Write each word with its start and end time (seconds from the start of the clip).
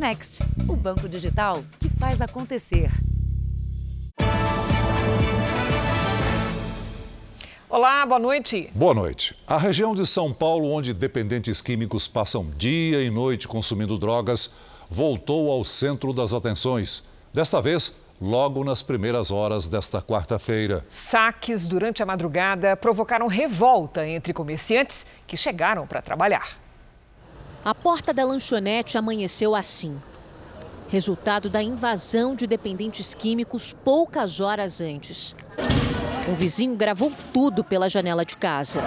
Next, 0.00 0.42
o 0.66 0.74
banco 0.74 1.06
digital 1.06 1.62
que 1.78 1.90
faz 1.90 2.22
acontecer. 2.22 2.90
Olá, 7.68 8.06
boa 8.06 8.18
noite. 8.18 8.70
Boa 8.74 8.94
noite. 8.94 9.36
A 9.46 9.58
região 9.58 9.94
de 9.94 10.06
São 10.06 10.32
Paulo, 10.32 10.70
onde 10.70 10.94
dependentes 10.94 11.60
químicos 11.60 12.08
passam 12.08 12.46
dia 12.56 13.02
e 13.02 13.10
noite 13.10 13.46
consumindo 13.46 13.98
drogas, 13.98 14.54
voltou 14.88 15.50
ao 15.50 15.62
centro 15.66 16.14
das 16.14 16.32
atenções. 16.32 17.04
Desta 17.34 17.60
vez, 17.60 17.94
logo 18.18 18.64
nas 18.64 18.82
primeiras 18.82 19.30
horas 19.30 19.68
desta 19.68 20.00
quarta-feira. 20.00 20.82
Saques 20.88 21.68
durante 21.68 22.02
a 22.02 22.06
madrugada 22.06 22.74
provocaram 22.74 23.26
revolta 23.26 24.08
entre 24.08 24.32
comerciantes 24.32 25.04
que 25.26 25.36
chegaram 25.36 25.86
para 25.86 26.00
trabalhar. 26.00 26.69
A 27.62 27.74
porta 27.74 28.14
da 28.14 28.24
lanchonete 28.24 28.96
amanheceu 28.96 29.54
assim. 29.54 30.00
Resultado 30.88 31.50
da 31.50 31.62
invasão 31.62 32.34
de 32.34 32.46
dependentes 32.46 33.12
químicos 33.12 33.74
poucas 33.74 34.40
horas 34.40 34.80
antes. 34.80 35.36
Um 36.26 36.34
vizinho 36.34 36.74
gravou 36.74 37.12
tudo 37.34 37.62
pela 37.62 37.90
janela 37.90 38.24
de 38.24 38.34
casa. 38.34 38.80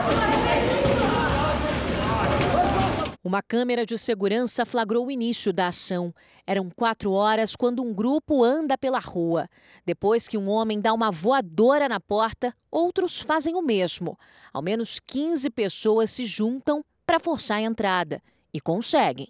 Uma 3.23 3.43
câmera 3.43 3.85
de 3.85 3.95
segurança 3.95 4.65
flagrou 4.65 5.05
o 5.05 5.11
início 5.11 5.53
da 5.53 5.67
ação. 5.67 6.11
Eram 6.45 6.71
quatro 6.75 7.11
horas 7.11 7.55
quando 7.55 7.83
um 7.83 7.93
grupo 7.93 8.43
anda 8.43 8.75
pela 8.75 8.99
rua. 8.99 9.47
Depois 9.85 10.27
que 10.27 10.37
um 10.37 10.49
homem 10.49 10.79
dá 10.79 10.91
uma 10.93 11.11
voadora 11.11 11.87
na 11.87 11.99
porta, 11.99 12.51
outros 12.71 13.19
fazem 13.19 13.55
o 13.55 13.61
mesmo. 13.61 14.17
Ao 14.51 14.63
menos 14.63 14.99
15 14.99 15.47
pessoas 15.51 16.09
se 16.09 16.25
juntam 16.25 16.83
para 17.05 17.19
forçar 17.19 17.59
a 17.59 17.61
entrada 17.61 18.19
e 18.53 18.61
conseguem. 18.61 19.27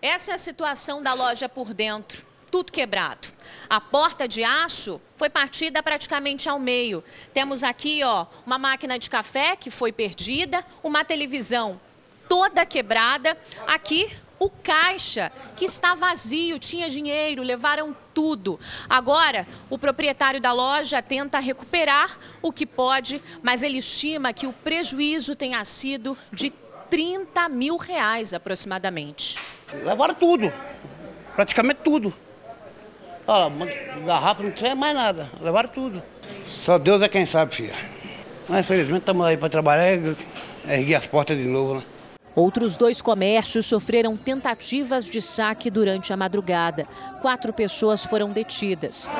Essa 0.00 0.32
é 0.32 0.34
a 0.34 0.38
situação 0.38 1.02
da 1.02 1.12
loja 1.12 1.48
por 1.48 1.74
dentro 1.74 2.34
tudo 2.54 2.70
quebrado. 2.70 3.32
A 3.68 3.80
porta 3.80 4.28
de 4.28 4.44
aço 4.44 5.00
foi 5.16 5.28
partida 5.28 5.82
praticamente 5.82 6.48
ao 6.48 6.56
meio. 6.60 7.02
Temos 7.32 7.64
aqui, 7.64 8.04
ó, 8.04 8.26
uma 8.46 8.56
máquina 8.58 8.96
de 8.96 9.10
café 9.10 9.56
que 9.56 9.72
foi 9.72 9.90
perdida, 9.90 10.64
uma 10.80 11.04
televisão 11.04 11.80
toda 12.28 12.64
quebrada. 12.64 13.36
Aqui, 13.66 14.08
o 14.38 14.48
caixa 14.48 15.32
que 15.56 15.64
está 15.64 15.96
vazio, 15.96 16.56
tinha 16.60 16.88
dinheiro, 16.88 17.42
levaram 17.42 17.96
tudo. 18.14 18.60
Agora, 18.88 19.48
o 19.68 19.76
proprietário 19.76 20.40
da 20.40 20.52
loja 20.52 21.02
tenta 21.02 21.40
recuperar 21.40 22.16
o 22.40 22.52
que 22.52 22.64
pode, 22.64 23.20
mas 23.42 23.64
ele 23.64 23.78
estima 23.78 24.32
que 24.32 24.46
o 24.46 24.52
prejuízo 24.52 25.34
tenha 25.34 25.64
sido 25.64 26.16
de 26.30 26.50
30 26.94 27.48
mil 27.48 27.76
reais 27.76 28.32
aproximadamente. 28.32 29.36
Levaram 29.82 30.14
tudo, 30.14 30.52
praticamente 31.34 31.80
tudo. 31.82 32.14
Olha, 33.26 33.50
garrafa 34.06 34.44
não 34.44 34.52
tinha 34.52 34.76
mais 34.76 34.94
nada, 34.94 35.28
levaram 35.40 35.68
tudo. 35.68 36.00
Só 36.46 36.78
Deus 36.78 37.02
é 37.02 37.08
quem 37.08 37.26
sabe, 37.26 37.52
filha. 37.52 37.74
Mas 38.48 38.60
infelizmente 38.60 39.00
estamos 39.00 39.26
aí 39.26 39.36
para 39.36 39.48
trabalhar 39.48 39.96
e 39.96 40.16
erguer 40.68 40.94
as 40.94 41.04
portas 41.04 41.36
de 41.36 41.42
novo, 41.42 41.78
né? 41.78 41.82
Outros 42.32 42.76
dois 42.76 43.00
comércios 43.00 43.66
sofreram 43.66 44.16
tentativas 44.16 45.06
de 45.06 45.20
saque 45.20 45.72
durante 45.72 46.12
a 46.12 46.16
madrugada. 46.16 46.86
Quatro 47.20 47.52
pessoas 47.52 48.04
foram 48.04 48.30
detidas. 48.30 49.10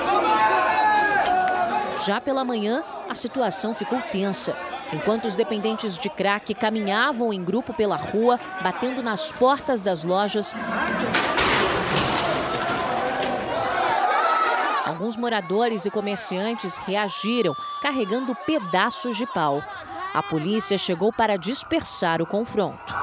Já 2.06 2.20
pela 2.20 2.45
manhã, 2.45 2.84
a 3.11 3.17
situação 3.17 3.75
ficou 3.75 4.00
tensa. 4.12 4.56
Enquanto 4.95 5.25
os 5.25 5.34
dependentes 5.34 5.98
de 5.98 6.09
crack 6.09 6.55
caminhavam 6.55 7.33
em 7.33 7.42
grupo 7.42 7.75
pela 7.75 7.97
rua, 7.97 8.39
batendo 8.62 9.03
nas 9.03 9.33
portas 9.33 9.83
das 9.83 10.05
lojas, 10.05 10.55
Alguns 14.86 15.17
moradores 15.17 15.84
e 15.84 15.91
comerciantes 15.91 16.78
reagiram, 16.78 17.53
carregando 17.83 18.34
pedaços 18.47 19.17
de 19.17 19.27
pau. 19.27 19.63
A 20.14 20.23
polícia 20.23 20.79
chegou 20.79 21.13
para 21.13 21.36
dispersar 21.36 22.23
o 22.23 22.27
confronto. 22.27 22.95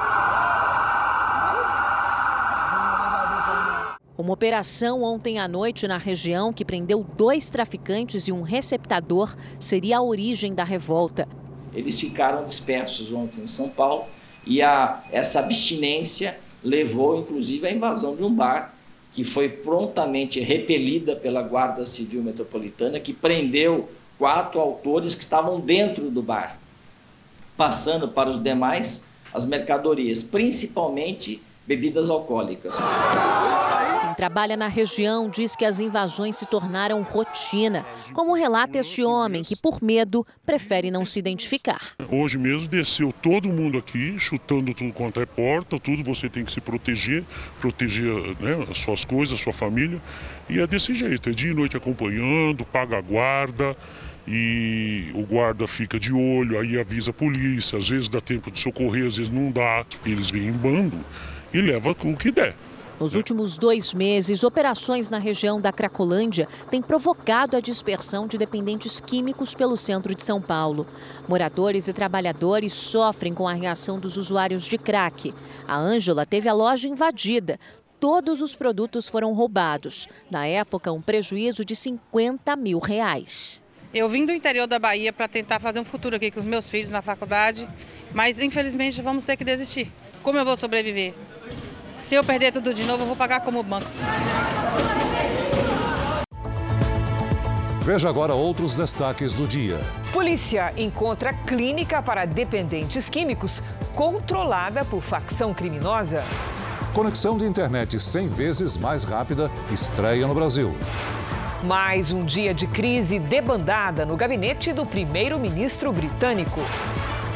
Uma 4.16 4.32
operação 4.32 5.02
ontem 5.02 5.38
à 5.38 5.46
noite 5.46 5.86
na 5.86 5.98
região 5.98 6.52
que 6.52 6.64
prendeu 6.64 7.04
dois 7.04 7.50
traficantes 7.50 8.26
e 8.26 8.32
um 8.32 8.40
receptador 8.40 9.34
seria 9.60 9.98
a 9.98 10.02
origem 10.02 10.54
da 10.54 10.64
revolta. 10.64 11.28
Eles 11.74 11.98
ficaram 12.00 12.44
dispersos 12.44 13.12
ontem 13.12 13.42
em 13.42 13.46
São 13.46 13.68
Paulo 13.68 14.04
e 14.46 14.60
a, 14.60 15.02
essa 15.10 15.40
abstinência 15.40 16.38
levou 16.62 17.18
inclusive 17.18 17.66
à 17.66 17.70
invasão 17.70 18.14
de 18.14 18.22
um 18.22 18.34
bar 18.34 18.74
que 19.12 19.24
foi 19.24 19.48
prontamente 19.48 20.40
repelida 20.40 21.14
pela 21.14 21.42
Guarda 21.42 21.84
Civil 21.84 22.22
Metropolitana, 22.22 22.98
que 22.98 23.12
prendeu 23.12 23.88
quatro 24.18 24.58
autores 24.58 25.14
que 25.14 25.22
estavam 25.22 25.60
dentro 25.60 26.10
do 26.10 26.22
bar, 26.22 26.58
passando 27.56 28.08
para 28.08 28.30
os 28.30 28.42
demais 28.42 29.04
as 29.34 29.44
mercadorias, 29.44 30.22
principalmente 30.22 31.42
bebidas 31.66 32.08
alcoólicas. 32.08 32.78
Quem 34.12 34.16
trabalha 34.16 34.58
na 34.58 34.68
região 34.68 35.30
diz 35.30 35.56
que 35.56 35.64
as 35.64 35.80
invasões 35.80 36.36
se 36.36 36.44
tornaram 36.44 37.00
rotina, 37.00 37.82
como 38.12 38.34
relata 38.34 38.78
este 38.78 39.02
homem 39.02 39.42
que, 39.42 39.56
por 39.56 39.82
medo, 39.82 40.26
prefere 40.44 40.90
não 40.90 41.02
se 41.02 41.18
identificar. 41.18 41.80
Hoje 42.10 42.36
mesmo 42.36 42.68
desceu 42.68 43.10
todo 43.10 43.48
mundo 43.48 43.78
aqui, 43.78 44.18
chutando 44.18 44.74
tudo 44.74 44.92
quanto 44.92 45.18
é 45.18 45.24
porta, 45.24 45.78
tudo 45.78 46.04
você 46.04 46.28
tem 46.28 46.44
que 46.44 46.52
se 46.52 46.60
proteger, 46.60 47.24
proteger 47.58 48.12
né, 48.38 48.66
as 48.70 48.76
suas 48.80 49.02
coisas, 49.02 49.40
a 49.40 49.42
sua 49.42 49.52
família. 49.54 49.98
E 50.46 50.60
é 50.60 50.66
desse 50.66 50.92
jeito, 50.92 51.30
é 51.30 51.32
dia 51.32 51.50
e 51.50 51.54
noite 51.54 51.78
acompanhando, 51.78 52.66
paga 52.66 52.98
a 52.98 53.00
guarda 53.00 53.74
e 54.28 55.10
o 55.14 55.22
guarda 55.22 55.66
fica 55.66 55.98
de 55.98 56.12
olho, 56.12 56.58
aí 56.58 56.78
avisa 56.78 57.12
a 57.12 57.14
polícia, 57.14 57.78
às 57.78 57.88
vezes 57.88 58.10
dá 58.10 58.20
tempo 58.20 58.50
de 58.50 58.60
socorrer, 58.60 59.06
às 59.06 59.16
vezes 59.16 59.32
não 59.32 59.50
dá, 59.50 59.86
eles 60.04 60.28
vêm 60.30 60.48
em 60.48 60.52
bando 60.52 60.98
e 61.54 61.62
leva 61.62 61.92
o 61.92 62.16
que 62.16 62.30
der. 62.30 62.54
Nos 63.00 63.14
últimos 63.14 63.58
dois 63.58 63.92
meses, 63.92 64.44
operações 64.44 65.10
na 65.10 65.18
região 65.18 65.60
da 65.60 65.72
Cracolândia 65.72 66.46
têm 66.70 66.80
provocado 66.80 67.56
a 67.56 67.60
dispersão 67.60 68.26
de 68.26 68.38
dependentes 68.38 69.00
químicos 69.00 69.54
pelo 69.54 69.76
centro 69.76 70.14
de 70.14 70.22
São 70.22 70.40
Paulo. 70.40 70.86
Moradores 71.28 71.88
e 71.88 71.92
trabalhadores 71.92 72.72
sofrem 72.72 73.32
com 73.32 73.48
a 73.48 73.54
reação 73.54 73.98
dos 73.98 74.16
usuários 74.16 74.64
de 74.64 74.78
crack. 74.78 75.34
A 75.66 75.76
Ângela 75.76 76.24
teve 76.24 76.48
a 76.48 76.52
loja 76.52 76.88
invadida. 76.88 77.58
Todos 77.98 78.40
os 78.40 78.54
produtos 78.54 79.08
foram 79.08 79.32
roubados. 79.32 80.06
Na 80.30 80.46
época, 80.46 80.92
um 80.92 81.00
prejuízo 81.00 81.64
de 81.64 81.74
50 81.74 82.54
mil 82.56 82.78
reais. 82.78 83.62
Eu 83.92 84.08
vim 84.08 84.24
do 84.24 84.32
interior 84.32 84.66
da 84.66 84.78
Bahia 84.78 85.12
para 85.12 85.28
tentar 85.28 85.60
fazer 85.60 85.78
um 85.78 85.84
futuro 85.84 86.16
aqui 86.16 86.30
com 86.30 86.40
os 86.40 86.46
meus 86.46 86.70
filhos 86.70 86.90
na 86.90 87.02
faculdade, 87.02 87.68
mas 88.12 88.38
infelizmente 88.38 89.02
vamos 89.02 89.24
ter 89.24 89.36
que 89.36 89.44
desistir. 89.44 89.92
Como 90.22 90.38
eu 90.38 90.44
vou 90.44 90.56
sobreviver? 90.56 91.14
Se 92.02 92.16
eu 92.16 92.24
perder 92.24 92.50
tudo 92.50 92.74
de 92.74 92.82
novo, 92.84 93.04
eu 93.04 93.06
vou 93.06 93.14
pagar 93.14 93.40
como 93.40 93.62
banco. 93.62 93.86
Veja 97.82 98.08
agora 98.08 98.34
outros 98.34 98.74
destaques 98.74 99.34
do 99.34 99.46
dia. 99.46 99.80
Polícia 100.12 100.72
encontra 100.76 101.32
clínica 101.32 102.02
para 102.02 102.24
dependentes 102.24 103.08
químicos 103.08 103.62
controlada 103.94 104.84
por 104.84 105.00
facção 105.00 105.54
criminosa. 105.54 106.24
Conexão 106.92 107.38
de 107.38 107.44
internet 107.44 107.98
100 107.98 108.28
vezes 108.28 108.76
mais 108.76 109.04
rápida 109.04 109.48
estreia 109.70 110.26
no 110.26 110.34
Brasil. 110.34 110.74
Mais 111.64 112.10
um 112.10 112.20
dia 112.20 112.52
de 112.52 112.66
crise 112.66 113.20
debandada 113.20 114.04
no 114.04 114.16
gabinete 114.16 114.72
do 114.72 114.84
primeiro-ministro 114.84 115.92
britânico. 115.92 116.60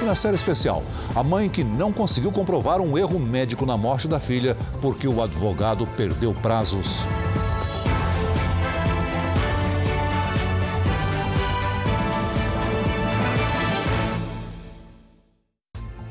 E 0.00 0.04
na 0.04 0.14
série 0.14 0.36
especial, 0.36 0.82
a 1.14 1.22
mãe 1.22 1.48
que 1.48 1.64
não 1.64 1.92
conseguiu 1.92 2.30
comprovar 2.30 2.80
um 2.80 2.98
erro 2.98 3.18
médico 3.18 3.64
na 3.64 3.76
morte 3.76 4.06
da 4.06 4.20
filha 4.20 4.56
porque 4.80 5.08
o 5.08 5.22
advogado 5.22 5.86
perdeu 5.86 6.34
prazos. 6.34 7.02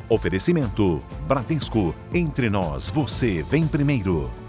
Oferecimento: 0.10 1.02
Bradesco. 1.28 1.94
Entre 2.14 2.50
nós, 2.50 2.90
você 2.90 3.44
vem 3.44 3.68
primeiro. 3.68 4.45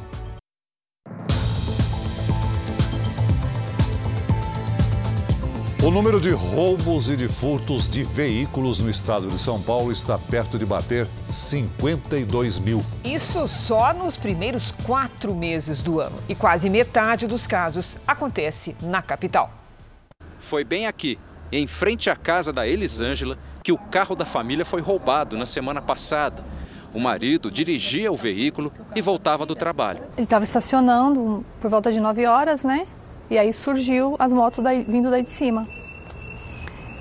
O 5.86 5.90
número 5.92 6.20
de 6.20 6.32
roubos 6.32 7.08
e 7.08 7.14
de 7.14 7.28
furtos 7.28 7.88
de 7.88 8.02
veículos 8.02 8.80
no 8.80 8.90
estado 8.90 9.28
de 9.28 9.38
São 9.38 9.62
Paulo 9.62 9.92
está 9.92 10.18
perto 10.18 10.58
de 10.58 10.66
bater 10.66 11.06
52 11.30 12.58
mil. 12.58 12.82
Isso 13.04 13.46
só 13.46 13.92
nos 13.92 14.16
primeiros 14.16 14.72
quatro 14.84 15.32
meses 15.32 15.84
do 15.84 16.00
ano. 16.00 16.16
E 16.28 16.34
quase 16.34 16.68
metade 16.68 17.28
dos 17.28 17.46
casos 17.46 17.94
acontece 18.04 18.74
na 18.82 19.00
capital. 19.00 19.52
Foi 20.40 20.64
bem 20.64 20.88
aqui, 20.88 21.20
em 21.52 21.68
frente 21.68 22.10
à 22.10 22.16
casa 22.16 22.52
da 22.52 22.66
Elisângela, 22.66 23.38
que 23.62 23.70
o 23.70 23.78
carro 23.78 24.16
da 24.16 24.24
família 24.24 24.64
foi 24.64 24.80
roubado 24.80 25.38
na 25.38 25.46
semana 25.46 25.80
passada. 25.80 26.42
O 26.92 26.98
marido 26.98 27.48
dirigia 27.48 28.10
o 28.10 28.16
veículo 28.16 28.72
e 28.96 29.00
voltava 29.00 29.46
do 29.46 29.54
trabalho. 29.54 30.02
Ele 30.16 30.24
estava 30.24 30.42
estacionando 30.42 31.46
por 31.60 31.70
volta 31.70 31.92
de 31.92 32.00
9 32.00 32.26
horas, 32.26 32.64
né? 32.64 32.88
E 33.30 33.38
aí 33.38 33.52
surgiu 33.52 34.16
as 34.18 34.32
motos 34.32 34.62
daí, 34.62 34.84
vindo 34.86 35.10
daí 35.10 35.22
de 35.22 35.30
cima. 35.30 35.66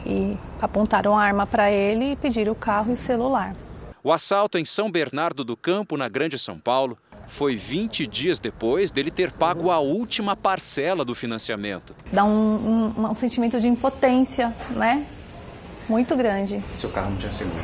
E 0.05 0.37
apontaram 0.61 1.17
a 1.17 1.23
arma 1.23 1.45
para 1.45 1.71
ele 1.71 2.11
e 2.11 2.15
pediram 2.15 2.53
o 2.53 2.55
carro 2.55 2.91
e 2.91 2.93
o 2.93 2.97
celular. 2.97 3.55
O 4.03 4.11
assalto 4.11 4.57
em 4.57 4.65
São 4.65 4.91
Bernardo 4.91 5.43
do 5.43 5.57
Campo, 5.57 5.97
na 5.97 6.07
Grande 6.07 6.37
São 6.37 6.59
Paulo, 6.59 6.97
foi 7.27 7.55
20 7.55 8.05
dias 8.05 8.39
depois 8.39 8.91
dele 8.91 9.09
ter 9.09 9.31
pago 9.31 9.71
a 9.71 9.79
última 9.79 10.35
parcela 10.35 11.03
do 11.03 11.15
financiamento. 11.15 11.95
Dá 12.11 12.23
um, 12.23 12.93
um, 12.97 13.09
um 13.09 13.15
sentimento 13.15 13.59
de 13.59 13.67
impotência, 13.67 14.53
né? 14.71 15.05
Muito 15.89 16.15
grande. 16.15 16.63
Seu 16.71 16.89
carro 16.89 17.11
não 17.11 17.17
tinha 17.17 17.31
seguro? 17.31 17.63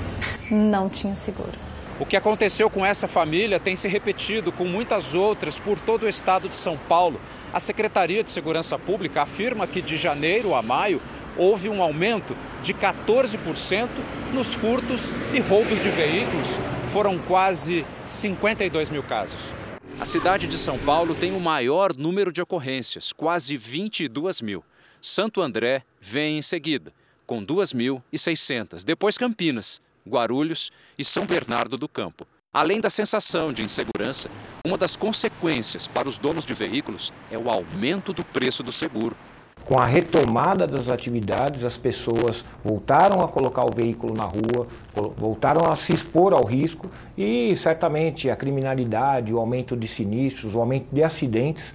Não 0.50 0.90
tinha 0.90 1.16
seguro. 1.18 1.52
O 2.00 2.06
que 2.06 2.18
aconteceu 2.18 2.70
com 2.70 2.84
essa 2.84 3.08
família 3.08 3.60
tem 3.60 3.76
se 3.76 3.88
repetido 3.88 4.52
com 4.52 4.66
muitas 4.66 5.14
outras 5.14 5.60
por 5.60 5.80
todo 5.80 6.04
o 6.04 6.10
estado 6.10 6.50
de 6.50 6.56
São 6.56 6.76
Paulo. 6.76 7.22
A 7.54 7.60
Secretaria 7.60 8.24
de 8.24 8.30
Segurança 8.30 8.80
Pública 8.80 9.24
afirma 9.24 9.68
que 9.68 9.82
de 9.82 9.98
janeiro 9.98 10.56
a 10.56 10.62
maio 10.62 11.02
houve 11.38 11.68
um 11.68 11.82
aumento 11.82 12.36
de 12.64 12.74
14% 12.74 13.90
nos 14.34 14.54
furtos 14.54 15.12
e 15.34 15.40
roubos 15.42 15.82
de 15.82 15.90
veículos. 15.90 16.60
Foram 16.88 17.20
quase 17.20 17.86
52 18.06 18.90
mil 18.90 19.04
casos. 19.04 19.54
A 20.00 20.06
cidade 20.06 20.48
de 20.48 20.58
São 20.58 20.80
Paulo 20.80 21.14
tem 21.14 21.34
o 21.34 21.40
maior 21.42 21.94
número 21.94 22.32
de 22.32 22.42
ocorrências, 22.42 23.12
quase 23.12 23.58
22 23.58 24.42
mil. 24.42 24.64
Santo 25.02 25.42
André 25.42 25.84
vem 26.00 26.38
em 26.38 26.42
seguida, 26.42 26.94
com 27.26 27.46
2.600. 27.46 28.86
Depois 28.86 29.18
Campinas, 29.18 29.82
Guarulhos 30.08 30.72
e 30.98 31.04
São 31.04 31.26
Bernardo 31.26 31.78
do 31.78 31.90
Campo. 31.90 32.26
Além 32.54 32.82
da 32.82 32.90
sensação 32.90 33.50
de 33.54 33.64
insegurança, 33.64 34.30
uma 34.66 34.78
das 34.78 34.98
consequências 34.98 35.88
para 35.88 36.10
os 36.10 36.18
donos 36.18 36.44
de 36.44 36.54
veículos 36.54 37.14
é 37.32 37.38
o 37.38 37.50
aumento 37.50 38.12
do 38.12 38.26
preço 38.26 38.62
do 38.62 38.74
seguro. 38.74 39.16
Com 39.64 39.80
a 39.80 39.86
retomada 39.86 40.68
das 40.68 40.90
atividades, 40.90 41.64
as 41.64 41.78
pessoas 41.78 42.44
voltaram 42.62 43.24
a 43.24 43.28
colocar 43.30 43.64
o 43.64 43.74
veículo 43.74 44.14
na 44.14 44.26
rua, 44.26 44.68
voltaram 45.16 45.72
a 45.72 45.78
se 45.78 45.94
expor 45.94 46.34
ao 46.34 46.44
risco 46.44 46.92
e 47.18 47.56
certamente 47.56 48.30
a 48.30 48.36
criminalidade, 48.36 49.34
o 49.34 49.40
aumento 49.40 49.78
de 49.78 49.88
sinistros, 49.88 50.54
o 50.54 50.60
aumento 50.60 50.88
de 50.92 51.02
acidentes 51.02 51.74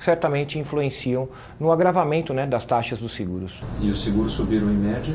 certamente 0.00 0.58
influenciam 0.58 1.28
no 1.60 1.70
agravamento 1.70 2.34
né, 2.34 2.44
das 2.44 2.64
taxas 2.64 2.98
dos 2.98 3.14
seguros. 3.14 3.60
E 3.80 3.88
os 3.88 4.02
seguros 4.02 4.32
subiram 4.32 4.68
em 4.68 4.78
média? 4.78 5.14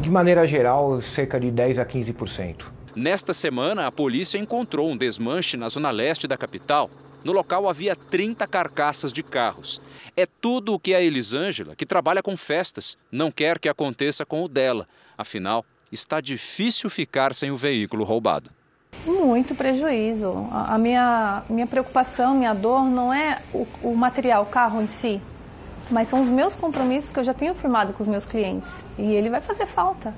De 0.00 0.08
maneira 0.08 0.46
geral, 0.46 1.02
cerca 1.02 1.40
de 1.40 1.50
10 1.50 1.80
a 1.80 1.84
15%. 1.84 2.78
Nesta 2.94 3.32
semana, 3.32 3.86
a 3.86 3.92
polícia 3.92 4.38
encontrou 4.38 4.90
um 4.90 4.96
desmanche 4.96 5.56
na 5.56 5.68
zona 5.68 5.90
leste 5.90 6.26
da 6.26 6.36
capital. 6.36 6.90
No 7.24 7.32
local 7.32 7.68
havia 7.68 7.94
30 7.94 8.46
carcaças 8.46 9.12
de 9.12 9.22
carros. 9.22 9.80
É 10.16 10.26
tudo 10.26 10.74
o 10.74 10.78
que 10.78 10.94
a 10.94 11.00
Elisângela, 11.00 11.76
que 11.76 11.86
trabalha 11.86 12.22
com 12.22 12.36
festas, 12.36 12.96
não 13.12 13.30
quer 13.30 13.58
que 13.58 13.68
aconteça 13.68 14.26
com 14.26 14.42
o 14.42 14.48
dela. 14.48 14.88
Afinal, 15.16 15.64
está 15.92 16.20
difícil 16.20 16.90
ficar 16.90 17.34
sem 17.34 17.50
o 17.50 17.56
veículo 17.56 18.04
roubado. 18.04 18.50
Muito 19.06 19.54
prejuízo. 19.54 20.48
A 20.50 20.76
minha, 20.76 21.42
minha 21.48 21.66
preocupação, 21.66 22.34
minha 22.34 22.54
dor 22.54 22.84
não 22.84 23.14
é 23.14 23.40
o, 23.54 23.66
o 23.82 23.96
material, 23.96 24.42
o 24.42 24.46
carro 24.46 24.82
em 24.82 24.86
si, 24.86 25.20
mas 25.90 26.08
são 26.08 26.22
os 26.22 26.28
meus 26.28 26.56
compromissos 26.56 27.10
que 27.10 27.18
eu 27.18 27.24
já 27.24 27.32
tenho 27.32 27.54
firmado 27.54 27.92
com 27.92 28.02
os 28.02 28.08
meus 28.08 28.26
clientes. 28.26 28.70
E 28.98 29.02
ele 29.02 29.30
vai 29.30 29.40
fazer 29.40 29.66
falta. 29.66 30.14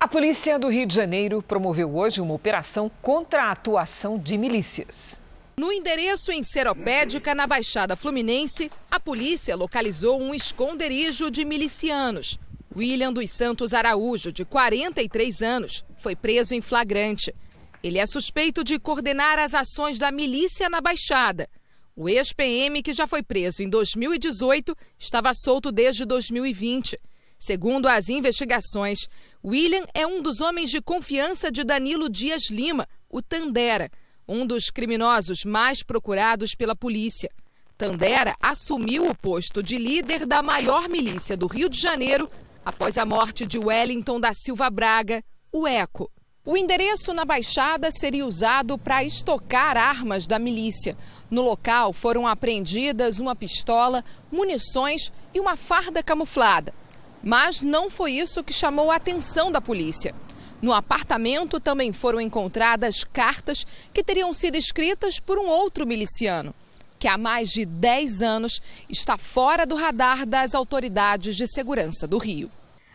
A 0.00 0.08
polícia 0.08 0.58
do 0.58 0.70
Rio 0.70 0.86
de 0.86 0.94
Janeiro 0.94 1.42
promoveu 1.42 1.94
hoje 1.94 2.22
uma 2.22 2.32
operação 2.32 2.90
contra 3.02 3.44
a 3.44 3.50
atuação 3.50 4.18
de 4.18 4.38
milícias. 4.38 5.20
No 5.58 5.70
endereço 5.70 6.32
em 6.32 6.42
Seropédica, 6.42 7.34
na 7.34 7.46
Baixada 7.46 7.94
Fluminense, 7.94 8.70
a 8.90 8.98
polícia 8.98 9.54
localizou 9.54 10.18
um 10.18 10.34
esconderijo 10.34 11.30
de 11.30 11.44
milicianos. 11.44 12.38
William 12.74 13.12
dos 13.12 13.30
Santos 13.30 13.74
Araújo, 13.74 14.32
de 14.32 14.42
43 14.42 15.42
anos, 15.42 15.84
foi 15.98 16.16
preso 16.16 16.54
em 16.54 16.62
flagrante. 16.62 17.34
Ele 17.82 17.98
é 17.98 18.06
suspeito 18.06 18.64
de 18.64 18.78
coordenar 18.78 19.38
as 19.38 19.52
ações 19.52 19.98
da 19.98 20.10
milícia 20.10 20.70
na 20.70 20.80
Baixada. 20.80 21.46
O 21.94 22.08
ex-PM, 22.08 22.82
que 22.82 22.94
já 22.94 23.06
foi 23.06 23.22
preso 23.22 23.62
em 23.62 23.68
2018, 23.68 24.74
estava 24.98 25.34
solto 25.34 25.70
desde 25.70 26.06
2020. 26.06 26.98
Segundo 27.40 27.88
as 27.88 28.10
investigações, 28.10 29.08
William 29.42 29.84
é 29.94 30.06
um 30.06 30.20
dos 30.20 30.42
homens 30.42 30.70
de 30.70 30.82
confiança 30.82 31.50
de 31.50 31.64
Danilo 31.64 32.10
Dias 32.10 32.50
Lima, 32.50 32.86
o 33.08 33.22
Tandera, 33.22 33.90
um 34.28 34.44
dos 34.44 34.68
criminosos 34.68 35.46
mais 35.46 35.82
procurados 35.82 36.54
pela 36.54 36.76
polícia. 36.76 37.30
Tandera 37.78 38.36
assumiu 38.38 39.08
o 39.08 39.16
posto 39.16 39.62
de 39.62 39.78
líder 39.78 40.26
da 40.26 40.42
maior 40.42 40.90
milícia 40.90 41.38
do 41.38 41.46
Rio 41.46 41.70
de 41.70 41.80
Janeiro 41.80 42.30
após 42.62 42.98
a 42.98 43.06
morte 43.06 43.46
de 43.46 43.58
Wellington 43.58 44.20
da 44.20 44.34
Silva 44.34 44.68
Braga, 44.68 45.24
o 45.50 45.66
ECO. 45.66 46.10
O 46.44 46.54
endereço 46.54 47.14
na 47.14 47.24
Baixada 47.24 47.90
seria 47.90 48.26
usado 48.26 48.76
para 48.76 49.02
estocar 49.02 49.74
armas 49.78 50.26
da 50.26 50.38
milícia. 50.38 50.98
No 51.30 51.40
local 51.40 51.94
foram 51.94 52.26
apreendidas 52.26 53.18
uma 53.18 53.34
pistola, 53.34 54.04
munições 54.30 55.10
e 55.32 55.40
uma 55.40 55.56
farda 55.56 56.02
camuflada. 56.02 56.74
Mas 57.22 57.62
não 57.62 57.90
foi 57.90 58.12
isso 58.12 58.42
que 58.42 58.52
chamou 58.52 58.90
a 58.90 58.96
atenção 58.96 59.52
da 59.52 59.60
polícia. 59.60 60.14
No 60.62 60.72
apartamento 60.72 61.58
também 61.58 61.92
foram 61.92 62.20
encontradas 62.20 63.04
cartas 63.04 63.66
que 63.92 64.04
teriam 64.04 64.32
sido 64.32 64.56
escritas 64.56 65.18
por 65.18 65.38
um 65.38 65.46
outro 65.46 65.86
miliciano, 65.86 66.54
que 66.98 67.08
há 67.08 67.16
mais 67.16 67.48
de 67.50 67.64
10 67.64 68.20
anos 68.20 68.60
está 68.88 69.16
fora 69.16 69.64
do 69.64 69.74
radar 69.74 70.26
das 70.26 70.54
autoridades 70.54 71.36
de 71.36 71.46
segurança 71.46 72.06
do 72.06 72.18
Rio. 72.18 72.50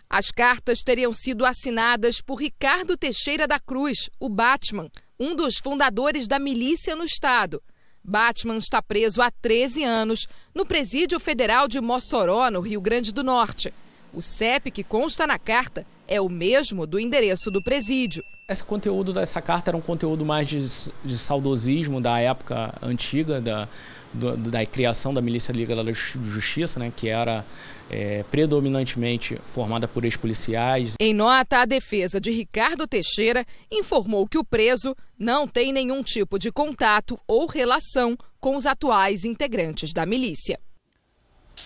As 0.08 0.30
cartas 0.30 0.84
teriam 0.84 1.12
sido 1.12 1.44
assinadas 1.44 2.22
por 2.22 2.36
Ricardo 2.36 2.96
Teixeira 2.96 3.48
da 3.48 3.60
Cruz, 3.60 4.10
o 4.20 4.30
Batman, 4.30 4.90
um 5.20 5.36
dos 5.36 5.58
fundadores 5.58 6.28
da 6.28 6.38
milícia 6.38 6.96
no 6.96 7.04
estado. 7.04 7.62
Batman 8.04 8.58
está 8.58 8.80
preso 8.84 9.22
há 9.24 9.32
13 9.32 9.84
anos 9.84 10.28
no 10.54 10.66
Presídio 10.66 11.20
Federal 11.20 11.68
de 11.68 11.82
Mossoró, 11.82 12.52
no 12.52 12.62
Rio 12.62 12.80
Grande 12.80 13.12
do 13.12 13.24
Norte. 13.24 13.74
O 14.16 14.22
CEP 14.22 14.72
que 14.72 14.82
consta 14.82 15.28
na 15.28 15.38
carta 15.38 15.86
é 16.08 16.22
o 16.22 16.30
mesmo 16.30 16.88
do 16.88 16.98
endereço 16.98 17.52
do 17.52 17.62
presídio. 17.62 18.24
Esse 18.48 18.64
conteúdo 18.64 19.12
dessa 19.12 19.42
carta 19.42 19.72
era 19.72 19.78
um 19.78 19.82
conteúdo 19.82 20.24
mais 20.24 20.48
de, 20.48 20.60
de 21.04 21.18
saudosismo 21.18 22.00
da 22.00 22.18
época 22.18 22.74
antiga, 22.82 23.42
da, 23.42 23.68
do, 24.14 24.38
da 24.38 24.66
criação 24.66 25.14
da 25.14 25.22
Milícia 25.22 25.52
Liga 25.52 25.76
da 25.76 25.92
Justiça, 25.92 26.80
né, 26.80 26.94
que 26.96 27.10
era 27.10 27.44
é, 27.90 28.24
predominantemente 28.32 29.38
formada 29.48 29.86
por 29.86 30.06
ex-policiais. 30.06 30.94
Em 30.98 31.14
nota, 31.14 31.58
a 31.58 31.66
defesa 31.66 32.22
de 32.22 32.32
Ricardo 32.32 32.88
Teixeira 32.88 33.46
informou 33.70 34.26
que 34.28 34.38
o 34.38 34.46
preso 34.46 34.96
não 35.20 35.46
tem 35.46 35.74
nenhum 35.74 36.02
tipo 36.02 36.40
de 36.40 36.54
contato 36.54 37.20
ou 37.28 37.48
relação 37.48 38.18
com 38.40 38.56
os 38.56 38.66
atuais 38.66 39.26
integrantes 39.26 39.92
da 39.92 40.06
milícia. 40.06 40.58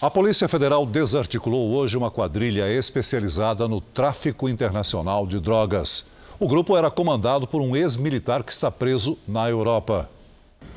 A 0.01 0.10
Polícia 0.10 0.48
Federal 0.48 0.86
desarticulou 0.86 1.74
hoje 1.74 1.98
uma 1.98 2.10
quadrilha 2.10 2.72
especializada 2.72 3.68
no 3.68 3.82
tráfico 3.82 4.48
internacional 4.48 5.27
de 5.27 5.41
drogas. 5.41 6.06
O 6.39 6.48
grupo 6.48 6.77
era 6.77 6.89
comandado 6.89 7.46
por 7.46 7.60
um 7.60 7.75
ex-militar 7.75 8.41
que 8.41 8.51
está 8.53 8.72
preso 8.72 9.18
na 9.27 9.50
Europa. 9.50 10.10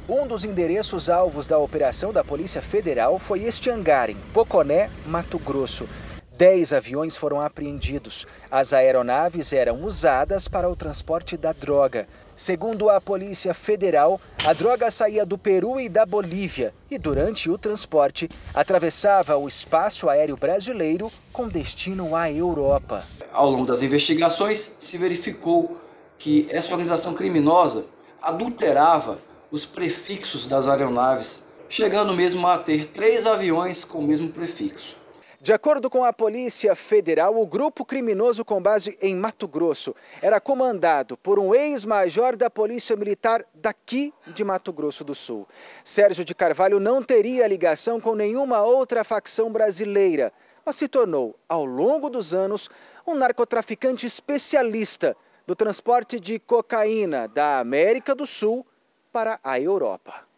Um 0.09 0.27
dos 0.27 0.45
endereços 0.45 1.09
alvos 1.09 1.47
da 1.47 1.57
operação 1.57 2.13
da 2.13 2.25
Polícia 2.25 2.61
Federal 2.61 3.17
foi 3.17 3.45
este 3.45 3.71
hangar 3.71 4.11
em 4.11 4.17
Poconé, 4.33 4.91
Mato 5.07 5.39
Grosso. 5.39 5.89
Dez 6.37 6.73
aviões 6.73 7.17
foram 7.17 7.41
apreendidos. 7.41 8.27
As 8.51 8.73
aeronaves 8.73 9.53
eram 9.53 9.85
usadas 9.85 10.49
para 10.49 10.69
o 10.69 10.75
transporte 10.75 11.37
da 11.37 11.53
droga. 11.53 12.09
Segundo 12.35 12.89
a 12.89 13.01
Polícia 13.01 13.53
Federal, 13.53 14.21
a 14.45 14.53
droga 14.55 14.91
saía 14.91 15.25
do 15.27 15.37
Peru 15.37 15.79
e 15.79 15.89
da 15.89 16.07
Bolívia 16.07 16.73
e, 16.91 16.97
durante 16.99 17.51
o 17.51 17.59
transporte, 17.59 18.29
atravessava 18.55 19.37
o 19.37 19.47
espaço 19.47 20.09
aéreo 20.09 20.37
brasileiro 20.37 21.13
com 21.31 21.47
destino 21.47 22.17
à 22.17 22.31
Europa. 22.33 23.05
Ao 23.33 23.51
longo 23.51 23.67
das 23.67 23.83
investigações, 23.83 24.77
se 24.79 24.97
verificou 24.97 25.77
que 26.17 26.49
essa 26.51 26.71
organização 26.71 27.13
criminosa 27.13 27.85
adulterava 28.21 29.19
os 29.51 29.67
prefixos 29.67 30.47
das 30.47 30.67
aeronaves, 30.67 31.43
chegando 31.69 32.15
mesmo 32.15 32.47
a 32.47 32.57
ter 32.57 32.87
três 32.87 33.27
aviões 33.27 33.85
com 33.85 33.99
o 33.99 34.07
mesmo 34.07 34.31
prefixo. 34.31 35.02
De 35.43 35.53
acordo 35.53 35.91
com 35.91 36.05
a 36.05 36.13
Polícia 36.13 36.77
Federal, 36.77 37.37
o 37.37 37.45
grupo 37.45 37.85
criminoso 37.85 38.45
com 38.45 38.63
base 38.63 38.97
em 39.03 39.17
Mato 39.17 39.49
Grosso 39.49 39.93
era 40.21 40.41
comandado 40.41 41.17
por 41.17 41.37
um 41.37 41.53
ex-major 41.53 42.37
da 42.37 42.49
Polícia 42.49 42.95
Militar 42.95 43.45
daqui 43.53 44.15
de 44.29 44.45
Mato 44.45 44.73
Grosso 44.73 45.03
do 45.03 45.17
Sul. 45.17 45.49
Sérgio 45.83 46.25
de 46.25 46.33
Carvalho 46.33 46.79
não 46.79 47.03
teria 47.03 47.49
ligação 47.49 48.01
com 48.01 48.15
nenhuma 48.15 48.63
outra 48.63 49.03
facção 49.03 49.51
brasileira, 49.51 50.33
mas 50.65 50.77
se 50.77 50.87
tornou, 50.87 51.35
ao 51.49 51.65
longo 51.65 52.09
dos 52.09 52.33
anos, 52.33 52.71
um 53.05 53.17
narcotraficante 53.17 54.07
especialista 54.07 55.17
do 55.45 55.57
transporte 55.57 56.21
de 56.21 56.39
cocaína 56.39 57.27
da 57.27 57.59
América 57.59 58.15
do 58.15 58.25
Sul 58.25 58.65
para 59.13 59.41
a 59.43 59.59
Europa. 59.59 60.32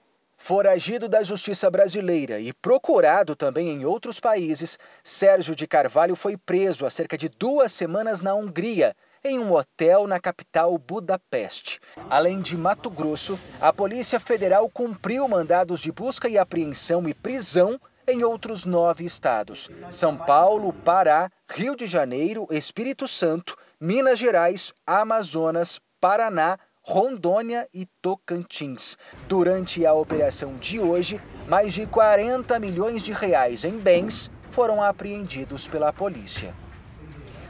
Foragido 0.46 1.08
da 1.08 1.22
justiça 1.22 1.70
brasileira 1.70 2.38
e 2.38 2.52
procurado 2.52 3.34
também 3.34 3.70
em 3.70 3.86
outros 3.86 4.20
países, 4.20 4.78
Sérgio 5.02 5.56
de 5.56 5.66
Carvalho 5.66 6.14
foi 6.14 6.36
preso 6.36 6.84
há 6.84 6.90
cerca 6.90 7.16
de 7.16 7.30
duas 7.30 7.72
semanas 7.72 8.20
na 8.20 8.34
Hungria, 8.34 8.94
em 9.24 9.38
um 9.38 9.54
hotel 9.54 10.06
na 10.06 10.20
capital 10.20 10.76
Budapeste. 10.76 11.80
Além 12.10 12.42
de 12.42 12.58
Mato 12.58 12.90
Grosso, 12.90 13.40
a 13.58 13.72
Polícia 13.72 14.20
Federal 14.20 14.68
cumpriu 14.68 15.26
mandados 15.26 15.80
de 15.80 15.90
busca 15.90 16.28
e 16.28 16.36
apreensão 16.36 17.08
e 17.08 17.14
prisão 17.14 17.80
em 18.06 18.22
outros 18.22 18.66
nove 18.66 19.02
estados: 19.02 19.70
São 19.90 20.14
Paulo, 20.14 20.74
Pará, 20.74 21.30
Rio 21.50 21.74
de 21.74 21.86
Janeiro, 21.86 22.46
Espírito 22.50 23.08
Santo, 23.08 23.56
Minas 23.80 24.18
Gerais, 24.18 24.74
Amazonas, 24.86 25.80
Paraná, 25.98 26.58
Rondônia 26.86 27.66
e 27.72 27.86
Tocantins. 28.02 28.98
Durante 29.26 29.86
a 29.86 29.94
operação 29.94 30.52
de 30.60 30.78
hoje, 30.78 31.18
mais 31.48 31.72
de 31.72 31.86
40 31.86 32.60
milhões 32.60 33.02
de 33.02 33.10
reais 33.10 33.64
em 33.64 33.78
bens 33.78 34.30
foram 34.50 34.82
apreendidos 34.82 35.66
pela 35.66 35.94
polícia. 35.94 36.54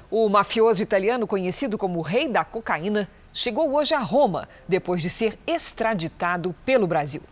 O 0.08 0.28
mafioso 0.28 0.80
italiano 0.80 1.26
conhecido 1.26 1.76
como 1.76 2.00
Rei 2.00 2.28
da 2.28 2.44
Cocaína 2.44 3.10
chegou 3.32 3.74
hoje 3.74 3.92
a 3.92 3.98
Roma 3.98 4.48
depois 4.68 5.02
de 5.02 5.10
ser 5.10 5.36
extraditado 5.44 6.54
pelo 6.64 6.86
Brasil. 6.86 7.22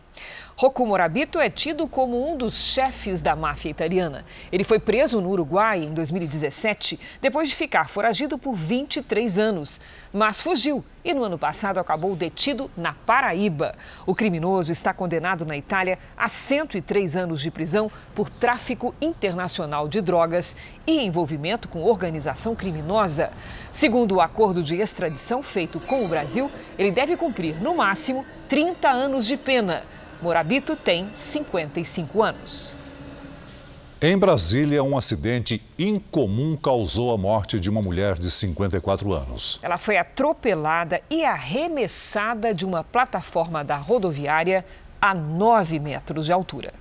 Rocco 0.62 0.87
Morabito 0.87 1.40
é 1.40 1.50
tido 1.50 1.88
como 1.88 2.31
um 2.31 2.37
dos 2.37 2.54
chefes 2.54 3.21
da 3.21 3.35
máfia 3.35 3.69
italiana. 3.69 4.25
Ele 4.52 4.62
foi 4.62 4.78
preso 4.78 5.21
no 5.21 5.31
Uruguai 5.31 5.83
em 5.83 5.92
2017, 5.92 7.00
depois 7.21 7.49
de 7.49 7.57
ficar 7.57 7.88
foragido 7.88 8.38
por 8.38 8.54
23 8.54 9.38
anos. 9.38 9.81
Mas 10.12 10.40
fugiu 10.40 10.85
e 11.04 11.12
no 11.12 11.25
ano 11.25 11.37
passado 11.37 11.78
acabou 11.81 12.14
detido 12.14 12.71
na 12.76 12.92
Paraíba. 12.92 13.75
O 14.07 14.14
criminoso 14.14 14.71
está 14.71 14.95
condenado 14.95 15.45
na 15.45 15.57
Itália 15.57 15.99
a 16.16 16.28
103 16.28 17.16
anos 17.16 17.40
de 17.40 17.50
prisão 17.50 17.90
por 18.14 18.31
tráfico 18.31 18.95
internacional 19.00 19.88
de 19.88 20.00
drogas 20.00 20.54
e 20.87 21.00
envolvimento 21.00 21.66
com 21.66 21.83
organização 21.83 22.54
criminosa. 22.54 23.33
Segundo 23.73 24.14
o 24.14 24.21
acordo 24.21 24.62
de 24.62 24.76
extradição 24.76 25.42
feito 25.42 25.81
com 25.81 26.04
o 26.04 26.09
Brasil, 26.09 26.49
ele 26.78 26.92
deve 26.92 27.16
cumprir, 27.16 27.61
no 27.61 27.75
máximo, 27.75 28.25
30 28.49 28.88
anos 28.88 29.26
de 29.26 29.37
pena. 29.37 29.83
Morabito 30.23 30.76
tem 30.76 31.11
55 31.17 32.23
anos. 32.23 32.76
Em 34.00 34.17
Brasília, 34.17 34.81
um 34.81 34.97
acidente 34.97 35.61
incomum 35.76 36.57
causou 36.57 37.12
a 37.12 37.19
morte 37.19 37.59
de 37.59 37.69
uma 37.69 37.83
mulher 37.83 38.17
de 38.17 38.31
54 38.31 39.12
anos. 39.12 39.59
Ela 39.61 39.76
foi 39.79 39.97
atropelada 39.97 41.02
e 41.11 41.25
arremessada 41.25 42.55
de 42.55 42.64
uma 42.64 42.85
plataforma 42.85 43.64
da 43.64 43.76
rodoviária 43.76 44.64
a 45.00 45.12
9 45.12 45.81
metros 45.81 46.26
de 46.26 46.33
altura. 46.33 46.73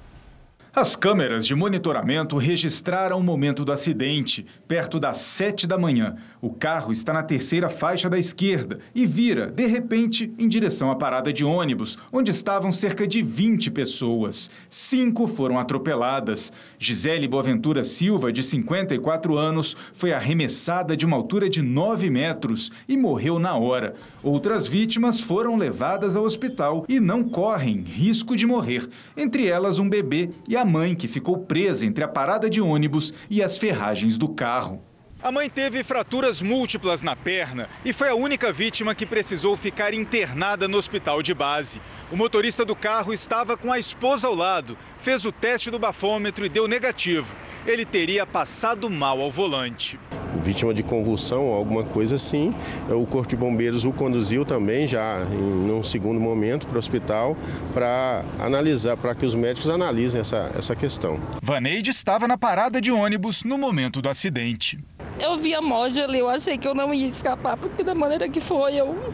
As 0.74 0.96
câmeras 0.96 1.46
de 1.46 1.54
monitoramento 1.54 2.38
registraram 2.38 3.20
o 3.20 3.24
momento 3.24 3.66
do 3.66 3.74
acidente, 3.74 4.46
perto 4.70 5.02
das 5.02 5.18
7 5.18 5.68
da 5.68 5.78
manhã. 5.78 6.16
O 6.42 6.50
carro 6.50 6.94
está 6.94 7.12
na 7.12 7.22
terceira 7.22 7.68
faixa 7.68 8.10
da 8.10 8.18
esquerda 8.18 8.80
e 8.96 9.06
vira, 9.06 9.52
de 9.52 9.68
repente, 9.68 10.34
em 10.40 10.48
direção 10.48 10.90
à 10.90 10.96
parada 10.96 11.34
de 11.34 11.44
ônibus, 11.44 11.98
onde 12.10 12.32
estavam 12.32 12.72
cerca 12.72 13.06
de 13.06 13.22
20 13.22 13.70
pessoas. 13.70 14.50
Cinco 14.70 15.28
foram 15.28 15.60
atropeladas. 15.60 16.54
Gisele 16.84 17.28
Boaventura 17.28 17.84
Silva, 17.84 18.34
de 18.34 18.42
54 18.42 19.38
anos, 19.38 19.78
foi 19.94 20.14
arremessada 20.14 20.98
de 20.98 21.06
uma 21.06 21.16
altura 21.16 21.48
de 21.48 21.62
9 21.62 22.10
metros 22.10 22.72
e 22.90 22.98
morreu 22.98 23.38
na 23.38 23.56
hora. 23.56 23.94
Outras 24.24 24.68
vítimas 24.68 25.22
foram 25.22 25.58
levadas 25.58 26.16
ao 26.16 26.24
hospital 26.24 26.84
e 26.90 27.00
não 27.00 27.24
correm 27.24 27.82
risco 27.82 28.36
de 28.36 28.48
morrer, 28.48 28.90
entre 29.16 29.46
elas 29.46 29.78
um 29.78 29.88
bebê 29.88 30.32
e 30.50 30.58
a 30.58 30.66
mãe 30.66 30.96
que 30.96 31.08
ficou 31.08 31.38
presa 31.38 31.86
entre 31.86 32.04
a 32.04 32.08
parada 32.08 32.50
de 32.50 32.60
ônibus 32.60 33.14
e 33.30 33.44
as 33.44 33.60
ferragens 33.60 34.18
do 34.18 34.30
carro. 34.30 34.82
A 35.24 35.32
mãe 35.32 35.48
teve 35.48 35.84
fraturas 35.84 36.42
múltiplas 36.42 37.04
na 37.04 37.16
perna 37.16 37.70
e 37.86 37.94
foi 37.94 38.10
a 38.10 38.16
única 38.16 38.52
vítima 38.52 38.96
que 38.96 39.06
precisou 39.06 39.56
ficar 39.56 39.94
internada 39.94 40.68
no 40.68 40.80
hospital 40.80 41.22
de 41.22 41.32
base. 41.32 41.80
O 42.12 42.18
motorista 42.18 42.66
do 42.66 42.76
carro 42.76 43.14
estava 43.14 43.56
com 43.56 43.72
a 43.72 43.78
esposa 43.78 44.28
ao 44.28 44.34
lado, 44.34 44.76
fez 44.98 45.24
o 45.24 45.32
teste 45.32 45.70
do 45.70 45.78
bafômetro 45.78 46.44
e 46.44 46.50
deu 46.50 46.68
negativo. 46.68 47.36
Ele 47.68 47.86
teria 47.86 48.26
passado 48.26 48.90
mal 48.90 49.22
ao 49.22 49.30
volante. 49.30 50.00
Vítima 50.44 50.74
de 50.74 50.82
convulsão, 50.82 51.50
alguma 51.50 51.84
coisa 51.84 52.16
assim. 52.16 52.52
O 52.90 53.06
Corpo 53.06 53.30
de 53.30 53.36
Bombeiros 53.36 53.86
o 53.86 53.94
conduziu 53.94 54.44
também, 54.44 54.88
já 54.88 55.24
em 55.32 55.72
um 55.72 55.84
segundo 55.84 56.20
momento, 56.20 56.66
para 56.66 56.78
o 56.78 56.80
hospital, 56.80 57.38
para 57.76 58.26
analisar, 58.40 58.98
para 58.98 59.14
que 59.14 59.26
os 59.26 59.36
médicos 59.36 59.70
analisem 59.70 60.22
essa, 60.22 60.52
essa 60.58 60.76
questão. 60.76 61.20
Vaneide 61.44 61.92
estava 61.92 62.28
na 62.28 62.40
parada 62.40 62.82
de 62.82 62.92
ônibus 62.92 63.44
no 63.44 63.58
momento 63.58 64.02
do 64.02 64.10
acidente. 64.10 64.80
Eu 65.20 65.38
vi 65.38 65.54
a 65.54 65.62
moja 65.62 66.04
ali, 66.04 66.20
eu 66.20 66.30
achei 66.30 66.58
que 66.58 66.68
eu 66.68 66.74
não 66.74 66.94
ia 66.94 67.08
escapar, 67.08 67.58
porque 67.58 67.84
da 67.84 67.94
maneira 67.94 68.28
que 68.28 68.42
foi, 68.42 68.76
eu, 68.76 69.14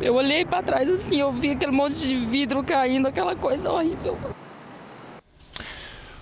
eu 0.00 0.14
olhei 0.14 0.44
para 0.44 0.62
trás 0.62 0.88
assim, 0.88 1.20
eu 1.20 1.32
vi 1.32 1.50
aquele 1.50 1.72
monte 1.72 2.06
de 2.06 2.16
vidro 2.16 2.62
caindo, 2.62 3.08
aquela 3.08 3.34
coisa 3.34 3.70
horrível. 3.70 4.16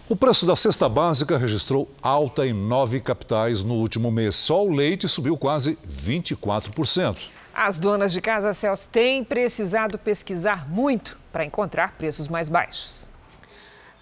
O 0.08 0.16
preço 0.16 0.46
da 0.46 0.56
cesta 0.56 0.88
básica 0.88 1.36
registrou 1.36 1.86
alta 2.00 2.46
em 2.46 2.52
nove 2.54 2.98
capitais 2.98 3.62
no 3.62 3.74
último 3.74 4.10
mês. 4.10 4.36
Só 4.36 4.64
o 4.64 4.72
leite 4.72 5.06
subiu 5.06 5.36
quase 5.36 5.76
24%. 5.86 7.18
As 7.54 7.78
donas 7.78 8.12
de 8.12 8.20
casa 8.20 8.52
Celso 8.52 8.88
têm 8.88 9.24
precisado 9.24 9.98
pesquisar 9.98 10.66
muito 10.70 11.18
para 11.32 11.44
encontrar 11.44 11.92
preços 11.98 12.28
mais 12.28 12.48
baixos. 12.48 13.07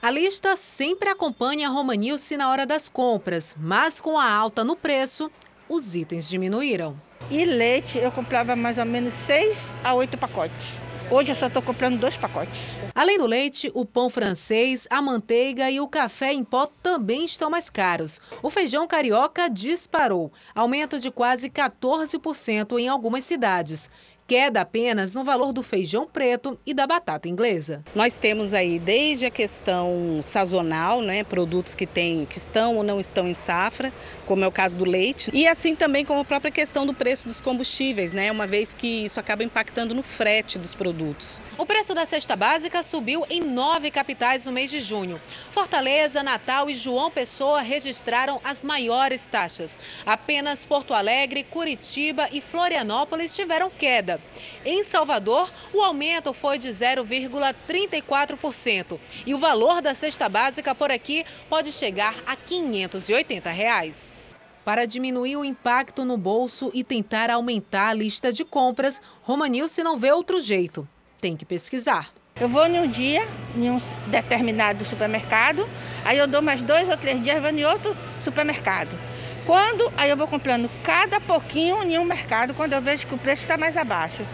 A 0.02 0.10
lista 0.10 0.54
sempre 0.54 1.08
acompanha 1.08 1.68
a 1.68 1.70
Romanilce 1.70 2.36
na 2.36 2.50
hora 2.50 2.66
das 2.66 2.88
compras, 2.88 3.56
mas 3.58 4.00
com 4.00 4.18
a 4.18 4.30
alta 4.30 4.62
no 4.62 4.76
preço, 4.76 5.30
os 5.68 5.96
itens 5.96 6.28
diminuíram. 6.28 7.00
E 7.30 7.44
leite, 7.44 7.98
eu 7.98 8.12
comprava 8.12 8.54
mais 8.54 8.78
ou 8.78 8.84
menos 8.84 9.14
6 9.14 9.76
a 9.82 9.94
8 9.94 10.16
pacotes. 10.16 10.82
Hoje 11.10 11.32
eu 11.32 11.36
só 11.36 11.46
estou 11.46 11.62
comprando 11.62 11.98
dois 11.98 12.16
pacotes. 12.16 12.74
Além 12.94 13.16
do 13.16 13.26
leite, 13.26 13.70
o 13.74 13.84
pão 13.84 14.10
francês, 14.10 14.86
a 14.90 15.00
manteiga 15.00 15.70
e 15.70 15.80
o 15.80 15.88
café 15.88 16.32
em 16.32 16.44
pó 16.44 16.66
também 16.82 17.24
estão 17.24 17.48
mais 17.48 17.70
caros. 17.70 18.20
O 18.42 18.50
feijão 18.50 18.86
carioca 18.88 19.48
disparou, 19.48 20.32
aumento 20.54 20.98
de 20.98 21.10
quase 21.10 21.48
14% 21.48 22.78
em 22.78 22.88
algumas 22.88 23.24
cidades 23.24 23.90
queda 24.26 24.60
apenas 24.60 25.12
no 25.12 25.22
valor 25.22 25.52
do 25.52 25.62
feijão 25.62 26.06
preto 26.06 26.58
e 26.66 26.74
da 26.74 26.86
batata 26.86 27.28
inglesa. 27.28 27.84
Nós 27.94 28.18
temos 28.18 28.52
aí 28.52 28.78
desde 28.78 29.26
a 29.26 29.30
questão 29.30 30.20
sazonal, 30.22 31.00
né, 31.00 31.22
produtos 31.22 31.74
que, 31.74 31.86
tem, 31.86 32.26
que 32.26 32.36
estão 32.36 32.76
ou 32.76 32.82
não 32.82 32.98
estão 32.98 33.28
em 33.28 33.34
safra, 33.34 33.92
como 34.26 34.44
é 34.44 34.46
o 34.48 34.52
caso 34.52 34.78
do 34.78 34.84
leite, 34.84 35.30
e 35.32 35.46
assim 35.46 35.76
também 35.76 36.04
como 36.04 36.20
a 36.20 36.24
própria 36.24 36.50
questão 36.50 36.84
do 36.84 36.92
preço 36.92 37.28
dos 37.28 37.40
combustíveis, 37.40 38.12
né, 38.12 38.30
uma 38.32 38.46
vez 38.46 38.74
que 38.74 39.04
isso 39.04 39.20
acaba 39.20 39.44
impactando 39.44 39.94
no 39.94 40.02
frete 40.02 40.58
dos 40.58 40.74
produtos. 40.74 41.40
O 41.56 41.64
preço 41.64 41.94
da 41.94 42.04
cesta 42.04 42.34
básica 42.34 42.82
subiu 42.82 43.24
em 43.30 43.40
nove 43.40 43.90
capitais 43.90 44.46
no 44.46 44.52
mês 44.52 44.70
de 44.70 44.80
junho. 44.80 45.20
Fortaleza, 45.50 46.22
Natal 46.22 46.68
e 46.68 46.74
João 46.74 47.10
Pessoa 47.10 47.60
registraram 47.60 48.40
as 48.42 48.64
maiores 48.64 49.26
taxas. 49.26 49.78
Apenas 50.04 50.64
Porto 50.64 50.92
Alegre, 50.92 51.44
Curitiba 51.44 52.28
e 52.32 52.40
Florianópolis 52.40 53.34
tiveram 53.34 53.70
queda. 53.70 54.15
Em 54.64 54.82
Salvador, 54.82 55.52
o 55.72 55.80
aumento 55.82 56.32
foi 56.32 56.58
de 56.58 56.68
0,34% 56.68 58.98
e 59.24 59.34
o 59.34 59.38
valor 59.38 59.80
da 59.82 59.94
cesta 59.94 60.28
básica 60.28 60.74
por 60.74 60.90
aqui 60.90 61.24
pode 61.48 61.70
chegar 61.72 62.14
a 62.26 62.36
580 62.36 63.50
reais. 63.50 64.12
Para 64.64 64.84
diminuir 64.84 65.36
o 65.36 65.44
impacto 65.44 66.04
no 66.04 66.18
bolso 66.18 66.72
e 66.74 66.82
tentar 66.82 67.30
aumentar 67.30 67.90
a 67.90 67.94
lista 67.94 68.32
de 68.32 68.44
compras, 68.44 69.00
Romanilce 69.22 69.80
não 69.82 69.96
vê 69.96 70.10
outro 70.10 70.40
jeito. 70.40 70.88
Tem 71.20 71.36
que 71.36 71.44
pesquisar. 71.44 72.12
Eu 72.38 72.48
vou 72.48 72.66
em 72.66 72.80
um 72.80 72.86
dia, 72.86 73.26
em 73.56 73.70
um 73.70 73.80
determinado 74.08 74.84
supermercado, 74.84 75.66
aí 76.04 76.18
eu 76.18 76.26
dou 76.26 76.42
mais 76.42 76.60
dois 76.60 76.88
ou 76.88 76.96
três 76.96 77.20
dias, 77.20 77.40
vou 77.40 77.50
em 77.50 77.64
outro 77.64 77.96
supermercado. 78.22 78.90
Quando 79.46 79.90
aí 79.96 80.10
eu 80.10 80.16
vou 80.16 80.26
comprando 80.26 80.68
cada 80.82 81.20
pouquinho 81.20 81.80
em 81.84 81.96
um 82.00 82.04
mercado, 82.04 82.52
quando 82.52 82.72
eu 82.72 82.82
vejo 82.82 83.06
que 83.06 83.14
o 83.14 83.18
preço 83.18 83.42
está 83.42 83.56
mais 83.56 83.76
abaixo. 83.76 84.26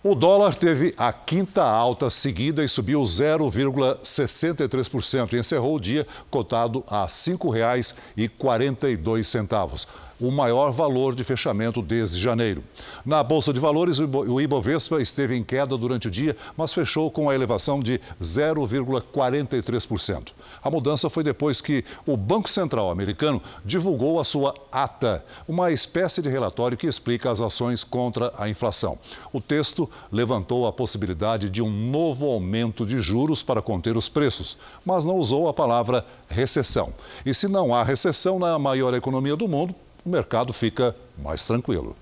O 0.00 0.14
dólar 0.14 0.54
teve 0.54 0.94
a 0.96 1.12
quinta 1.12 1.64
alta 1.64 2.08
seguida 2.08 2.62
e 2.62 2.68
subiu 2.68 3.02
0,63% 3.02 5.32
e 5.32 5.40
encerrou 5.40 5.74
o 5.74 5.80
dia 5.80 6.06
cotado 6.30 6.84
a 6.86 7.02
R$ 7.02 7.08
5,42. 7.08 9.88
O 10.20 10.30
maior 10.30 10.72
valor 10.72 11.14
de 11.14 11.24
fechamento 11.24 11.82
desde 11.82 12.20
janeiro. 12.20 12.62
Na 13.04 13.22
Bolsa 13.22 13.52
de 13.52 13.60
Valores, 13.60 13.98
o 13.98 14.40
Ibovespa 14.40 15.00
esteve 15.00 15.36
em 15.36 15.44
queda 15.44 15.76
durante 15.76 16.08
o 16.08 16.10
dia, 16.10 16.36
mas 16.56 16.72
fechou 16.72 17.10
com 17.10 17.28
a 17.28 17.34
elevação 17.34 17.80
de 17.80 18.00
0,43%. 18.20 20.28
A 20.62 20.70
mudança 20.70 21.10
foi 21.10 21.22
depois 21.22 21.60
que 21.60 21.84
o 22.06 22.16
Banco 22.16 22.48
Central 22.48 22.90
americano 22.90 23.42
divulgou 23.64 24.18
a 24.18 24.24
sua 24.24 24.54
ata, 24.72 25.24
uma 25.46 25.70
espécie 25.70 26.22
de 26.22 26.28
relatório 26.28 26.76
que 26.76 26.86
explica 26.86 27.30
as 27.30 27.40
ações 27.40 27.84
contra 27.84 28.32
a 28.36 28.48
inflação. 28.48 28.98
O 29.32 29.40
texto 29.40 29.88
levantou 30.10 30.66
a 30.66 30.72
possibilidade 30.72 31.50
de 31.50 31.62
um 31.62 31.70
novo 31.70 32.26
aumento 32.26 32.84
de 32.84 33.00
juros 33.00 33.42
para 33.42 33.62
conter 33.62 33.96
os 33.96 34.08
preços, 34.08 34.56
mas 34.84 35.04
não 35.04 35.16
usou 35.16 35.48
a 35.48 35.54
palavra 35.54 36.04
recessão. 36.28 36.92
E 37.24 37.34
se 37.34 37.48
não 37.48 37.74
há 37.74 37.82
recessão 37.82 38.38
na 38.38 38.58
maior 38.58 38.94
economia 38.94 39.36
do 39.36 39.48
mundo, 39.48 39.74
o 40.06 40.08
mercado 40.08 40.52
fica 40.52 40.94
mais 41.18 41.44
tranquilo. 41.44 41.96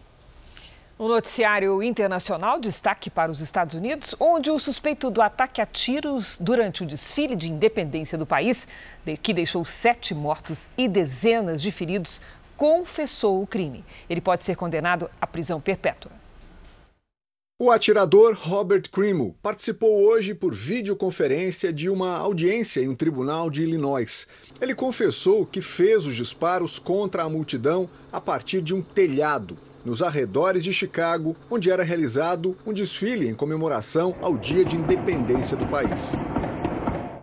No 0.99 1.09
noticiário 1.09 1.83
internacional, 1.83 2.61
destaque 2.61 3.11
para 3.11 3.33
os 3.33 3.41
Estados 3.41 3.75
Unidos, 3.75 4.15
onde 4.21 4.51
o 4.51 4.59
suspeito 4.59 5.11
do 5.11 5.23
ataque 5.23 5.61
a 5.61 5.67
tiros 5.67 6.39
durante 6.39 6.83
o 6.83 6.87
desfile 6.87 7.35
de 7.35 7.51
independência 7.51 8.17
do 8.17 8.27
país, 8.27 8.69
que 9.23 9.33
deixou 9.33 9.65
sete 9.65 10.15
mortos 10.15 10.71
e 10.77 10.87
dezenas 10.87 11.61
de 11.61 11.73
feridos, 11.73 12.21
confessou 12.57 13.43
o 13.43 13.47
crime. 13.47 13.85
Ele 14.09 14.21
pode 14.21 14.45
ser 14.45 14.55
condenado 14.55 15.11
à 15.21 15.27
prisão 15.27 15.61
perpétua. 15.61 16.13
O 17.57 17.71
atirador 17.71 18.37
Robert 18.37 18.91
Crimo 18.91 19.39
participou 19.41 20.03
hoje 20.03 20.35
por 20.35 20.53
videoconferência 20.53 21.73
de 21.73 21.89
uma 21.89 22.17
audiência 22.17 22.81
em 22.81 22.89
um 22.89 22.97
tribunal 22.97 23.49
de 23.49 23.63
Illinois. 23.63 24.27
Ele 24.61 24.75
confessou 24.75 25.47
que 25.47 25.61
fez 25.61 26.05
os 26.05 26.17
disparos 26.17 26.81
contra 26.81 27.23
a 27.23 27.29
multidão 27.29 27.89
a 28.11 28.21
partir 28.21 28.61
de 28.61 28.75
um 28.75 28.83
telhado 28.83 29.57
nos 29.85 30.03
arredores 30.03 30.65
de 30.65 30.73
Chicago, 30.73 31.37
onde 31.49 31.71
era 31.71 31.85
realizado 31.85 32.57
um 32.67 32.73
desfile 32.73 33.29
em 33.29 33.35
comemoração 33.37 34.17
ao 34.21 34.37
Dia 34.37 34.65
de 34.65 34.75
Independência 34.75 35.57
do 35.57 35.69
país. 35.69 36.17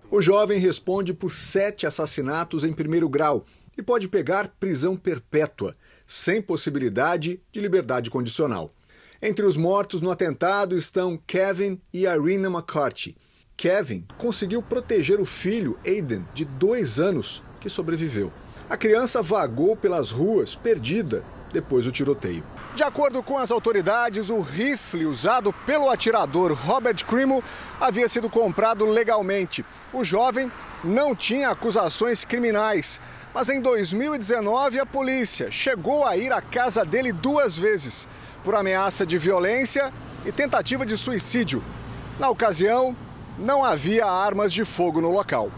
O 0.09 0.21
jovem 0.21 0.59
responde 0.59 1.13
por 1.13 1.33
sete 1.33 1.85
assassinatos 1.85 2.63
em 2.63 2.71
primeiro 2.71 3.09
grau 3.09 3.45
e 3.77 3.81
pode 3.81 4.07
pegar 4.07 4.47
prisão 4.61 4.95
perpétua, 4.95 5.75
sem 6.07 6.41
possibilidade 6.41 7.41
de 7.51 7.59
liberdade 7.59 8.09
condicional. 8.09 8.71
Entre 9.23 9.45
os 9.45 9.55
mortos 9.55 10.01
no 10.01 10.09
atentado 10.09 10.75
estão 10.75 11.15
Kevin 11.27 11.79
e 11.93 12.07
Irina 12.07 12.47
McCarthy. 12.49 13.15
Kevin 13.55 14.03
conseguiu 14.17 14.63
proteger 14.63 15.19
o 15.19 15.25
filho, 15.25 15.77
Aiden, 15.85 16.25
de 16.33 16.43
dois 16.43 16.99
anos, 16.99 17.43
que 17.59 17.69
sobreviveu. 17.69 18.33
A 18.67 18.75
criança 18.75 19.21
vagou 19.21 19.75
pelas 19.75 20.09
ruas, 20.09 20.55
perdida, 20.55 21.23
depois 21.53 21.85
do 21.85 21.91
tiroteio. 21.91 22.43
De 22.73 22.81
acordo 22.81 23.21
com 23.21 23.37
as 23.37 23.51
autoridades, 23.51 24.31
o 24.31 24.39
rifle 24.39 25.05
usado 25.05 25.53
pelo 25.67 25.91
atirador 25.91 26.53
Robert 26.53 27.05
Crimo 27.05 27.43
havia 27.79 28.09
sido 28.09 28.27
comprado 28.27 28.85
legalmente. 28.85 29.63
O 29.93 30.03
jovem 30.03 30.51
não 30.83 31.15
tinha 31.15 31.49
acusações 31.49 32.25
criminais, 32.25 32.99
mas 33.35 33.49
em 33.49 33.61
2019 33.61 34.79
a 34.79 34.85
polícia 34.85 35.51
chegou 35.51 36.07
a 36.07 36.17
ir 36.17 36.31
à 36.31 36.41
casa 36.41 36.83
dele 36.83 37.11
duas 37.11 37.55
vezes 37.55 38.07
por 38.43 38.55
ameaça 38.55 39.05
de 39.05 39.17
violência 39.17 39.91
e 40.25 40.31
tentativa 40.31 40.85
de 40.85 40.97
suicídio. 40.97 41.63
Na 42.19 42.29
ocasião, 42.29 42.95
não 43.37 43.63
havia 43.63 44.05
armas 44.05 44.53
de 44.53 44.63
fogo 44.63 45.01
no 45.01 45.11
local. 45.11 45.51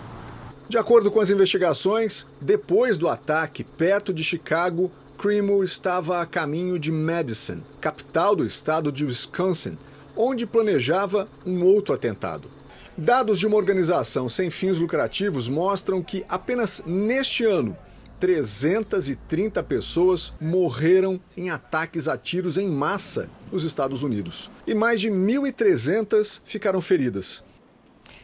De 0.70 0.78
acordo 0.78 1.12
com 1.12 1.20
as 1.20 1.30
investigações, 1.30 2.26
depois 2.40 2.98
do 2.98 3.10
ataque 3.10 3.64
perto 3.64 4.14
de 4.14 4.24
Chicago, 4.24 4.92
Cremo 5.18 5.64
estava 5.64 6.22
a 6.22 6.26
caminho 6.26 6.80
de 6.80 6.92
Madison, 6.92 7.60
capital 7.80 8.36
do 8.36 8.46
estado 8.46 8.92
de 8.92 9.06
Wisconsin, 9.06 9.78
onde 10.16 10.46
planejava 10.46 11.28
um 11.46 11.64
outro 11.64 11.94
atentado. 11.94 12.50
Dados 12.98 13.40
de 13.40 13.48
uma 13.48 13.58
organização 13.58 14.30
sem 14.30 14.50
fins 14.50 14.80
lucrativos 14.80 15.50
mostram 15.50 16.02
que 16.02 16.26
apenas 16.30 16.82
neste 16.86 17.44
ano 17.44 17.76
330 18.24 19.62
pessoas 19.64 20.32
morreram 20.40 21.20
em 21.36 21.50
ataques 21.50 22.08
a 22.08 22.18
tiros 22.18 22.58
em 22.58 22.70
massa 22.70 23.30
nos 23.52 23.66
Estados 23.66 24.02
Unidos 24.02 24.50
e 24.66 24.74
mais 24.74 25.02
de 25.02 25.10
1.300 25.10 26.40
ficaram 26.46 26.80
feridas. 26.80 27.44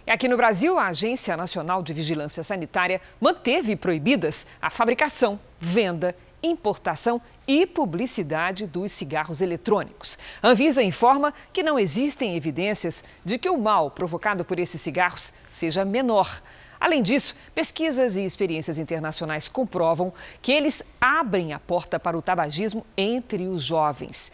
Aqui 0.07 0.29
no 0.29 0.37
Brasil, 0.37 0.79
a 0.79 0.87
Agência 0.87 1.35
Nacional 1.35 1.83
de 1.83 1.91
Vigilância 1.91 2.45
Sanitária 2.45 3.01
manteve 3.19 3.75
proibidas 3.75 4.47
a 4.61 4.69
fabricação, 4.69 5.37
venda, 5.59 6.15
importação 6.41 7.21
e 7.45 7.65
publicidade 7.65 8.65
dos 8.65 8.93
cigarros 8.93 9.41
eletrônicos. 9.41 10.17
A 10.41 10.47
Anvisa 10.47 10.81
informa 10.81 11.33
que 11.51 11.61
não 11.61 11.77
existem 11.77 12.37
evidências 12.37 13.03
de 13.25 13.37
que 13.37 13.49
o 13.49 13.57
mal 13.57 13.91
provocado 13.91 14.45
por 14.45 14.59
esses 14.59 14.79
cigarros 14.79 15.33
seja 15.51 15.83
menor. 15.83 16.41
Além 16.79 17.03
disso, 17.03 17.35
pesquisas 17.53 18.15
e 18.15 18.23
experiências 18.23 18.77
internacionais 18.77 19.47
comprovam 19.47 20.13
que 20.41 20.51
eles 20.51 20.83
abrem 20.99 21.51
a 21.51 21.59
porta 21.59 21.99
para 21.99 22.17
o 22.17 22.21
tabagismo 22.21 22.85
entre 22.95 23.47
os 23.47 23.63
jovens. 23.63 24.31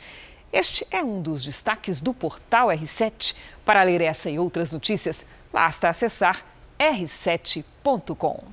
Este 0.54 0.86
é 0.92 1.04
um 1.04 1.22
dos 1.22 1.44
destaques 1.44 2.00
do 2.00 2.14
portal 2.14 2.68
R7. 2.68 3.36
Para 3.66 3.84
ler 3.84 4.00
essa 4.02 4.30
e 4.30 4.38
outras 4.38 4.72
notícias, 4.72 5.26
basta 5.52 5.90
acessar 5.90 6.46
r7.com. 6.80 8.44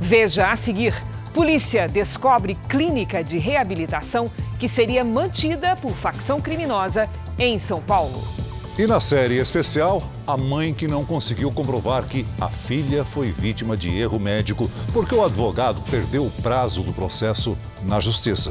Veja 0.00 0.50
a 0.50 0.56
seguir: 0.56 0.94
polícia 1.34 1.86
descobre 1.86 2.54
clínica 2.68 3.22
de 3.22 3.38
reabilitação 3.38 4.24
que 4.58 4.68
seria 4.68 5.04
mantida 5.04 5.76
por 5.76 5.92
facção 5.92 6.40
criminosa 6.40 7.08
em 7.38 7.58
São 7.58 7.80
Paulo. 7.82 8.51
E 8.78 8.86
na 8.86 9.02
série 9.02 9.36
especial, 9.36 10.02
a 10.26 10.34
mãe 10.34 10.72
que 10.72 10.88
não 10.88 11.04
conseguiu 11.04 11.52
comprovar 11.52 12.04
que 12.04 12.24
a 12.40 12.48
filha 12.48 13.04
foi 13.04 13.30
vítima 13.30 13.76
de 13.76 13.94
erro 13.94 14.18
médico 14.18 14.66
porque 14.94 15.14
o 15.14 15.22
advogado 15.22 15.78
perdeu 15.90 16.24
o 16.24 16.30
prazo 16.30 16.82
do 16.82 16.90
processo 16.90 17.56
na 17.82 18.00
justiça. 18.00 18.50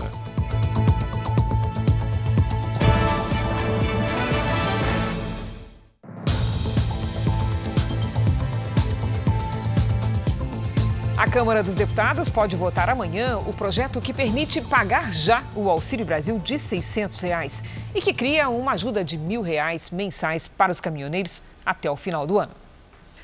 A 11.18 11.28
Câmara 11.28 11.64
dos 11.64 11.74
Deputados 11.74 12.30
pode 12.30 12.56
votar 12.56 12.92
amanhã 12.92 13.40
o 13.40 13.54
projeto 13.56 14.00
que 14.00 14.14
permite 14.14 14.62
pagar 14.62 15.12
já 15.12 15.42
o 15.56 15.68
Auxílio 15.68 16.06
Brasil 16.06 16.38
de 16.38 16.60
600 16.60 17.20
reais 17.22 17.64
e 17.94 18.02
que 18.02 18.14
cria 18.14 18.50
uma 18.50 18.74
ajuda 18.74 19.04
de 19.04 19.18
mil 19.18 19.42
reais 19.42 19.90
mensais 19.90 20.48
para 20.48 20.72
os 20.72 20.80
caminhoneiros 20.80 21.42
até 21.66 21.90
o 21.90 21.96
final 21.96 22.26
do 22.26 22.40
ano. 22.40 22.61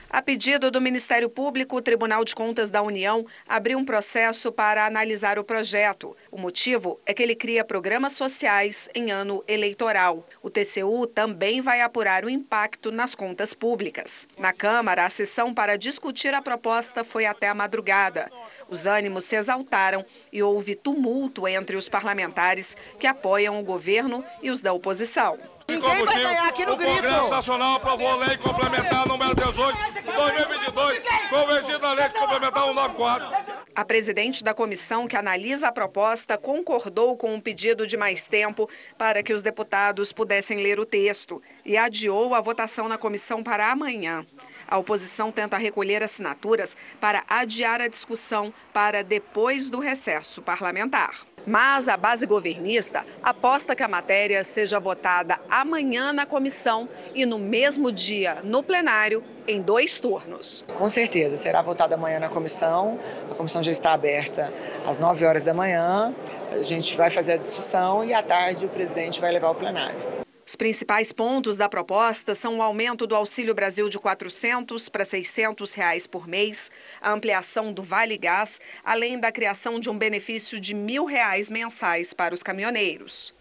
A 0.09 0.21
pedido 0.21 0.71
do 0.71 0.79
Ministério 0.79 1.29
Público, 1.29 1.75
o 1.75 1.81
Tribunal 1.81 2.23
de 2.23 2.33
Contas 2.33 2.69
da 2.69 2.81
União 2.81 3.25
abriu 3.45 3.77
um 3.77 3.83
processo 3.83 4.53
para 4.53 4.85
analisar 4.85 5.37
o 5.37 5.43
projeto. 5.43 6.15
O 6.31 6.37
motivo 6.39 6.97
é 7.05 7.13
que 7.13 7.21
ele 7.21 7.35
cria 7.35 7.65
programas 7.65 8.13
sociais 8.13 8.87
em 8.95 9.11
ano 9.11 9.43
eleitoral. 9.47 10.25
O 10.41 10.49
TCU 10.49 11.05
também 11.07 11.59
vai 11.59 11.81
apurar 11.81 12.23
o 12.23 12.29
impacto 12.29 12.89
nas 12.89 13.13
contas 13.13 13.53
públicas. 13.53 14.27
Na 14.37 14.53
Câmara, 14.53 15.05
a 15.05 15.09
sessão 15.09 15.53
para 15.53 15.77
discutir 15.77 16.33
a 16.33 16.41
proposta 16.41 17.03
foi 17.03 17.25
até 17.25 17.49
a 17.49 17.53
madrugada. 17.53 18.31
Os 18.69 18.85
ânimos 18.85 19.25
se 19.25 19.35
exaltaram 19.35 20.05
e 20.31 20.41
houve 20.41 20.73
tumulto 20.73 21.45
entre 21.47 21.75
os 21.75 21.89
parlamentares 21.89 22.77
que 22.97 23.07
apoiam 23.07 23.59
o 23.59 23.63
governo 23.63 24.23
e 24.41 24.49
os 24.49 24.61
da 24.61 24.71
oposição. 24.71 25.37
Ninguém 25.69 26.05
vai 26.05 26.23
ganhar 26.23 26.47
aqui 26.47 26.65
no 26.65 26.73
o 26.73 26.77
grito. 26.77 26.91
O 26.91 26.95
Congresso 26.95 27.29
Nacional 27.29 27.75
aprovou 27.75 28.07
a 28.07 28.15
lei 28.15 28.37
complementar 28.37 29.05
número 29.05 29.35
18 29.35 29.77
de 29.93 30.01
2022, 30.01 31.03
convertida 31.29 31.87
a 31.87 31.93
lei 31.93 32.09
complementar 32.09 32.63
194. 32.63 33.27
A 33.75 33.85
presidente 33.85 34.43
da 34.45 34.53
comissão 34.53 35.07
que 35.07 35.17
analisa 35.17 35.67
a 35.67 35.71
proposta 35.71 36.37
concordou 36.37 37.17
com 37.17 37.33
um 37.33 37.41
pedido 37.41 37.85
de 37.85 37.97
mais 37.97 38.27
tempo 38.29 38.69
para 38.97 39.21
que 39.21 39.33
os 39.33 39.41
deputados 39.41 40.13
pudessem 40.13 40.63
ler 40.63 40.79
o 40.79 40.85
texto 40.85 41.41
e 41.65 41.77
adiou 41.77 42.33
a 42.33 42.39
votação 42.39 42.87
na 42.87 42.97
comissão 42.97 43.43
para 43.43 43.69
amanhã. 43.69 44.25
A 44.67 44.77
oposição 44.77 45.33
tenta 45.33 45.57
recolher 45.57 46.01
assinaturas 46.01 46.77
para 46.99 47.23
adiar 47.27 47.81
a 47.81 47.89
discussão 47.89 48.53
para 48.71 49.03
depois 49.03 49.69
do 49.69 49.79
recesso 49.79 50.41
parlamentar. 50.41 51.11
Mas 51.47 51.87
a 51.87 51.95
base 51.95 52.25
governista 52.25 53.05
aposta 53.23 53.73
que 53.73 53.81
a 53.81 53.87
matéria 53.87 54.43
seja 54.43 54.81
votada 54.81 55.39
amanhã 55.49 56.11
na 56.11 56.25
comissão 56.25 56.89
e 57.15 57.25
no 57.25 57.39
mesmo 57.39 57.89
dia 57.89 58.39
no 58.43 58.61
plenário, 58.61 59.23
em 59.47 59.61
dois 59.61 59.97
turnos. 59.97 60.65
Com 60.77 60.89
certeza, 60.89 61.37
será 61.37 61.61
votada 61.61 61.95
amanhã 61.95 62.19
na 62.19 62.27
comissão. 62.27 62.99
A 63.31 63.35
comissão 63.35 63.63
já 63.63 63.71
está 63.71 63.93
aberta 63.93 64.53
às 64.85 64.99
9 64.99 65.25
horas 65.25 65.45
da 65.45 65.53
manhã. 65.53 66.13
A 66.51 66.61
gente 66.61 66.97
vai 66.97 67.09
fazer 67.09 67.33
a 67.33 67.37
discussão 67.37 68.03
e 68.03 68.13
à 68.13 68.21
tarde 68.21 68.65
o 68.65 68.69
presidente 68.69 69.21
vai 69.21 69.31
levar 69.31 69.47
ao 69.47 69.55
plenário. 69.55 70.26
Os 70.47 70.55
principais 70.55 71.11
pontos 71.11 71.57
da 71.57 71.67
proposta 71.67 72.33
são 72.33 72.59
o 72.59 72.61
aumento 72.61 73.05
do 73.05 73.17
Auxílio 73.17 73.53
Brasil 73.53 73.89
de 73.89 73.99
400 73.99 74.87
para 74.87 75.03
600 75.03 75.73
reais 75.73 76.07
por 76.07 76.25
mês, 76.25 76.71
a 77.01 77.11
ampliação 77.11 77.73
do 77.73 77.83
Vale 77.83 78.17
Gás, 78.17 78.61
além 78.81 79.19
da 79.19 79.29
criação 79.29 79.77
de 79.77 79.89
um 79.89 79.97
benefício 79.97 80.57
de 80.57 80.73
mil 80.73 81.03
reais 81.03 81.49
mensais 81.49 82.13
para 82.13 82.33
os 82.33 82.41
caminhoneiros. 82.41 83.35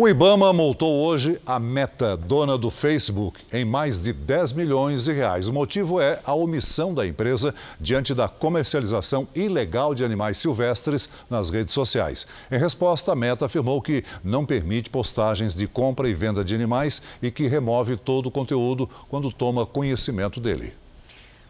O 0.00 0.08
Ibama 0.08 0.52
multou 0.52 0.94
hoje 1.04 1.40
a 1.44 1.58
Meta, 1.58 2.16
dona 2.16 2.56
do 2.56 2.70
Facebook, 2.70 3.40
em 3.52 3.64
mais 3.64 4.00
de 4.00 4.12
10 4.12 4.52
milhões 4.52 5.02
de 5.02 5.12
reais. 5.12 5.48
O 5.48 5.52
motivo 5.52 6.00
é 6.00 6.20
a 6.24 6.32
omissão 6.32 6.94
da 6.94 7.04
empresa 7.04 7.52
diante 7.80 8.14
da 8.14 8.28
comercialização 8.28 9.26
ilegal 9.34 9.96
de 9.96 10.04
animais 10.04 10.38
silvestres 10.38 11.10
nas 11.28 11.50
redes 11.50 11.74
sociais. 11.74 12.28
Em 12.48 12.56
resposta, 12.56 13.10
a 13.10 13.16
Meta 13.16 13.46
afirmou 13.46 13.82
que 13.82 14.04
não 14.22 14.46
permite 14.46 14.88
postagens 14.88 15.56
de 15.56 15.66
compra 15.66 16.08
e 16.08 16.14
venda 16.14 16.44
de 16.44 16.54
animais 16.54 17.02
e 17.20 17.28
que 17.28 17.48
remove 17.48 17.96
todo 17.96 18.26
o 18.26 18.30
conteúdo 18.30 18.88
quando 19.08 19.32
toma 19.32 19.66
conhecimento 19.66 20.38
dele. 20.38 20.74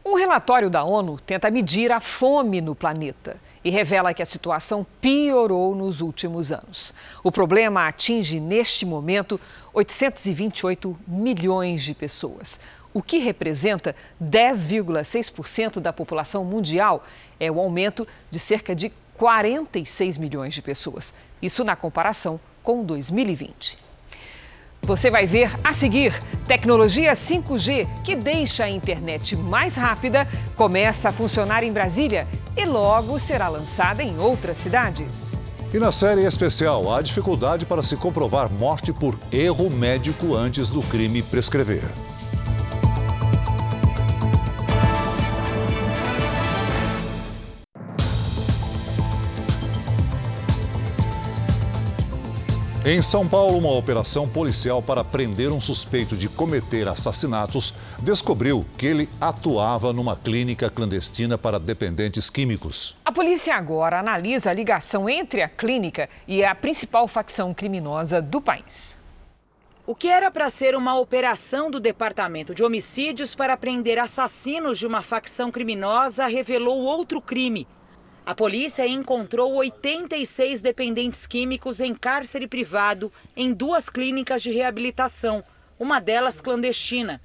Um 0.03 0.15
relatório 0.15 0.71
da 0.71 0.83
ONU 0.83 1.21
tenta 1.27 1.51
medir 1.51 1.93
a 1.93 2.01
fome 2.01 2.63
no 2.63 2.75
planeta 2.75 3.37
e 3.69 3.71
revela 3.71 4.15
que 4.15 4.23
a 4.23 4.27
situação 4.27 4.87
piorou 4.99 5.75
nos 5.75 6.01
últimos 6.01 6.51
anos. 6.51 6.95
O 7.23 7.31
problema 7.31 7.87
atinge, 7.87 8.41
neste 8.41 8.87
momento, 8.87 9.39
828 9.75 10.99
milhões 11.07 11.83
de 11.85 11.93
pessoas. 11.93 12.59
O 12.95 13.03
que 13.03 13.19
representa 13.19 13.95
10,6% 14.25 15.81
da 15.81 15.93
população 15.93 16.47
mundial 16.47 17.05
é 17.39 17.51
o 17.51 17.61
aumento 17.61 18.09
de 18.31 18.39
cerca 18.39 18.75
de 18.75 18.91
46 19.19 20.17
milhões 20.17 20.55
de 20.55 20.63
pessoas. 20.63 21.13
Isso 21.43 21.63
na 21.63 21.77
comparação 21.77 22.41
com 22.63 22.83
2020. 22.83 23.88
Você 24.83 25.11
vai 25.11 25.27
ver 25.27 25.51
a 25.63 25.73
seguir: 25.73 26.13
tecnologia 26.47 27.13
5G 27.13 28.03
que 28.03 28.15
deixa 28.15 28.65
a 28.65 28.71
internet 28.71 29.37
mais 29.37 29.77
rápida 29.77 30.27
começa 30.57 31.11
a 31.11 31.13
funcionar 31.13 31.63
em 31.63 31.73
Brasília 31.73 32.27
e 32.57 32.65
logo 32.65 33.19
será 33.19 33.49
lançada 33.49 34.03
em 34.03 34.19
outras 34.19 34.59
cidades. 34.59 35.39
E 35.73 35.79
na 35.79 35.93
série 35.93 36.25
especial, 36.25 36.91
a 36.95 37.03
dificuldade 37.03 37.67
para 37.67 37.83
se 37.83 37.95
comprovar 37.95 38.51
morte 38.51 38.91
por 38.91 39.19
erro 39.31 39.69
médico 39.69 40.35
antes 40.35 40.71
do 40.71 40.81
crime 40.83 41.23
prescrever. 41.23 41.85
Em 52.91 53.03
São 53.03 53.29
Paulo, 53.29 53.59
uma 53.59 53.77
operação 53.77 54.27
policial 54.27 54.81
para 54.83 55.05
prender 55.05 55.53
um 55.53 55.61
suspeito 55.61 56.17
de 56.17 56.27
cometer 56.27 56.89
assassinatos 56.89 57.75
descobriu 58.03 58.65
que 58.79 58.87
ele 58.87 59.07
atuava 59.21 59.93
numa 59.93 60.17
clínica 60.17 60.71
clandestina 60.71 61.37
para 61.37 61.61
dependentes 61.61 62.31
químicos. 62.31 62.97
A 63.05 63.13
polícia 63.13 63.55
agora 63.55 64.01
analisa 64.01 64.49
a 64.49 64.55
ligação 64.55 65.07
entre 65.07 65.43
a 65.43 65.51
clínica 65.51 66.09
e 66.27 66.43
a 66.43 66.55
principal 66.55 67.07
facção 67.07 67.53
criminosa 67.53 68.23
do 68.23 68.41
país. 68.41 68.97
O 69.87 69.95
que 69.95 70.09
era 70.09 70.31
para 70.31 70.49
ser 70.49 70.75
uma 70.75 70.99
operação 70.99 71.71
do 71.71 71.79
Departamento 71.79 72.55
de 72.55 72.65
Homicídios 72.65 73.35
para 73.35 73.55
prender 73.55 73.99
assassinos 73.99 74.79
de 74.79 74.87
uma 74.87 75.03
facção 75.03 75.51
criminosa 75.51 76.27
revelou 76.27 76.81
outro 76.81 77.21
crime 77.21 77.69
a 78.29 78.35
polícia 78.35 78.87
encontrou 78.87 79.55
86 79.55 80.61
dependentes 80.61 81.27
químicos 81.27 81.81
em 81.81 81.95
cárcere 81.95 82.47
privado 82.47 83.11
em 83.35 83.55
duas 83.55 83.89
clínicas 83.89 84.43
de 84.43 84.51
reabilitação, 84.51 85.43
uma 85.81 85.99
delas 85.99 86.39
clandestina. 86.39 87.23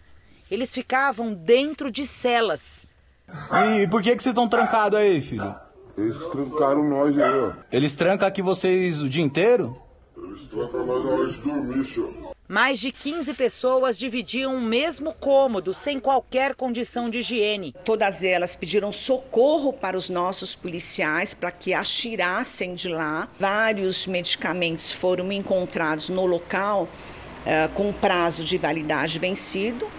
Eles 0.50 0.74
ficavam 0.74 1.34
dentro 1.34 1.92
de 1.92 2.06
celas. 2.06 2.88
E 3.28 3.86
por 3.90 4.02
que, 4.02 4.16
que 4.16 4.24
vocês 4.24 4.32
estão 4.32 4.48
trancados 4.48 4.98
aí, 4.98 5.22
filho? 5.22 5.54
Eles 5.98 6.18
trancaram 6.30 6.88
nós 6.88 7.18
aí, 7.18 7.38
ó. 7.38 7.52
Eles 7.70 7.98
trancam 7.98 8.26
aqui 8.26 8.42
vocês 8.42 9.02
o 9.02 9.10
dia 9.10 9.26
inteiro? 9.26 9.78
Eles 10.16 10.46
trancam 10.46 10.86
nós 10.86 11.04
na 11.04 11.12
hora 11.12 11.28
de 11.28 11.38
dormir, 11.40 11.84
senhor. 11.84 12.32
Mais 12.48 12.80
de 12.80 12.92
15 12.92 13.34
pessoas 13.36 13.98
dividiam 13.98 14.56
o 14.56 14.62
mesmo 14.62 15.14
cômodo, 15.14 15.74
sem 15.74 15.98
qualquer 15.98 16.56
condição 16.56 17.10
de 17.10 17.20
higiene. 17.20 17.74
Todas 17.86 18.22
elas 18.22 18.54
pediram 18.54 18.92
socorro 18.92 19.72
para 19.72 19.98
os 19.98 20.10
nossos 20.10 20.54
policiais 20.54 21.34
para 21.34 21.52
que 21.52 21.74
as 21.74 21.90
tirassem 21.90 22.76
de 22.76 22.90
lá. 22.90 23.30
Vários 23.40 24.06
medicamentos 24.08 24.92
foram 24.92 25.32
encontrados 25.32 26.10
no 26.10 26.26
local 26.26 26.84
uh, 26.84 27.72
com 27.74 27.94
prazo 27.94 28.44
de 28.44 28.58
validade 28.58 29.18
vencido. 29.20 29.90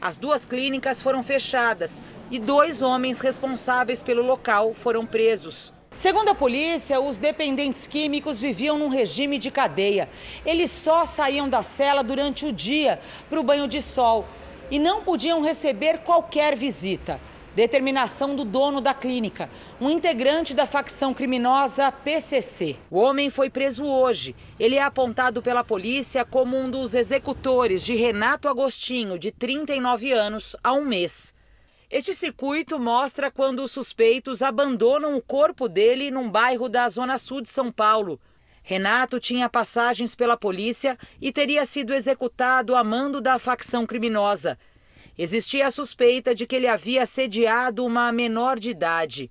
As 0.00 0.16
duas 0.16 0.46
clínicas 0.46 1.02
foram 1.02 1.22
fechadas 1.22 2.02
e 2.30 2.38
dois 2.38 2.80
homens 2.80 3.20
responsáveis 3.20 4.02
pelo 4.02 4.22
local 4.22 4.72
foram 4.72 5.04
presos. 5.04 5.70
Segundo 5.92 6.28
a 6.28 6.34
polícia, 6.36 7.00
os 7.00 7.18
dependentes 7.18 7.84
químicos 7.84 8.40
viviam 8.40 8.78
num 8.78 8.86
regime 8.86 9.38
de 9.38 9.50
cadeia. 9.50 10.08
Eles 10.46 10.70
só 10.70 11.04
saíam 11.04 11.48
da 11.48 11.64
cela 11.64 12.04
durante 12.04 12.46
o 12.46 12.52
dia 12.52 13.00
para 13.28 13.40
o 13.40 13.42
banho 13.42 13.66
de 13.66 13.82
sol 13.82 14.24
e 14.70 14.78
não 14.78 15.02
podiam 15.02 15.42
receber 15.42 15.98
qualquer 15.98 16.56
visita. 16.56 17.20
Determinação 17.56 18.36
do 18.36 18.44
dono 18.44 18.80
da 18.80 18.94
clínica, 18.94 19.50
um 19.80 19.90
integrante 19.90 20.54
da 20.54 20.64
facção 20.64 21.12
criminosa 21.12 21.90
PCC. 21.90 22.76
O 22.88 23.00
homem 23.00 23.28
foi 23.28 23.50
preso 23.50 23.84
hoje. 23.84 24.36
Ele 24.60 24.76
é 24.76 24.82
apontado 24.84 25.42
pela 25.42 25.64
polícia 25.64 26.24
como 26.24 26.56
um 26.56 26.70
dos 26.70 26.94
executores 26.94 27.84
de 27.84 27.96
Renato 27.96 28.46
Agostinho, 28.46 29.18
de 29.18 29.32
39 29.32 30.12
anos, 30.12 30.54
há 30.62 30.72
um 30.72 30.84
mês. 30.84 31.34
Este 31.90 32.14
circuito 32.14 32.78
mostra 32.78 33.32
quando 33.32 33.64
os 33.64 33.72
suspeitos 33.72 34.42
abandonam 34.42 35.16
o 35.16 35.20
corpo 35.20 35.68
dele 35.68 36.08
num 36.08 36.30
bairro 36.30 36.68
da 36.68 36.88
Zona 36.88 37.18
Sul 37.18 37.40
de 37.40 37.48
São 37.48 37.72
Paulo. 37.72 38.20
Renato 38.62 39.18
tinha 39.18 39.48
passagens 39.48 40.14
pela 40.14 40.36
polícia 40.36 40.96
e 41.20 41.32
teria 41.32 41.66
sido 41.66 41.92
executado 41.92 42.76
a 42.76 42.84
mando 42.84 43.20
da 43.20 43.40
facção 43.40 43.84
criminosa. 43.84 44.56
Existia 45.18 45.66
a 45.66 45.70
suspeita 45.70 46.32
de 46.32 46.46
que 46.46 46.54
ele 46.54 46.68
havia 46.68 47.02
assediado 47.02 47.84
uma 47.84 48.12
menor 48.12 48.56
de 48.56 48.70
idade. 48.70 49.28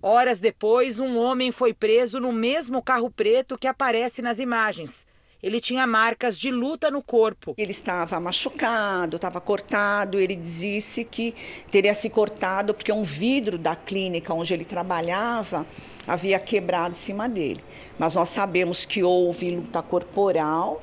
Horas 0.00 0.40
depois, 0.40 0.98
um 0.98 1.18
homem 1.18 1.52
foi 1.52 1.74
preso 1.74 2.18
no 2.18 2.32
mesmo 2.32 2.82
carro 2.82 3.10
preto 3.10 3.58
que 3.58 3.66
aparece 3.66 4.22
nas 4.22 4.38
imagens 4.38 5.04
ele 5.42 5.60
tinha 5.60 5.86
marcas 5.86 6.38
de 6.38 6.50
luta 6.50 6.90
no 6.90 7.02
corpo. 7.02 7.54
Ele 7.58 7.72
estava 7.72 8.20
machucado, 8.20 9.16
estava 9.16 9.40
cortado. 9.40 10.20
Ele 10.20 10.36
disse 10.36 11.04
que 11.04 11.34
teria 11.70 11.94
se 11.94 12.08
cortado 12.08 12.72
porque 12.72 12.92
um 12.92 13.02
vidro 13.02 13.58
da 13.58 13.74
clínica 13.74 14.32
onde 14.32 14.54
ele 14.54 14.64
trabalhava 14.64 15.66
havia 16.06 16.38
quebrado 16.38 16.92
em 16.92 16.94
cima 16.94 17.28
dele. 17.28 17.62
Mas 17.98 18.14
nós 18.14 18.28
sabemos 18.28 18.84
que 18.84 19.02
houve 19.02 19.50
luta 19.50 19.82
corporal 19.82 20.82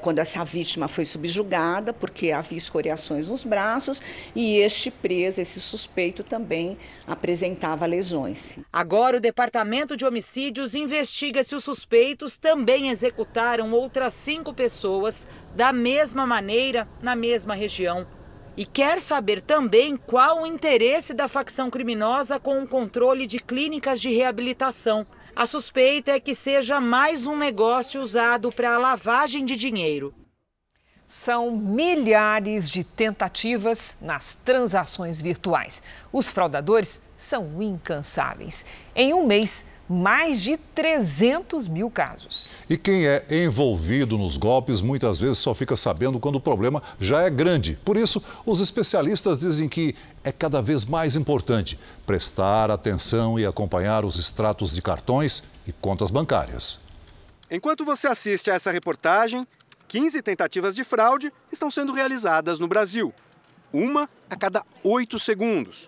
quando 0.00 0.18
essa 0.18 0.44
vítima 0.44 0.88
foi 0.88 1.04
subjugada, 1.04 1.92
porque 1.92 2.30
havia 2.30 2.58
escoriações 2.58 3.28
nos 3.28 3.44
braços, 3.44 4.02
e 4.34 4.56
este 4.56 4.90
preso, 4.90 5.40
esse 5.40 5.60
suspeito, 5.60 6.24
também 6.24 6.76
apresentava 7.06 7.86
lesões. 7.86 8.58
Agora, 8.72 9.18
o 9.18 9.20
Departamento 9.20 9.96
de 9.96 10.04
Homicídios 10.04 10.74
investiga 10.74 11.42
se 11.44 11.54
os 11.54 11.64
suspeitos 11.64 12.36
também 12.36 12.88
executaram 12.88 13.72
outras 13.72 14.12
cinco 14.14 14.52
pessoas 14.52 15.26
da 15.54 15.72
mesma 15.72 16.26
maneira 16.26 16.88
na 17.02 17.14
mesma 17.14 17.54
região. 17.54 18.06
E 18.56 18.64
quer 18.64 19.00
saber 19.00 19.42
também 19.42 19.96
qual 19.96 20.42
o 20.42 20.46
interesse 20.46 21.12
da 21.12 21.28
facção 21.28 21.68
criminosa 21.68 22.40
com 22.40 22.62
o 22.62 22.66
controle 22.66 23.26
de 23.26 23.38
clínicas 23.38 24.00
de 24.00 24.08
reabilitação. 24.08 25.06
A 25.36 25.44
suspeita 25.44 26.12
é 26.12 26.18
que 26.18 26.34
seja 26.34 26.80
mais 26.80 27.26
um 27.26 27.36
negócio 27.36 28.00
usado 28.00 28.50
para 28.50 28.78
lavagem 28.78 29.44
de 29.44 29.54
dinheiro. 29.54 30.14
São 31.06 31.54
milhares 31.54 32.70
de 32.70 32.82
tentativas 32.82 33.98
nas 34.00 34.34
transações 34.34 35.20
virtuais. 35.20 35.82
Os 36.10 36.30
fraudadores 36.30 37.02
são 37.18 37.62
incansáveis. 37.62 38.64
Em 38.94 39.12
um 39.12 39.26
mês, 39.26 39.66
mais 39.88 40.42
de 40.42 40.56
300 40.74 41.68
mil 41.68 41.90
casos. 41.90 42.50
E 42.68 42.76
quem 42.76 43.06
é 43.06 43.24
envolvido 43.30 44.18
nos 44.18 44.36
golpes 44.36 44.80
muitas 44.80 45.18
vezes 45.18 45.38
só 45.38 45.54
fica 45.54 45.76
sabendo 45.76 46.18
quando 46.18 46.36
o 46.36 46.40
problema 46.40 46.82
já 46.98 47.22
é 47.22 47.30
grande. 47.30 47.78
Por 47.84 47.96
isso, 47.96 48.22
os 48.44 48.60
especialistas 48.60 49.40
dizem 49.40 49.68
que 49.68 49.94
é 50.26 50.32
cada 50.32 50.60
vez 50.60 50.84
mais 50.84 51.14
importante 51.14 51.78
prestar 52.04 52.68
atenção 52.68 53.38
e 53.38 53.46
acompanhar 53.46 54.04
os 54.04 54.18
extratos 54.18 54.74
de 54.74 54.82
cartões 54.82 55.44
e 55.64 55.72
contas 55.72 56.10
bancárias. 56.10 56.80
Enquanto 57.48 57.84
você 57.84 58.08
assiste 58.08 58.50
a 58.50 58.54
essa 58.54 58.72
reportagem, 58.72 59.46
15 59.86 60.20
tentativas 60.22 60.74
de 60.74 60.82
fraude 60.82 61.32
estão 61.52 61.70
sendo 61.70 61.92
realizadas 61.92 62.58
no 62.58 62.66
Brasil. 62.66 63.14
Uma 63.72 64.10
a 64.28 64.34
cada 64.34 64.64
oito 64.82 65.16
segundos. 65.16 65.86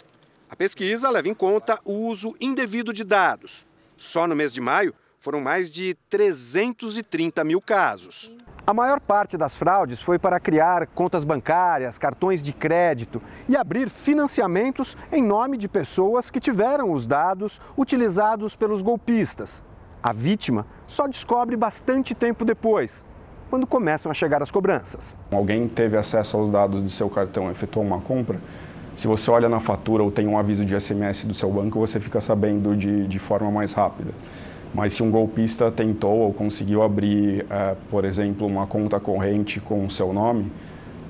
A 0.48 0.54
pesquisa 0.54 1.10
leva 1.10 1.28
em 1.28 1.34
conta 1.34 1.80
o 1.84 2.06
uso 2.06 2.32
indevido 2.40 2.92
de 2.92 3.02
dados. 3.02 3.66
Só 3.96 4.24
no 4.28 4.36
mês 4.36 4.52
de 4.52 4.60
maio 4.60 4.94
foram 5.18 5.40
mais 5.40 5.68
de 5.68 5.96
330 6.08 7.42
mil 7.42 7.60
casos. 7.60 8.30
A 8.68 8.74
maior 8.74 9.00
parte 9.00 9.38
das 9.38 9.56
fraudes 9.56 9.98
foi 9.98 10.18
para 10.18 10.38
criar 10.38 10.88
contas 10.88 11.24
bancárias, 11.24 11.96
cartões 11.96 12.42
de 12.42 12.52
crédito 12.52 13.22
e 13.48 13.56
abrir 13.56 13.88
financiamentos 13.88 14.94
em 15.10 15.22
nome 15.22 15.56
de 15.56 15.66
pessoas 15.66 16.28
que 16.28 16.38
tiveram 16.38 16.92
os 16.92 17.06
dados 17.06 17.62
utilizados 17.78 18.56
pelos 18.56 18.82
golpistas. 18.82 19.64
A 20.02 20.12
vítima 20.12 20.66
só 20.86 21.06
descobre 21.08 21.56
bastante 21.56 22.14
tempo 22.14 22.44
depois, 22.44 23.06
quando 23.48 23.66
começam 23.66 24.10
a 24.10 24.14
chegar 24.14 24.42
as 24.42 24.50
cobranças. 24.50 25.16
Alguém 25.32 25.66
teve 25.66 25.96
acesso 25.96 26.36
aos 26.36 26.50
dados 26.50 26.82
do 26.82 26.90
seu 26.90 27.08
cartão 27.08 27.48
e 27.48 27.52
efetuou 27.52 27.82
uma 27.86 28.02
compra, 28.02 28.38
se 28.98 29.06
você 29.06 29.30
olha 29.30 29.48
na 29.48 29.60
fatura 29.60 30.02
ou 30.02 30.10
tem 30.10 30.26
um 30.26 30.36
aviso 30.36 30.64
de 30.64 30.78
SMS 30.78 31.24
do 31.24 31.32
seu 31.32 31.48
banco, 31.52 31.78
você 31.78 32.00
fica 32.00 32.20
sabendo 32.20 32.76
de, 32.76 33.06
de 33.06 33.18
forma 33.20 33.48
mais 33.48 33.72
rápida. 33.72 34.10
Mas 34.74 34.92
se 34.92 35.02
um 35.02 35.10
golpista 35.10 35.70
tentou 35.70 36.18
ou 36.18 36.32
conseguiu 36.32 36.82
abrir, 36.82 37.46
é, 37.50 37.76
por 37.90 38.04
exemplo, 38.04 38.46
uma 38.46 38.66
conta 38.66 39.00
corrente 39.00 39.60
com 39.60 39.86
o 39.86 39.90
seu 39.90 40.12
nome, 40.12 40.52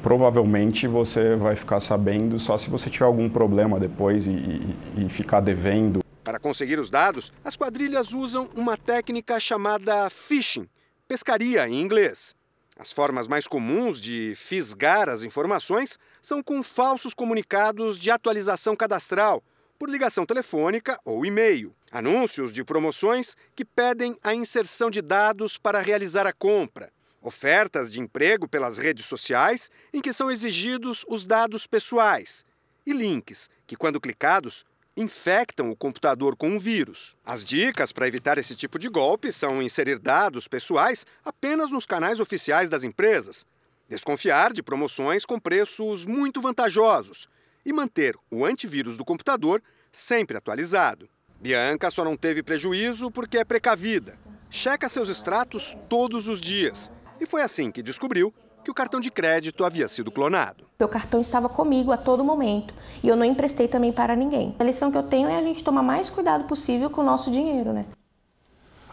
provavelmente 0.02 0.86
você 0.86 1.34
vai 1.36 1.56
ficar 1.56 1.80
sabendo 1.80 2.38
só 2.38 2.56
se 2.56 2.70
você 2.70 2.88
tiver 2.88 3.06
algum 3.06 3.28
problema 3.28 3.80
depois 3.80 4.26
e, 4.26 4.30
e, 4.30 4.76
e 4.96 5.08
ficar 5.08 5.40
devendo. 5.40 6.00
Para 6.22 6.38
conseguir 6.38 6.78
os 6.78 6.90
dados, 6.90 7.32
as 7.44 7.56
quadrilhas 7.56 8.12
usam 8.12 8.48
uma 8.54 8.76
técnica 8.76 9.40
chamada 9.40 10.08
phishing, 10.10 10.68
pescaria 11.06 11.68
em 11.68 11.80
inglês. 11.80 12.34
As 12.78 12.92
formas 12.92 13.26
mais 13.26 13.48
comuns 13.48 14.00
de 14.00 14.34
fisgar 14.36 15.08
as 15.08 15.24
informações 15.24 15.98
são 16.22 16.42
com 16.42 16.62
falsos 16.62 17.12
comunicados 17.12 17.98
de 17.98 18.08
atualização 18.08 18.76
cadastral, 18.76 19.42
por 19.78 19.90
ligação 19.90 20.24
telefônica 20.24 20.98
ou 21.04 21.26
e-mail. 21.26 21.74
Anúncios 21.90 22.52
de 22.52 22.62
promoções 22.62 23.34
que 23.54 23.64
pedem 23.64 24.16
a 24.22 24.34
inserção 24.34 24.90
de 24.90 25.00
dados 25.00 25.56
para 25.56 25.80
realizar 25.80 26.26
a 26.26 26.32
compra. 26.32 26.92
Ofertas 27.22 27.90
de 27.90 27.98
emprego 27.98 28.46
pelas 28.46 28.76
redes 28.76 29.06
sociais 29.06 29.70
em 29.92 30.00
que 30.00 30.12
são 30.12 30.30
exigidos 30.30 31.04
os 31.08 31.24
dados 31.24 31.66
pessoais. 31.66 32.44
E 32.86 32.92
links 32.92 33.48
que, 33.66 33.76
quando 33.76 34.00
clicados, 34.00 34.64
infectam 34.96 35.70
o 35.70 35.76
computador 35.76 36.36
com 36.36 36.50
um 36.50 36.58
vírus. 36.58 37.16
As 37.24 37.44
dicas 37.44 37.92
para 37.92 38.06
evitar 38.06 38.36
esse 38.36 38.54
tipo 38.54 38.78
de 38.78 38.88
golpe 38.88 39.32
são 39.32 39.62
inserir 39.62 39.98
dados 39.98 40.46
pessoais 40.46 41.06
apenas 41.24 41.70
nos 41.70 41.86
canais 41.86 42.20
oficiais 42.20 42.68
das 42.68 42.82
empresas, 42.82 43.46
desconfiar 43.88 44.52
de 44.52 44.62
promoções 44.62 45.24
com 45.24 45.38
preços 45.38 46.04
muito 46.04 46.40
vantajosos 46.40 47.28
e 47.64 47.72
manter 47.72 48.16
o 48.30 48.44
antivírus 48.44 48.96
do 48.96 49.04
computador 49.04 49.62
sempre 49.92 50.36
atualizado. 50.36 51.08
Bianca 51.40 51.88
só 51.88 52.04
não 52.04 52.16
teve 52.16 52.42
prejuízo 52.42 53.12
porque 53.12 53.38
é 53.38 53.44
precavida. 53.44 54.16
Checa 54.50 54.88
seus 54.88 55.08
extratos 55.08 55.72
todos 55.88 56.26
os 56.28 56.40
dias. 56.40 56.90
E 57.20 57.26
foi 57.26 57.42
assim 57.42 57.70
que 57.70 57.80
descobriu 57.80 58.34
que 58.64 58.70
o 58.70 58.74
cartão 58.74 58.98
de 58.98 59.08
crédito 59.08 59.64
havia 59.64 59.86
sido 59.86 60.10
clonado. 60.10 60.64
Meu 60.80 60.88
cartão 60.88 61.20
estava 61.20 61.48
comigo 61.48 61.92
a 61.92 61.96
todo 61.96 62.24
momento 62.24 62.74
e 63.04 63.08
eu 63.08 63.14
não 63.14 63.24
emprestei 63.24 63.68
também 63.68 63.92
para 63.92 64.16
ninguém. 64.16 64.54
A 64.58 64.64
lição 64.64 64.90
que 64.90 64.98
eu 64.98 65.02
tenho 65.04 65.28
é 65.28 65.38
a 65.38 65.42
gente 65.42 65.62
tomar 65.62 65.82
mais 65.82 66.10
cuidado 66.10 66.44
possível 66.44 66.90
com 66.90 67.02
o 67.02 67.04
nosso 67.04 67.30
dinheiro, 67.30 67.72
né? 67.72 67.86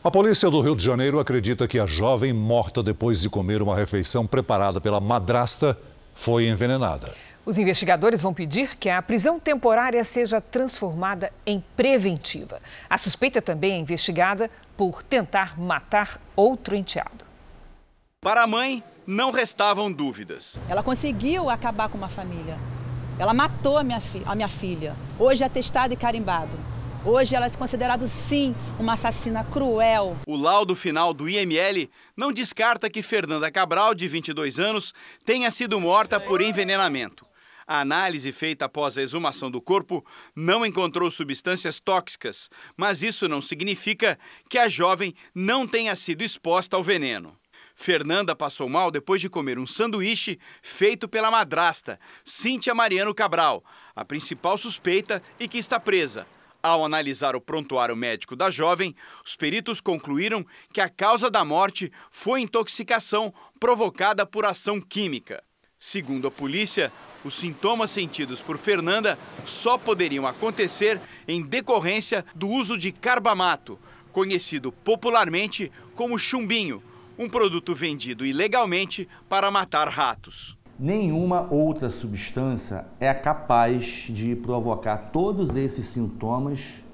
A 0.03 0.11
polícia 0.11 0.51
do 0.51 0.61
Rio 0.61 0.75
de 0.75 0.83
Janeiro 0.83 1.19
acredita 1.19 1.67
que 1.67 1.79
a 1.79 1.87
jovem 1.87 2.31
morta 2.31 2.83
depois 2.83 3.21
de 3.21 3.29
comer 3.29 3.59
uma 3.63 3.75
refeição 3.75 4.27
preparada 4.27 4.79
pela 4.79 4.99
madrasta 4.99 5.75
foi 6.13 6.47
envenenada. 6.47 7.11
Os 7.45 7.59
investigadores 7.59 8.23
vão 8.23 8.33
pedir 8.33 8.75
que 8.75 8.89
a 8.89 8.99
prisão 9.03 9.39
temporária 9.39 10.03
seja 10.03 10.41
transformada 10.41 11.31
em 11.45 11.63
preventiva. 11.77 12.59
A 12.89 12.97
suspeita 12.97 13.39
também 13.39 13.73
é 13.73 13.77
investigada 13.77 14.49
por 14.75 15.03
tentar 15.03 15.59
matar 15.59 16.19
outro 16.35 16.75
enteado. 16.75 17.23
Para 18.19 18.41
a 18.41 18.47
mãe, 18.47 18.83
não 19.05 19.29
restavam 19.29 19.91
dúvidas. 19.91 20.59
Ela 20.67 20.81
conseguiu 20.81 21.47
acabar 21.47 21.87
com 21.87 21.99
uma 21.99 22.09
família. 22.09 22.57
Ela 23.19 23.31
matou 23.31 23.77
a 23.77 23.83
minha, 23.83 24.01
a 24.25 24.33
minha 24.33 24.49
filha. 24.49 24.95
Hoje 25.19 25.43
é 25.43 25.45
atestado 25.45 25.93
e 25.93 25.97
carimbado. 25.97 26.57
Hoje 27.05 27.35
ela 27.35 27.45
é 27.45 27.49
considerada, 27.51 28.07
sim, 28.07 28.55
uma 28.79 28.93
assassina 28.93 29.43
cruel. 29.43 30.17
O 30.25 30.35
laudo 30.35 30.75
final 30.75 31.13
do 31.13 31.29
IML 31.29 31.87
não 32.17 32.33
descarta 32.33 32.89
que 32.89 33.03
Fernanda 33.03 33.51
Cabral, 33.51 33.93
de 33.93 34.07
22 34.07 34.57
anos, 34.57 34.91
tenha 35.23 35.51
sido 35.51 35.79
morta 35.79 36.19
por 36.19 36.41
envenenamento. 36.41 37.23
A 37.67 37.81
análise 37.81 38.31
feita 38.31 38.65
após 38.65 38.95
a 38.95 39.01
exumação 39.01 39.49
do 39.49 39.59
corpo 39.59 40.05
não 40.35 40.63
encontrou 40.63 41.09
substâncias 41.09 41.79
tóxicas, 41.79 42.47
mas 42.77 43.01
isso 43.01 43.27
não 43.27 43.41
significa 43.41 44.19
que 44.47 44.59
a 44.59 44.69
jovem 44.69 45.15
não 45.33 45.65
tenha 45.65 45.95
sido 45.95 46.23
exposta 46.23 46.75
ao 46.75 46.83
veneno. 46.83 47.35
Fernanda 47.73 48.35
passou 48.35 48.69
mal 48.69 48.91
depois 48.91 49.19
de 49.19 49.29
comer 49.29 49.57
um 49.57 49.65
sanduíche 49.65 50.39
feito 50.61 51.09
pela 51.09 51.31
madrasta, 51.31 51.99
Cíntia 52.23 52.75
Mariano 52.75 53.15
Cabral, 53.15 53.65
a 53.95 54.05
principal 54.05 54.57
suspeita 54.59 55.21
e 55.39 55.47
que 55.47 55.57
está 55.57 55.79
presa. 55.79 56.27
Ao 56.61 56.85
analisar 56.85 57.35
o 57.35 57.41
prontuário 57.41 57.95
médico 57.95 58.35
da 58.35 58.49
jovem, 58.49 58.95
os 59.23 59.35
peritos 59.35 59.81
concluíram 59.81 60.45
que 60.71 60.81
a 60.81 60.89
causa 60.89 61.29
da 61.29 61.43
morte 61.43 61.91
foi 62.09 62.41
intoxicação 62.41 63.33
provocada 63.59 64.25
por 64.25 64.45
ação 64.45 64.79
química. 64.79 65.43
Segundo 65.77 66.27
a 66.27 66.31
polícia, 66.31 66.91
os 67.23 67.33
sintomas 67.33 67.91
sentidos 67.91 68.41
por 68.41 68.57
Fernanda 68.57 69.17
só 69.45 69.77
poderiam 69.77 70.25
acontecer 70.25 70.99
em 71.27 71.41
decorrência 71.41 72.25
do 72.33 72.47
uso 72.47 72.77
de 72.77 72.91
carbamato, 72.91 73.77
conhecido 74.11 74.71
popularmente 74.71 75.71
como 75.93 76.17
chumbinho, 76.17 76.81
um 77.19 77.27
produto 77.27 77.75
vendido 77.75 78.25
ilegalmente 78.25 79.07
para 79.27 79.51
matar 79.51 79.89
ratos. 79.89 80.57
Nenhuma 80.77 81.47
outra 81.51 81.89
substância 81.89 82.85
é 82.99 83.13
capaz 83.13 84.07
de 84.09 84.35
provocar 84.35 85.11
todos 85.11 85.55
esses 85.55 85.85
sintomas 85.85 86.84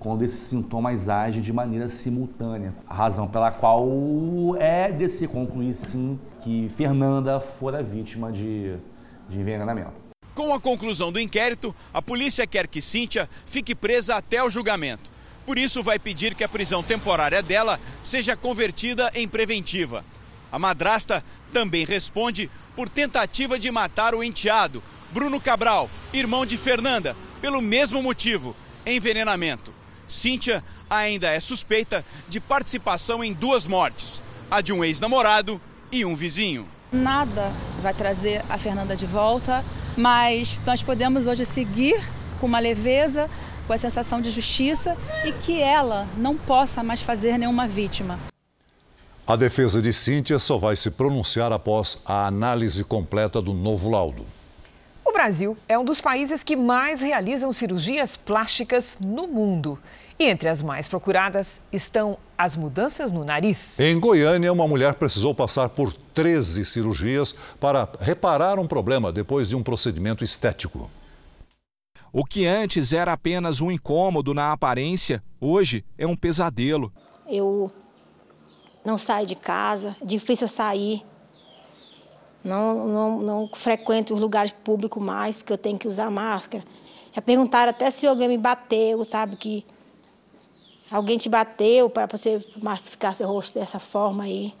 quando 0.00 0.22
esses 0.22 0.38
sintomas 0.38 1.10
agem 1.10 1.42
de 1.42 1.52
maneira 1.52 1.86
simultânea. 1.86 2.74
A 2.88 2.94
razão 2.94 3.28
pela 3.28 3.52
qual 3.52 3.86
é 4.58 4.90
de 4.90 5.08
se 5.10 5.28
concluir, 5.28 5.74
sim, 5.74 6.18
que 6.40 6.70
Fernanda 6.70 7.38
fora 7.38 7.82
vítima 7.82 8.32
de, 8.32 8.76
de 9.28 9.38
envenenamento. 9.38 9.92
Com 10.34 10.54
a 10.54 10.60
conclusão 10.60 11.12
do 11.12 11.20
inquérito, 11.20 11.76
a 11.92 12.00
polícia 12.00 12.46
quer 12.46 12.66
que 12.66 12.80
Cíntia 12.80 13.28
fique 13.44 13.74
presa 13.74 14.16
até 14.16 14.42
o 14.42 14.48
julgamento. 14.48 15.10
Por 15.44 15.58
isso, 15.58 15.82
vai 15.82 15.98
pedir 15.98 16.34
que 16.34 16.44
a 16.44 16.48
prisão 16.48 16.82
temporária 16.82 17.42
dela 17.42 17.78
seja 18.02 18.34
convertida 18.34 19.10
em 19.14 19.28
preventiva. 19.28 20.02
A 20.50 20.58
madrasta 20.58 21.22
também 21.52 21.84
responde 21.84 22.50
por 22.74 22.88
tentativa 22.88 23.58
de 23.58 23.70
matar 23.70 24.14
o 24.14 24.24
enteado, 24.24 24.82
Bruno 25.12 25.38
Cabral, 25.40 25.90
irmão 26.12 26.46
de 26.46 26.56
Fernanda, 26.56 27.14
pelo 27.40 27.60
mesmo 27.60 28.02
motivo, 28.02 28.56
envenenamento. 28.86 29.79
Cíntia 30.10 30.62
ainda 30.88 31.28
é 31.28 31.40
suspeita 31.40 32.04
de 32.28 32.40
participação 32.40 33.22
em 33.22 33.32
duas 33.32 33.66
mortes, 33.66 34.20
a 34.50 34.60
de 34.60 34.72
um 34.72 34.84
ex-namorado 34.84 35.60
e 35.90 36.04
um 36.04 36.14
vizinho. 36.14 36.68
Nada 36.92 37.52
vai 37.80 37.94
trazer 37.94 38.44
a 38.50 38.58
Fernanda 38.58 38.96
de 38.96 39.06
volta, 39.06 39.64
mas 39.96 40.60
nós 40.66 40.82
podemos 40.82 41.26
hoje 41.26 41.44
seguir 41.44 42.02
com 42.40 42.46
uma 42.46 42.58
leveza, 42.58 43.30
com 43.66 43.72
a 43.72 43.78
sensação 43.78 44.20
de 44.20 44.30
justiça 44.30 44.96
e 45.24 45.32
que 45.32 45.60
ela 45.60 46.08
não 46.16 46.36
possa 46.36 46.82
mais 46.82 47.00
fazer 47.00 47.38
nenhuma 47.38 47.68
vítima. 47.68 48.18
A 49.26 49.36
defesa 49.36 49.80
de 49.80 49.92
Cíntia 49.92 50.40
só 50.40 50.58
vai 50.58 50.74
se 50.74 50.90
pronunciar 50.90 51.52
após 51.52 52.00
a 52.04 52.26
análise 52.26 52.82
completa 52.82 53.40
do 53.40 53.52
novo 53.52 53.88
laudo. 53.88 54.26
O 55.04 55.12
Brasil 55.12 55.56
é 55.68 55.78
um 55.78 55.84
dos 55.84 56.00
países 56.00 56.42
que 56.42 56.56
mais 56.56 57.00
realizam 57.00 57.52
cirurgias 57.52 58.16
plásticas 58.16 58.98
no 59.00 59.28
mundo. 59.28 59.78
E 60.20 60.26
entre 60.26 60.50
as 60.50 60.60
mais 60.60 60.86
procuradas 60.86 61.62
estão 61.72 62.18
as 62.36 62.54
mudanças 62.54 63.10
no 63.10 63.24
nariz. 63.24 63.80
Em 63.80 63.98
Goiânia, 63.98 64.52
uma 64.52 64.68
mulher 64.68 64.92
precisou 64.92 65.34
passar 65.34 65.70
por 65.70 65.94
13 65.94 66.66
cirurgias 66.66 67.34
para 67.58 67.88
reparar 67.98 68.58
um 68.58 68.66
problema 68.66 69.10
depois 69.10 69.48
de 69.48 69.56
um 69.56 69.62
procedimento 69.62 70.22
estético. 70.22 70.90
O 72.12 72.22
que 72.22 72.46
antes 72.46 72.92
era 72.92 73.14
apenas 73.14 73.62
um 73.62 73.70
incômodo 73.70 74.34
na 74.34 74.52
aparência, 74.52 75.22
hoje 75.40 75.82
é 75.96 76.06
um 76.06 76.14
pesadelo. 76.14 76.92
Eu 77.26 77.72
não 78.84 78.98
saio 78.98 79.26
de 79.26 79.36
casa, 79.36 79.96
é 80.02 80.04
difícil 80.04 80.48
sair. 80.48 81.02
Não, 82.44 82.86
não, 82.86 83.20
não 83.20 83.50
frequento 83.54 84.12
os 84.12 84.20
lugares 84.20 84.50
públicos 84.50 85.02
mais, 85.02 85.34
porque 85.34 85.52
eu 85.52 85.58
tenho 85.58 85.78
que 85.78 85.88
usar 85.88 86.10
máscara. 86.10 86.62
Já 87.10 87.22
perguntaram 87.22 87.70
até 87.70 87.90
se 87.90 88.06
alguém 88.06 88.28
me 88.28 88.36
bateu, 88.36 89.02
sabe? 89.02 89.36
Que 89.36 89.64
alguém 90.90 91.18
te 91.18 91.28
bateu 91.28 91.88
para 91.88 92.06
você 92.06 92.44
ficar 92.84 93.14
seu 93.14 93.28
rosto 93.28 93.58
dessa 93.58 93.78
forma 93.78 94.24
aí. 94.24 94.52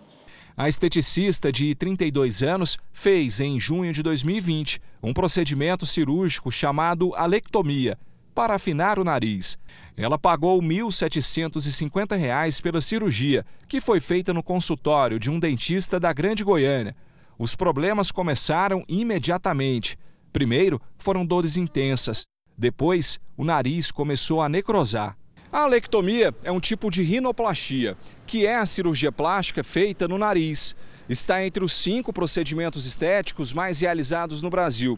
A 0.56 0.68
esteticista 0.68 1.50
de 1.50 1.74
32 1.74 2.42
anos 2.42 2.76
fez, 2.92 3.40
em 3.40 3.58
junho 3.58 3.92
de 3.92 4.02
2020, 4.02 4.80
um 5.02 5.14
procedimento 5.14 5.86
cirúrgico 5.86 6.50
chamado 6.52 7.14
alectomia. 7.14 7.98
para 8.32 8.54
afinar 8.54 8.98
o 8.98 9.04
nariz. 9.04 9.58
Ela 9.96 10.16
pagou 10.18 10.60
R$ 10.60 10.66
1.750 10.66 12.62
pela 12.62 12.80
cirurgia, 12.80 13.44
que 13.68 13.80
foi 13.80 14.00
feita 14.00 14.32
no 14.32 14.42
consultório 14.42 15.18
de 15.18 15.28
um 15.28 15.38
dentista 15.38 15.98
da 15.98 16.12
Grande 16.12 16.44
Goiânia. 16.44 16.94
Os 17.38 17.56
problemas 17.56 18.12
começaram 18.12 18.84
imediatamente. 18.88 19.98
Primeiro, 20.32 20.80
foram 20.96 21.26
dores 21.26 21.56
intensas. 21.56 22.22
Depois, 22.56 23.18
o 23.36 23.44
nariz 23.44 23.90
começou 23.90 24.40
a 24.40 24.48
necrosar. 24.48 25.16
A 25.52 25.62
alectomia 25.62 26.32
é 26.44 26.52
um 26.52 26.60
tipo 26.60 26.88
de 26.90 27.02
rinoplastia, 27.02 27.96
que 28.24 28.46
é 28.46 28.54
a 28.54 28.64
cirurgia 28.64 29.10
plástica 29.10 29.64
feita 29.64 30.06
no 30.06 30.16
nariz. 30.16 30.76
Está 31.08 31.44
entre 31.44 31.64
os 31.64 31.72
cinco 31.72 32.12
procedimentos 32.12 32.86
estéticos 32.86 33.52
mais 33.52 33.80
realizados 33.80 34.40
no 34.42 34.48
Brasil. 34.48 34.96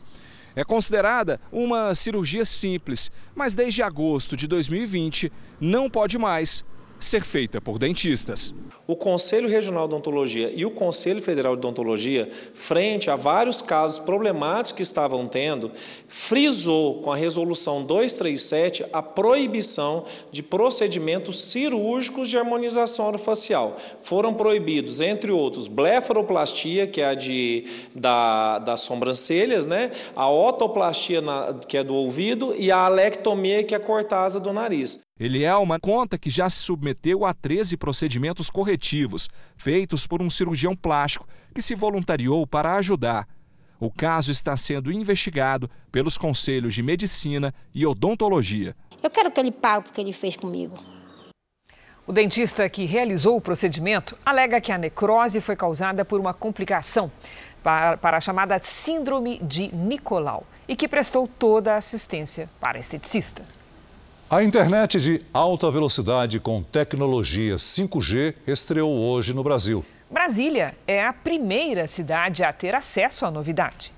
É 0.55 0.63
considerada 0.63 1.41
uma 1.51 1.95
cirurgia 1.95 2.45
simples, 2.45 3.11
mas 3.35 3.55
desde 3.55 3.83
agosto 3.83 4.37
de 4.37 4.47
2020 4.47 5.33
não 5.59 5.89
pode 5.89 6.19
mais 6.19 6.63
ser 7.05 7.25
feita 7.25 7.61
por 7.61 7.79
dentistas. 7.79 8.55
O 8.87 8.97
Conselho 8.97 9.49
Regional 9.49 9.87
de 9.87 9.95
Odontologia 9.95 10.51
e 10.55 10.67
o 10.67 10.71
Conselho 10.71 11.23
Federal 11.23 11.55
de 11.55 11.61
Odontologia, 11.61 12.29
frente 12.53 13.11
a 13.11 13.17
vários 13.17 13.63
casos 13.63 13.99
problemáticos 13.99 14.73
que 14.73 14.83
estavam 14.83 15.29
tendo, 15.29 15.71
frisou 16.09 17.01
com 17.01 17.13
a 17.13 17.17
resolução 17.17 17.85
237 17.85 18.85
a 18.93 19.01
proibição 19.01 20.05
de 20.31 20.43
procedimentos 20.43 21.43
cirúrgicos 21.43 22.29
de 22.29 22.37
harmonização 22.37 23.07
orofacial. 23.07 23.77
Foram 24.01 24.35
proibidos, 24.35 25.01
entre 25.01 25.31
outros, 25.31 25.69
blefaroplastia, 25.69 26.87
que 26.87 27.01
é 27.01 27.07
a 27.07 27.15
de, 27.15 27.65
da, 27.95 28.59
das 28.59 28.81
sobrancelhas, 28.81 29.67
né? 29.67 29.93
a 30.17 30.31
otoplastia, 30.31 31.21
na, 31.21 31.55
que 31.67 31.77
é 31.77 31.85
do 31.85 31.95
ouvido, 31.95 32.55
e 32.59 32.71
a 32.71 32.79
alectomia, 32.87 33.63
que 33.63 33.75
é 33.75 33.81
a 34.11 34.23
asa 34.25 34.41
do 34.41 34.53
nariz. 34.53 35.01
Elielma 35.25 35.79
conta 35.79 36.19
que 36.19 36.29
já 36.29 36.51
se 36.51 36.57
submeteu 36.57 37.25
a 37.25 37.33
13 37.33 37.77
procedimentos 37.77 38.51
corretivos, 38.51 39.31
feitos 39.57 40.05
por 40.05 40.21
um 40.21 40.29
cirurgião 40.29 40.75
plástico 40.75 41.29
que 41.55 41.63
se 41.63 41.77
voluntariou 41.77 42.45
para 42.45 42.75
ajudar. 42.75 43.29
O 43.79 43.89
caso 43.89 44.33
está 44.33 44.57
sendo 44.57 44.91
investigado 44.91 45.71
pelos 45.93 46.19
conselhos 46.19 46.75
de 46.75 46.83
medicina 46.83 47.55
e 47.73 47.87
odontologia. 47.87 48.75
Eu 49.01 49.11
quero 49.11 49.31
que 49.31 49.39
ele 49.39 49.53
pague 49.53 49.89
o 49.89 49.93
que 49.93 50.01
ele 50.01 50.13
fez 50.13 50.35
comigo. 50.35 50.77
O 52.05 52.13
dentista 52.13 52.69
que 52.69 52.85
realizou 52.85 53.37
o 53.37 53.41
procedimento 53.41 54.19
alega 54.27 54.61
que 54.61 54.73
a 54.73 54.79
necrose 54.79 55.41
foi 55.41 55.55
causada 55.55 56.05
por 56.05 56.19
uma 56.19 56.35
complicação 56.35 57.13
para, 57.63 57.97
para 57.97 58.17
a 58.17 58.21
chamada 58.21 58.59
Síndrome 58.59 59.39
de 59.39 59.73
Nicolau 59.73 60.45
e 60.67 60.75
que 60.75 60.89
prestou 60.89 61.29
toda 61.29 61.75
a 61.75 61.77
assistência 61.77 62.51
para 62.59 62.79
a 62.79 62.81
esteticista. 62.81 63.62
A 64.33 64.43
internet 64.43 64.99
de 64.99 65.21
alta 65.31 65.71
velocidade 65.71 66.41
com 66.41 66.63
tecnologia 66.63 67.57
5G 67.57 68.35
estreou 68.47 68.91
hoje 68.91 69.35
no 69.35 69.45
Brasil. 69.45 69.85
Brasília 70.11 70.75
é 70.87 71.05
a 71.05 71.13
primeira 71.13 71.87
cidade 71.87 72.43
a 72.43 72.51
ter 72.51 72.75
acesso 72.75 73.27
à 73.27 73.31
novidade. 73.31 73.93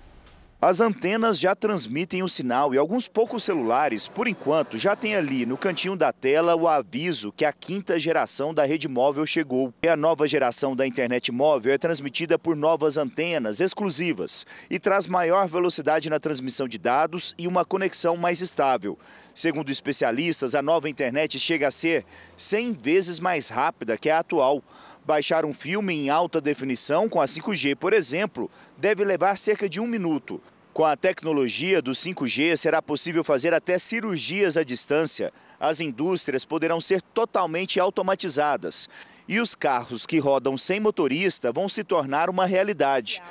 As 0.66 0.81
antenas 0.81 1.38
já 1.38 1.55
transmitem 1.55 2.22
o 2.22 2.29
sinal 2.29 2.72
e 2.72 2.79
alguns 2.79 3.07
poucos 3.07 3.44
celulares, 3.44 4.09
por 4.09 4.27
enquanto, 4.27 4.79
já 4.79 4.96
tem 4.96 5.14
ali 5.14 5.44
no 5.44 5.59
cantinho 5.59 5.94
da 5.94 6.11
tela 6.11 6.57
o 6.57 6.66
aviso 6.66 7.31
que 7.31 7.44
a 7.44 7.53
quinta 7.53 8.00
geração 8.00 8.55
da 8.55 8.64
rede 8.64 8.88
móvel 8.88 9.27
chegou. 9.27 9.74
A 9.87 9.94
nova 9.94 10.27
geração 10.27 10.74
da 10.74 10.87
internet 10.87 11.31
móvel 11.31 11.74
é 11.74 11.77
transmitida 11.77 12.38
por 12.38 12.57
novas 12.57 12.96
antenas 12.96 13.61
exclusivas 13.61 14.46
e 14.70 14.79
traz 14.79 15.07
maior 15.07 15.46
velocidade 15.46 16.09
na 16.09 16.18
transmissão 16.18 16.66
de 16.66 16.79
dados 16.79 17.35
e 17.37 17.46
uma 17.46 17.62
conexão 17.66 18.16
mais 18.16 18.40
estável. 18.40 18.98
Segundo 19.35 19.70
especialistas, 19.70 20.55
a 20.55 20.62
nova 20.62 20.88
internet 20.88 21.38
chega 21.38 21.68
a 21.68 21.70
ser 21.70 22.07
100 22.38 22.72
vezes 22.81 23.20
mais 23.20 23.50
rápida 23.50 23.98
que 23.98 24.09
a 24.09 24.20
atual. 24.20 24.62
Baixar 25.07 25.44
um 25.44 25.53
filme 25.53 25.92
em 25.92 26.09
alta 26.09 26.40
definição 26.40 27.11
com 27.11 27.20
a 27.20 27.27
5G, 27.27 27.77
por 27.77 27.92
exemplo, 27.92 28.50
deve 28.79 29.05
levar 29.05 29.37
cerca 29.37 29.68
de 29.68 29.79
um 29.79 29.87
minuto. 29.87 30.40
Com 30.74 30.84
a 30.84 30.96
tecnologia 30.96 31.80
do 31.80 31.92
5G, 31.92 32.56
será 32.56 32.82
possível 32.82 33.22
fazer 33.22 33.54
até 33.54 33.78
cirurgias 33.78 34.56
à 34.56 34.64
distância. 34.64 35.32
As 35.60 35.78
indústrias 35.78 36.44
poderão 36.44 36.80
ser 36.80 37.00
totalmente 37.00 37.78
automatizadas. 37.78 38.88
E 39.28 39.38
os 39.38 39.54
carros 39.54 40.04
que 40.04 40.18
rodam 40.18 40.58
sem 40.58 40.80
motorista 40.80 41.52
vão 41.52 41.68
se 41.68 41.84
tornar 41.84 42.28
uma 42.28 42.44
realidade. 42.44 43.22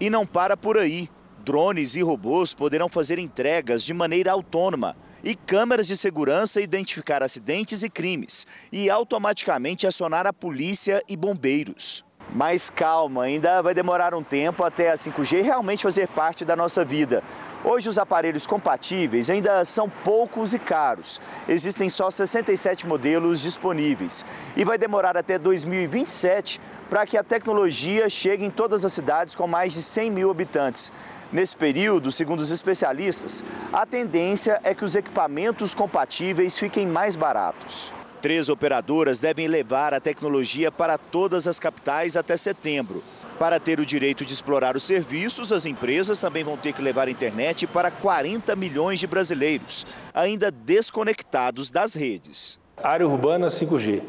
E 0.00 0.08
não 0.08 0.24
para 0.24 0.56
por 0.56 0.78
aí. 0.78 1.06
Drones 1.44 1.96
e 1.96 2.02
robôs 2.02 2.54
poderão 2.54 2.88
fazer 2.88 3.18
entregas 3.18 3.84
de 3.84 3.92
maneira 3.92 4.32
autônoma 4.32 4.96
e 5.22 5.34
câmeras 5.34 5.86
de 5.86 5.98
segurança 5.98 6.62
identificar 6.62 7.22
acidentes 7.22 7.82
e 7.82 7.90
crimes 7.90 8.46
e 8.72 8.88
automaticamente 8.88 9.86
acionar 9.86 10.26
a 10.26 10.32
polícia 10.32 11.02
e 11.06 11.14
bombeiros. 11.14 12.05
Mas 12.34 12.68
calma, 12.68 13.22
ainda 13.22 13.62
vai 13.62 13.72
demorar 13.72 14.14
um 14.14 14.22
tempo 14.22 14.64
até 14.64 14.90
a 14.90 14.94
5G 14.94 15.42
realmente 15.42 15.84
fazer 15.84 16.08
parte 16.08 16.44
da 16.44 16.56
nossa 16.56 16.84
vida. 16.84 17.22
Hoje 17.64 17.88
os 17.88 17.98
aparelhos 17.98 18.46
compatíveis 18.46 19.30
ainda 19.30 19.64
são 19.64 19.88
poucos 19.88 20.52
e 20.52 20.58
caros. 20.58 21.20
Existem 21.48 21.88
só 21.88 22.10
67 22.10 22.86
modelos 22.86 23.40
disponíveis 23.40 24.24
e 24.56 24.64
vai 24.64 24.76
demorar 24.76 25.16
até 25.16 25.38
2027 25.38 26.60
para 26.90 27.06
que 27.06 27.16
a 27.16 27.24
tecnologia 27.24 28.08
chegue 28.08 28.44
em 28.44 28.50
todas 28.50 28.84
as 28.84 28.92
cidades 28.92 29.34
com 29.34 29.46
mais 29.46 29.72
de 29.72 29.82
100 29.82 30.10
mil 30.10 30.30
habitantes. 30.30 30.92
Nesse 31.32 31.56
período, 31.56 32.12
segundo 32.12 32.40
os 32.40 32.50
especialistas, 32.50 33.44
a 33.72 33.84
tendência 33.84 34.60
é 34.62 34.74
que 34.74 34.84
os 34.84 34.94
equipamentos 34.94 35.74
compatíveis 35.74 36.56
fiquem 36.56 36.86
mais 36.86 37.16
baratos. 37.16 37.92
Três 38.26 38.48
operadoras 38.48 39.20
devem 39.20 39.46
levar 39.46 39.94
a 39.94 40.00
tecnologia 40.00 40.72
para 40.72 40.98
todas 40.98 41.46
as 41.46 41.60
capitais 41.60 42.16
até 42.16 42.36
setembro. 42.36 43.00
Para 43.38 43.60
ter 43.60 43.78
o 43.78 43.86
direito 43.86 44.24
de 44.24 44.32
explorar 44.32 44.76
os 44.76 44.82
serviços, 44.82 45.52
as 45.52 45.64
empresas 45.64 46.20
também 46.20 46.42
vão 46.42 46.56
ter 46.56 46.72
que 46.72 46.82
levar 46.82 47.06
a 47.06 47.10
internet 47.12 47.68
para 47.68 47.88
40 47.88 48.56
milhões 48.56 48.98
de 48.98 49.06
brasileiros, 49.06 49.86
ainda 50.12 50.50
desconectados 50.50 51.70
das 51.70 51.94
redes. 51.94 52.58
Área 52.82 53.06
urbana 53.06 53.46
5G, 53.46 54.02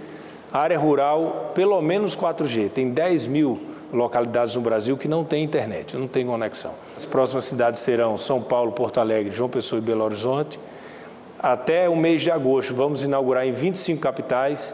área 0.51 0.79
rural 0.79 1.51
pelo 1.53 1.79
menos 1.79 2.17
4G, 2.17 2.71
tem 2.71 2.89
10 2.89 3.27
mil 3.27 3.61
localidades 3.93 4.55
no 4.55 4.61
Brasil 4.61 4.97
que 4.97 5.07
não 5.07 5.23
têm 5.23 5.43
internet, 5.43 5.95
não 5.95 6.07
tem 6.07 6.25
conexão. 6.25 6.73
As 6.95 7.05
próximas 7.05 7.45
cidades 7.45 7.81
serão 7.81 8.17
São 8.17 8.41
Paulo, 8.41 8.71
Porto 8.71 8.99
Alegre, 8.99 9.31
João 9.31 9.47
Pessoa 9.47 9.77
e 9.77 9.83
Belo 9.83 10.03
Horizonte. 10.03 10.59
Até 11.39 11.87
o 11.87 11.95
mês 11.95 12.23
de 12.23 12.31
agosto 12.31 12.73
vamos 12.73 13.03
inaugurar 13.03 13.45
em 13.45 13.51
25 13.51 14.01
capitais 14.01 14.73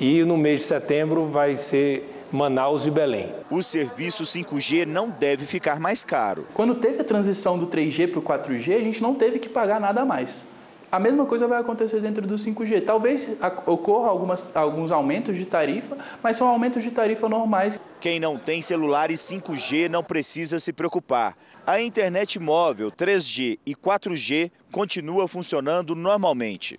e 0.00 0.24
no 0.24 0.36
mês 0.36 0.60
de 0.60 0.66
setembro 0.66 1.26
vai 1.26 1.56
ser 1.56 2.26
Manaus 2.32 2.86
e 2.86 2.90
Belém. 2.90 3.32
O 3.48 3.62
serviço 3.62 4.24
5G 4.24 4.84
não 4.84 5.10
deve 5.10 5.46
ficar 5.46 5.78
mais 5.78 6.02
caro. 6.02 6.46
Quando 6.54 6.74
teve 6.74 7.00
a 7.00 7.04
transição 7.04 7.56
do 7.56 7.66
3G 7.68 8.10
para 8.10 8.18
o 8.18 8.22
4G, 8.22 8.76
a 8.76 8.82
gente 8.82 9.00
não 9.00 9.14
teve 9.14 9.38
que 9.38 9.48
pagar 9.48 9.80
nada 9.80 10.04
mais. 10.04 10.44
A 10.90 10.98
mesma 10.98 11.24
coisa 11.24 11.46
vai 11.46 11.60
acontecer 11.60 12.00
dentro 12.00 12.26
do 12.26 12.34
5G. 12.34 12.84
Talvez 12.84 13.38
ocorra 13.64 14.08
algumas, 14.08 14.54
alguns 14.54 14.90
aumentos 14.92 15.36
de 15.36 15.46
tarifa, 15.46 15.96
mas 16.22 16.36
são 16.36 16.48
aumentos 16.48 16.82
de 16.82 16.90
tarifa 16.90 17.28
normais. 17.28 17.80
Quem 18.00 18.18
não 18.18 18.36
tem 18.36 18.60
celulares 18.60 19.20
5G 19.20 19.88
não 19.88 20.02
precisa 20.02 20.58
se 20.58 20.72
preocupar. 20.72 21.34
A 21.64 21.80
internet 21.80 22.40
móvel 22.40 22.90
3G 22.90 23.56
e 23.64 23.72
4G 23.76 24.50
continua 24.72 25.28
funcionando 25.28 25.94
normalmente. 25.94 26.78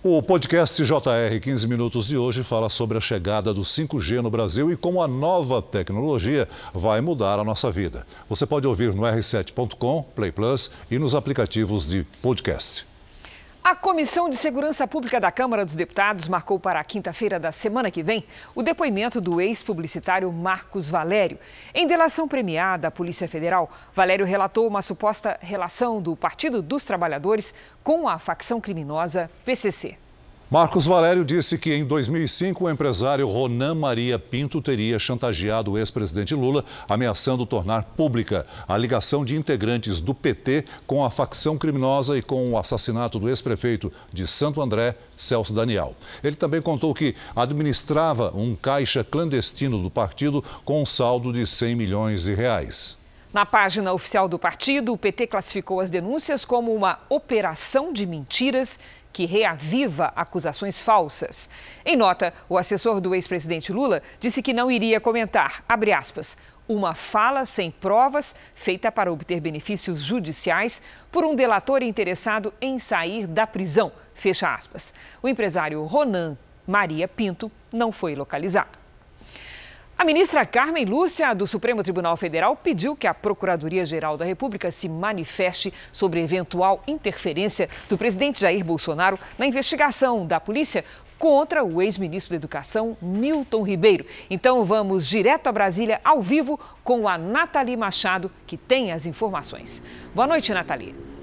O 0.00 0.22
podcast 0.22 0.84
JR 0.84 1.40
15 1.42 1.66
Minutos 1.66 2.06
de 2.06 2.16
hoje 2.16 2.44
fala 2.44 2.68
sobre 2.68 2.98
a 2.98 3.00
chegada 3.00 3.52
do 3.52 3.62
5G 3.62 4.20
no 4.20 4.30
Brasil 4.30 4.70
e 4.70 4.76
como 4.76 5.02
a 5.02 5.08
nova 5.08 5.60
tecnologia 5.60 6.48
vai 6.72 7.00
mudar 7.00 7.40
a 7.40 7.44
nossa 7.44 7.72
vida. 7.72 8.06
Você 8.28 8.46
pode 8.46 8.68
ouvir 8.68 8.94
no 8.94 9.02
r7.com, 9.02 10.04
Play 10.14 10.30
Plus 10.30 10.70
e 10.88 10.96
nos 10.96 11.16
aplicativos 11.16 11.88
de 11.88 12.06
podcast. 12.22 12.93
A 13.66 13.74
Comissão 13.74 14.28
de 14.28 14.36
Segurança 14.36 14.86
Pública 14.86 15.18
da 15.18 15.32
Câmara 15.32 15.64
dos 15.64 15.74
Deputados 15.74 16.28
marcou 16.28 16.60
para 16.60 16.78
a 16.78 16.84
quinta-feira 16.84 17.40
da 17.40 17.50
semana 17.50 17.90
que 17.90 18.02
vem 18.02 18.22
o 18.54 18.62
depoimento 18.62 19.22
do 19.22 19.40
ex-publicitário 19.40 20.30
Marcos 20.30 20.86
Valério. 20.86 21.38
Em 21.74 21.86
delação 21.86 22.28
premiada 22.28 22.88
à 22.88 22.90
Polícia 22.90 23.26
Federal, 23.26 23.72
Valério 23.94 24.26
relatou 24.26 24.68
uma 24.68 24.82
suposta 24.82 25.38
relação 25.40 25.98
do 26.02 26.14
Partido 26.14 26.60
dos 26.60 26.84
Trabalhadores 26.84 27.54
com 27.82 28.06
a 28.06 28.18
facção 28.18 28.60
criminosa 28.60 29.30
PCC. 29.46 30.03
Marcos 30.54 30.86
Valério 30.86 31.24
disse 31.24 31.58
que 31.58 31.74
em 31.74 31.84
2005 31.84 32.62
o 32.62 32.70
empresário 32.70 33.26
Ronan 33.26 33.74
Maria 33.74 34.20
Pinto 34.20 34.62
teria 34.62 35.00
chantageado 35.00 35.72
o 35.72 35.78
ex-presidente 35.78 36.32
Lula, 36.32 36.64
ameaçando 36.88 37.44
tornar 37.44 37.82
pública 37.82 38.46
a 38.68 38.78
ligação 38.78 39.24
de 39.24 39.34
integrantes 39.34 39.98
do 39.98 40.14
PT 40.14 40.64
com 40.86 41.04
a 41.04 41.10
facção 41.10 41.58
criminosa 41.58 42.16
e 42.16 42.22
com 42.22 42.52
o 42.52 42.56
assassinato 42.56 43.18
do 43.18 43.28
ex-prefeito 43.28 43.92
de 44.12 44.28
Santo 44.28 44.62
André, 44.62 44.94
Celso 45.16 45.52
Daniel. 45.52 45.96
Ele 46.22 46.36
também 46.36 46.62
contou 46.62 46.94
que 46.94 47.16
administrava 47.34 48.30
um 48.32 48.54
caixa 48.54 49.02
clandestino 49.02 49.82
do 49.82 49.90
partido 49.90 50.40
com 50.64 50.80
um 50.80 50.86
saldo 50.86 51.32
de 51.32 51.44
100 51.48 51.74
milhões 51.74 52.22
de 52.22 52.32
reais. 52.32 52.96
Na 53.32 53.44
página 53.44 53.92
oficial 53.92 54.28
do 54.28 54.38
partido, 54.38 54.92
o 54.92 54.96
PT 54.96 55.26
classificou 55.26 55.80
as 55.80 55.90
denúncias 55.90 56.44
como 56.44 56.72
uma 56.72 57.00
operação 57.08 57.92
de 57.92 58.06
mentiras 58.06 58.78
que 59.14 59.24
reaviva 59.26 60.12
acusações 60.16 60.80
falsas. 60.80 61.48
Em 61.86 61.96
nota, 61.96 62.34
o 62.48 62.58
assessor 62.58 63.00
do 63.00 63.14
ex-presidente 63.14 63.72
Lula 63.72 64.02
disse 64.18 64.42
que 64.42 64.52
não 64.52 64.70
iria 64.70 65.00
comentar, 65.00 65.64
abre 65.68 65.92
aspas, 65.92 66.36
uma 66.68 66.94
fala 66.94 67.44
sem 67.44 67.70
provas 67.70 68.34
feita 68.54 68.90
para 68.90 69.12
obter 69.12 69.40
benefícios 69.40 70.02
judiciais 70.02 70.82
por 71.12 71.24
um 71.24 71.36
delator 71.36 71.82
interessado 71.82 72.52
em 72.60 72.80
sair 72.80 73.28
da 73.28 73.46
prisão, 73.46 73.92
fecha 74.14 74.52
aspas. 74.52 74.92
O 75.22 75.28
empresário 75.28 75.84
Ronan 75.84 76.36
Maria 76.66 77.06
Pinto 77.06 77.52
não 77.72 77.92
foi 77.92 78.16
localizado. 78.16 78.83
A 79.96 80.04
ministra 80.04 80.44
Carmen 80.44 80.84
Lúcia, 80.84 81.32
do 81.34 81.46
Supremo 81.46 81.82
Tribunal 81.82 82.16
Federal, 82.16 82.56
pediu 82.56 82.96
que 82.96 83.06
a 83.06 83.14
Procuradoria-Geral 83.14 84.16
da 84.16 84.24
República 84.24 84.70
se 84.72 84.88
manifeste 84.88 85.72
sobre 85.92 86.20
eventual 86.20 86.82
interferência 86.86 87.70
do 87.88 87.96
presidente 87.96 88.40
Jair 88.40 88.64
Bolsonaro 88.64 89.16
na 89.38 89.46
investigação 89.46 90.26
da 90.26 90.40
polícia 90.40 90.84
contra 91.16 91.62
o 91.62 91.80
ex-ministro 91.80 92.30
da 92.30 92.36
Educação, 92.36 92.96
Milton 93.00 93.62
Ribeiro. 93.62 94.04
Então 94.28 94.64
vamos 94.64 95.06
direto 95.06 95.46
a 95.46 95.52
Brasília, 95.52 96.00
ao 96.04 96.20
vivo, 96.20 96.58
com 96.82 97.06
a 97.06 97.16
Nathalie 97.16 97.76
Machado, 97.76 98.32
que 98.48 98.56
tem 98.56 98.90
as 98.90 99.06
informações. 99.06 99.80
Boa 100.12 100.26
noite, 100.26 100.52
Nathalie. 100.52 101.13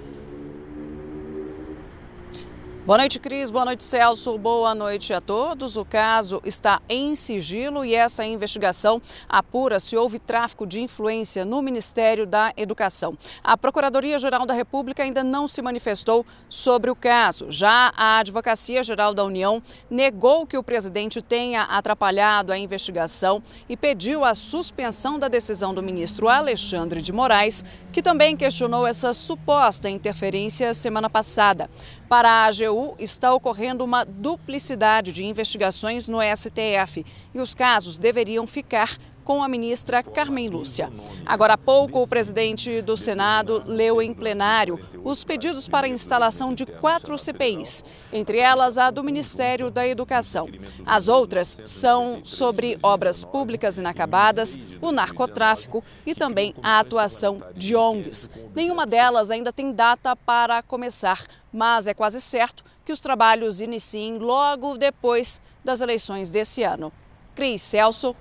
Boa 2.84 2.98
noite, 2.98 3.20
Cris. 3.20 3.52
Boa 3.52 3.64
noite, 3.64 3.84
Celso. 3.84 4.36
Boa 4.40 4.74
noite 4.74 5.14
a 5.14 5.22
todos. 5.22 5.78
O 5.78 5.86
caso 5.86 6.42
está 6.44 6.82
em 6.90 7.16
sigilo 7.16 7.86
e 7.86 7.94
essa 7.94 8.26
investigação 8.26 9.00
apura 9.30 9.80
se 9.80 9.96
houve 9.96 10.18
tráfico 10.18 10.66
de 10.66 10.82
influência 10.82 11.46
no 11.46 11.62
Ministério 11.62 12.26
da 12.26 12.52
Educação. 12.58 13.16
A 13.44 13.56
Procuradoria-Geral 13.56 14.48
da 14.48 14.56
República 14.56 15.04
ainda 15.04 15.24
não 15.24 15.48
se 15.48 15.62
manifestou 15.62 16.26
sobre 16.50 16.90
o 16.90 16.96
caso. 16.96 17.52
Já 17.52 17.94
a 17.96 18.18
Advocacia 18.18 18.84
Geral 18.84 19.14
da 19.14 19.24
União 19.24 19.62
negou 19.88 20.48
que 20.48 20.58
o 20.58 20.64
presidente 20.64 21.22
tenha 21.22 21.62
atrapalhado 21.62 22.52
a 22.52 22.58
investigação 22.58 23.44
e 23.70 23.78
pediu 23.78 24.26
a 24.26 24.34
suspensão 24.34 25.20
da 25.20 25.28
decisão 25.28 25.72
do 25.72 25.84
ministro 25.84 26.28
Alexandre 26.28 27.00
de 27.00 27.14
Moraes, 27.14 27.64
que 27.94 28.02
também 28.02 28.36
questionou 28.36 28.88
essa 28.88 29.14
suposta 29.14 29.88
interferência 29.88 30.74
semana 30.74 31.12
passada. 31.12 31.70
Para 32.12 32.30
a 32.30 32.46
AGU, 32.48 32.94
está 33.00 33.34
ocorrendo 33.34 33.86
uma 33.86 34.04
duplicidade 34.04 35.14
de 35.14 35.24
investigações 35.24 36.10
no 36.10 36.18
STF 36.22 37.06
e 37.34 37.40
os 37.40 37.56
casos 37.56 37.98
deveriam 37.98 38.46
ficar 38.46 38.98
com 39.24 39.42
a 39.42 39.48
ministra 39.48 40.04
Carmen 40.04 40.50
Lúcia. 40.50 40.92
Agora 41.26 41.54
há 41.54 41.58
pouco, 41.58 42.04
o 42.04 42.08
presidente 42.08 42.82
do 42.82 42.98
Senado 42.98 43.64
leu 43.66 44.02
em 44.02 44.14
plenário 44.14 44.78
os 45.06 45.24
pedidos 45.24 45.70
para 45.70 45.88
a 45.88 45.90
instalação 45.90 46.54
de 46.54 46.66
quatro 46.66 47.18
CPIs, 47.18 47.82
entre 48.12 48.40
elas 48.40 48.78
a 48.78 48.92
do 48.92 49.04
Ministério 49.04 49.72
da 49.72 49.88
Educação. 49.88 50.50
As 50.86 51.08
outras 51.08 51.62
são 51.66 52.20
sobre 52.26 52.78
obras 52.84 53.24
públicas 53.24 53.78
inacabadas, 53.78 54.60
o 54.82 54.92
narcotráfico 54.92 55.82
e 56.06 56.14
também 56.14 56.54
a 56.62 56.80
atuação 56.80 57.42
de 57.56 57.74
ONGs. 57.74 58.30
Nenhuma 58.54 58.86
delas 58.86 59.32
ainda 59.32 59.54
tem 59.54 59.72
data 59.72 60.14
para 60.14 60.62
começar, 60.62 61.26
mas 61.52 61.88
é 61.88 61.94
quase 61.94 62.22
certo 62.22 62.64
que 62.86 62.92
os 62.92 63.00
trabalhos 63.00 63.62
iniciem 63.62 64.18
logo 64.18 64.78
depois 64.78 65.42
das 65.64 65.82
eleições 65.82 66.30
desse 66.30 66.64
ano. 66.64 66.92
Cris 67.36 67.62
Celso, 67.62 68.16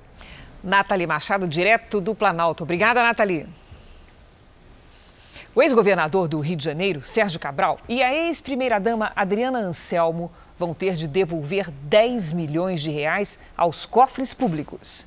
Nathalie 0.62 1.06
Machado, 1.06 1.48
direto 1.48 2.00
do 2.00 2.14
Planalto. 2.14 2.64
Obrigada, 2.64 3.02
Nathalie. 3.02 3.48
O 5.54 5.62
ex-governador 5.62 6.28
do 6.28 6.38
Rio 6.38 6.56
de 6.56 6.64
Janeiro, 6.64 7.02
Sérgio 7.02 7.40
Cabral, 7.40 7.80
e 7.88 8.02
a 8.02 8.14
ex-primeira-dama 8.14 9.10
Adriana 9.16 9.58
Anselmo 9.58 10.30
vão 10.56 10.72
ter 10.72 10.94
de 10.94 11.08
devolver 11.08 11.70
10 11.70 12.32
milhões 12.32 12.82
de 12.82 12.90
reais 12.90 13.38
aos 13.56 13.84
cofres 13.84 14.32
públicos. 14.32 15.06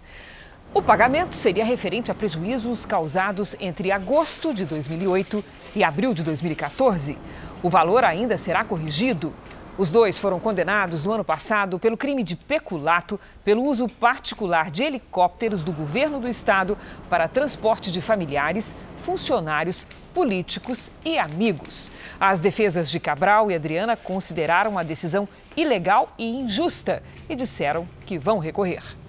O 0.74 0.82
pagamento 0.82 1.36
seria 1.36 1.63
referente 1.63 2.11
a 2.11 2.15
prejuízos 2.15 2.86
causados 2.86 3.55
entre 3.59 3.91
agosto 3.91 4.53
de 4.53 4.65
2008 4.65 5.43
e 5.76 5.84
abril 5.84 6.13
de 6.13 6.24
2014. 6.24 7.17
O 7.61 7.69
valor 7.69 8.03
ainda 8.03 8.38
será 8.38 8.63
corrigido 8.63 9.34
os 9.76 9.91
dois 9.91 10.19
foram 10.19 10.39
condenados 10.39 11.03
no 11.03 11.11
ano 11.11 11.24
passado 11.24 11.80
pelo 11.80 11.97
crime 11.97 12.24
de 12.24 12.36
peculato 12.36 13.19
pelo 13.43 13.63
uso 13.63 13.89
particular 13.89 14.69
de 14.69 14.84
helicópteros 14.84 15.63
do 15.63 15.71
governo 15.71 16.19
do 16.19 16.28
estado 16.28 16.78
para 17.09 17.28
transporte 17.28 17.91
de 17.91 17.99
familiares, 17.99 18.76
funcionários, 18.97 19.88
políticos 20.13 20.91
e 21.03 21.17
amigos. 21.17 21.91
As 22.19 22.39
defesas 22.39 22.88
de 22.88 22.99
Cabral 22.99 23.49
e 23.49 23.55
Adriana 23.55 23.97
consideraram 23.97 24.78
a 24.78 24.84
decisão 24.84 25.28
ilegal 25.57 26.13
e 26.19 26.24
injusta 26.24 27.01
e 27.28 27.36
disseram 27.36 27.88
que 28.05 28.15
vão 28.15 28.38
recorrer. 28.38 29.02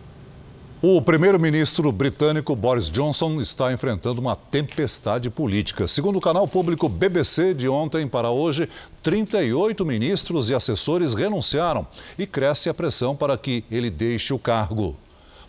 O 0.86 1.00
primeiro-ministro 1.00 1.90
britânico 1.90 2.54
Boris 2.54 2.90
Johnson 2.90 3.40
está 3.40 3.72
enfrentando 3.72 4.20
uma 4.20 4.36
tempestade 4.36 5.30
política. 5.30 5.88
Segundo 5.88 6.16
o 6.16 6.20
canal 6.20 6.46
público 6.46 6.90
BBC, 6.90 7.54
de 7.54 7.66
ontem 7.66 8.06
para 8.06 8.28
hoje, 8.28 8.68
38 9.02 9.82
ministros 9.86 10.50
e 10.50 10.54
assessores 10.54 11.14
renunciaram 11.14 11.86
e 12.18 12.26
cresce 12.26 12.68
a 12.68 12.74
pressão 12.74 13.16
para 13.16 13.34
que 13.38 13.64
ele 13.70 13.88
deixe 13.88 14.34
o 14.34 14.38
cargo. 14.38 14.94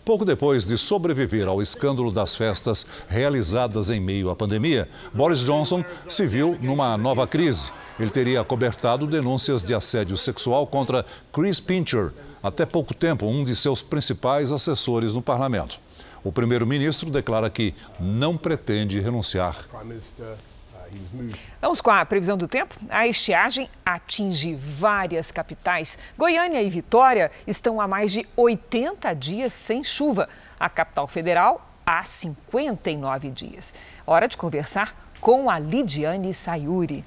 Pouco 0.06 0.24
depois 0.24 0.64
de 0.64 0.78
sobreviver 0.78 1.46
ao 1.48 1.60
escândalo 1.60 2.10
das 2.10 2.34
festas 2.34 2.86
realizadas 3.06 3.90
em 3.90 4.00
meio 4.00 4.30
à 4.30 4.34
pandemia, 4.34 4.88
Boris 5.12 5.40
Johnson 5.40 5.84
se 6.08 6.26
viu 6.26 6.56
numa 6.62 6.96
nova 6.96 7.26
crise. 7.26 7.70
Ele 8.00 8.08
teria 8.08 8.42
cobertado 8.42 9.06
denúncias 9.06 9.62
de 9.62 9.74
assédio 9.74 10.16
sexual 10.16 10.66
contra 10.66 11.04
Chris 11.30 11.60
Pincher, 11.60 12.12
até 12.46 12.64
pouco 12.64 12.94
tempo 12.94 13.26
um 13.26 13.44
de 13.44 13.54
seus 13.54 13.82
principais 13.82 14.52
assessores 14.52 15.14
no 15.14 15.22
parlamento. 15.22 15.80
O 16.22 16.32
primeiro-ministro 16.32 17.10
declara 17.10 17.48
que 17.48 17.74
não 18.00 18.36
pretende 18.36 19.00
renunciar. 19.00 19.64
Vamos 21.60 21.80
com 21.80 21.90
a 21.90 22.04
previsão 22.04 22.36
do 22.36 22.48
tempo? 22.48 22.74
A 22.88 23.06
estiagem 23.06 23.68
atinge 23.84 24.54
várias 24.54 25.30
capitais. 25.30 25.98
Goiânia 26.16 26.62
e 26.62 26.70
Vitória 26.70 27.30
estão 27.46 27.80
há 27.80 27.88
mais 27.88 28.12
de 28.12 28.26
80 28.36 29.14
dias 29.14 29.52
sem 29.52 29.84
chuva. 29.84 30.28
A 30.58 30.68
capital 30.68 31.06
federal, 31.06 31.70
há 31.84 32.02
59 32.02 33.30
dias. 33.30 33.74
Hora 34.06 34.26
de 34.26 34.36
conversar 34.36 35.10
com 35.20 35.50
a 35.50 35.58
Lidiane 35.58 36.32
Sayuri. 36.32 37.04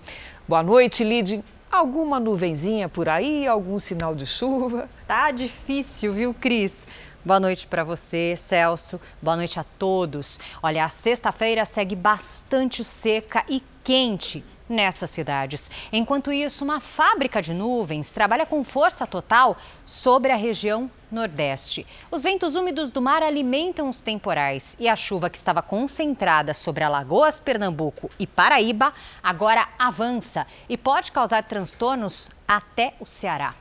Boa 0.47 0.63
noite, 0.63 1.03
Lid. 1.03 1.43
Alguma 1.71 2.19
nuvenzinha 2.19 2.89
por 2.89 3.07
aí, 3.07 3.45
algum 3.45 3.77
sinal 3.77 4.15
de 4.15 4.25
chuva? 4.25 4.89
Tá 5.07 5.29
difícil, 5.29 6.11
viu, 6.11 6.33
Cris? 6.33 6.87
Boa 7.23 7.39
noite 7.39 7.67
para 7.67 7.83
você, 7.83 8.33
Celso. 8.35 8.99
Boa 9.21 9.35
noite 9.35 9.59
a 9.59 9.63
todos. 9.63 10.39
Olha, 10.63 10.83
a 10.83 10.89
sexta-feira 10.89 11.63
segue 11.65 11.95
bastante 11.95 12.83
seca 12.83 13.45
e 13.47 13.61
quente 13.83 14.43
nessas 14.69 15.09
cidades. 15.09 15.69
Enquanto 15.91 16.31
isso, 16.31 16.63
uma 16.63 16.79
fábrica 16.79 17.41
de 17.41 17.53
nuvens 17.53 18.11
trabalha 18.11 18.45
com 18.45 18.63
força 18.63 19.07
total 19.07 19.57
sobre 19.83 20.31
a 20.31 20.35
região 20.35 20.89
Nordeste. 21.11 21.87
Os 22.11 22.21
ventos 22.21 22.53
úmidos 22.53 22.91
do 22.91 23.01
mar 23.01 23.23
alimentam 23.23 23.89
os 23.89 23.99
temporais 23.99 24.77
e 24.79 24.87
a 24.87 24.95
chuva 24.95 25.29
que 25.29 25.37
estava 25.37 25.61
concentrada 25.61 26.53
sobre 26.53 26.83
Alagoas, 26.83 27.39
Pernambuco 27.39 28.11
e 28.19 28.27
Paraíba 28.27 28.93
agora 29.23 29.67
avança 29.79 30.45
e 30.69 30.77
pode 30.77 31.11
causar 31.11 31.43
transtornos 31.45 32.29
até 32.47 32.93
o 32.99 33.07
Ceará. 33.07 33.55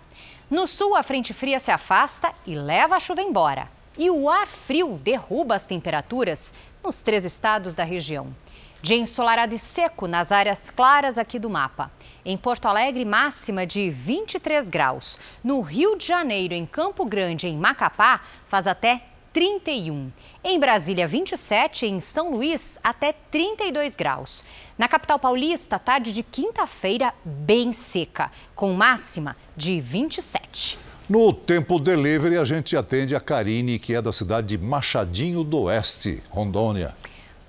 No 0.50 0.66
sul, 0.66 0.94
a 0.94 1.02
frente 1.02 1.32
fria 1.32 1.59
se 1.59 1.70
afasta 1.70 2.32
e 2.46 2.54
leva 2.54 2.96
a 2.96 3.00
chuva 3.00 3.22
embora. 3.22 3.68
E 3.96 4.11
o 4.11 4.28
ar 4.28 4.46
frio 4.46 4.98
derruba 5.02 5.56
as 5.56 5.66
temperaturas 5.66 6.54
nos 6.84 7.00
três 7.00 7.24
estados 7.24 7.74
da 7.74 7.82
região. 7.82 8.34
Dia 8.80 8.96
ensolarado 8.96 9.54
e 9.54 9.58
seco 9.58 10.06
nas 10.06 10.30
áreas 10.30 10.70
claras 10.70 11.18
aqui 11.18 11.36
do 11.36 11.50
mapa. 11.50 11.90
Em 12.24 12.36
Porto 12.36 12.66
Alegre, 12.66 13.04
máxima 13.04 13.66
de 13.66 13.90
23 13.90 14.70
graus. 14.70 15.18
No 15.42 15.60
Rio 15.60 15.98
de 15.98 16.06
Janeiro, 16.06 16.54
em 16.54 16.64
Campo 16.64 17.04
Grande, 17.04 17.48
em 17.48 17.56
Macapá, 17.56 18.20
faz 18.46 18.68
até 18.68 19.02
31. 19.32 20.12
Em 20.44 20.60
Brasília, 20.60 21.08
27. 21.08 21.86
Em 21.86 21.98
São 21.98 22.30
Luís, 22.30 22.78
até 22.80 23.12
32 23.12 23.96
graus. 23.96 24.44
Na 24.78 24.86
capital 24.86 25.18
paulista, 25.18 25.76
tarde 25.76 26.12
de 26.12 26.22
quinta-feira, 26.22 27.12
bem 27.24 27.72
seca, 27.72 28.30
com 28.54 28.72
máxima 28.74 29.36
de 29.56 29.80
27. 29.80 30.78
No 31.08 31.32
Tempo 31.32 31.80
Delivery, 31.80 32.36
a 32.36 32.44
gente 32.44 32.76
atende 32.76 33.16
a 33.16 33.20
Karine, 33.20 33.78
que 33.78 33.94
é 33.94 34.00
da 34.00 34.12
cidade 34.12 34.56
de 34.56 34.58
Machadinho 34.58 35.42
do 35.42 35.62
Oeste, 35.62 36.22
Rondônia. 36.30 36.94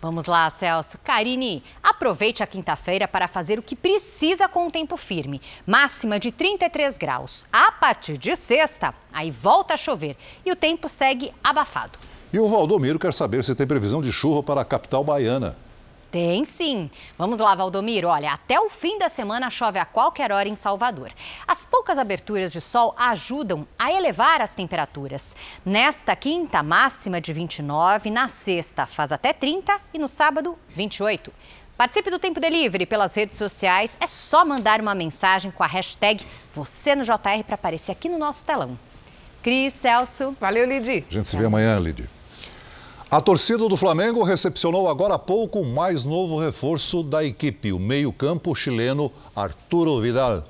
Vamos 0.02 0.26
lá, 0.26 0.50
Celso. 0.50 0.98
Karine, 1.04 1.62
aproveite 1.84 2.42
a 2.42 2.48
quinta-feira 2.48 3.06
para 3.06 3.28
fazer 3.28 3.60
o 3.60 3.62
que 3.62 3.76
precisa 3.76 4.48
com 4.48 4.68
o 4.68 4.72
tempo 4.72 4.96
firme. 4.96 5.42
Máxima 5.68 6.18
de 6.18 6.32
33 6.32 6.98
graus. 6.98 7.46
A 7.52 7.70
partir 7.72 8.18
de 8.18 8.34
sexta, 8.36 8.94
aí 9.12 9.30
volta 9.30 9.74
a 9.74 9.78
chover 9.78 10.16
e 10.46 10.52
o 10.52 10.56
tempo 10.56 10.88
segue 10.88 11.34
abafado. 11.44 12.00
E 12.32 12.40
o 12.40 12.48
Valdomiro 12.48 12.98
quer 12.98 13.14
saber 13.14 13.44
se 13.44 13.54
tem 13.54 13.68
previsão 13.68 14.02
de 14.02 14.12
chuva 14.12 14.42
para 14.42 14.62
a 14.62 14.66
capital 14.66 15.04
baiana. 15.04 15.58
Tem 16.12 16.44
sim. 16.44 16.90
Vamos 17.18 17.38
lá, 17.38 17.54
Valdomiro. 17.54 18.08
Olha, 18.08 18.34
até 18.34 18.60
o 18.60 18.68
fim 18.70 18.98
da 18.98 19.10
semana 19.10 19.50
chove 19.50 19.78
a 19.78 19.86
qualquer 19.86 20.32
hora 20.32 20.50
em 20.50 20.56
Salvador. 20.56 21.12
As 21.48 21.66
poucas 21.66 22.00
aberturas 22.00 22.52
de 22.52 22.60
sol 22.60 22.96
ajudam 22.98 23.68
a 23.78 23.92
elevar 23.94 24.42
as 24.42 24.54
temperaturas. 24.54 25.36
Nesta 25.64 26.16
quinta, 26.16 26.64
máxima 26.64 27.22
de 27.22 27.32
29, 27.32 28.10
na 28.10 28.28
sexta 28.28 28.88
faz 28.88 29.12
até 29.12 29.34
30 29.34 29.80
e 29.94 30.00
no 30.00 30.08
sábado, 30.08 30.58
28. 30.70 31.32
Participe 31.78 32.10
do 32.10 32.20
Tempo 32.20 32.40
Delivery 32.40 32.86
pelas 32.86 33.16
redes 33.16 33.38
sociais. 33.38 33.96
É 34.02 34.08
só 34.08 34.44
mandar 34.44 34.82
uma 34.82 34.96
mensagem 34.96 35.52
com 35.52 35.64
a 35.64 35.68
hashtag 35.68 36.26
você 36.52 36.96
no 36.96 37.04
JR 37.04 37.44
para 37.46 37.56
aparecer 37.56 37.92
aqui 37.92 38.10
no 38.10 38.18
nosso 38.18 38.44
telão. 38.44 38.78
Cris, 39.42 39.74
Celso. 39.74 40.36
Valeu, 40.42 40.66
Lidi. 40.66 41.06
A 41.10 41.14
gente 41.14 41.28
se 41.28 41.38
vê 41.38 41.46
amanhã, 41.46 41.80
Lidi. 41.80 42.10
A 43.12 43.20
torcida 43.20 43.68
do 43.68 43.76
Flamengo 43.76 44.22
recepcionou 44.22 44.88
agora 44.88 45.16
há 45.16 45.20
pouco 45.20 45.62
o 45.62 45.66
mais 45.66 46.04
novo 46.04 46.40
reforço 46.40 47.02
da 47.02 47.24
equipe, 47.24 47.74
o 47.74 47.80
meio-campo 47.80 48.54
chileno 48.54 49.12
Arturo 49.36 50.00
Vidal. 50.00 50.44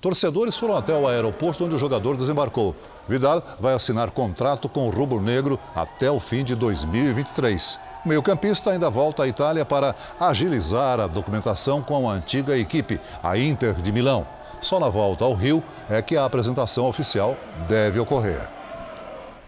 Torcedores 0.00 0.56
foram 0.56 0.78
até 0.78 0.96
o 0.96 1.06
aeroporto 1.06 1.66
onde 1.66 1.74
o 1.74 1.78
jogador 1.78 2.16
desembarcou. 2.16 2.74
Vidal 3.06 3.42
vai 3.60 3.74
assinar 3.74 4.10
contrato 4.12 4.66
com 4.66 4.86
o 4.86 4.90
Rubro 4.90 5.20
Negro 5.20 5.60
até 5.74 6.10
o 6.10 6.18
fim 6.18 6.42
de 6.42 6.54
2023. 6.54 7.78
O 8.02 8.08
meio-campista 8.08 8.70
ainda 8.70 8.88
volta 8.88 9.24
à 9.24 9.28
Itália 9.28 9.66
para 9.66 9.94
agilizar 10.18 10.98
a 10.98 11.06
documentação 11.06 11.82
com 11.82 12.08
a 12.08 12.14
antiga 12.14 12.56
equipe, 12.56 12.98
a 13.22 13.36
Inter 13.36 13.74
de 13.74 13.92
Milão. 13.92 14.26
Só 14.62 14.80
na 14.80 14.88
volta 14.88 15.26
ao 15.26 15.34
Rio 15.34 15.62
é 15.86 16.00
que 16.00 16.16
a 16.16 16.24
apresentação 16.24 16.86
oficial 16.88 17.36
deve 17.68 18.00
ocorrer. 18.00 18.55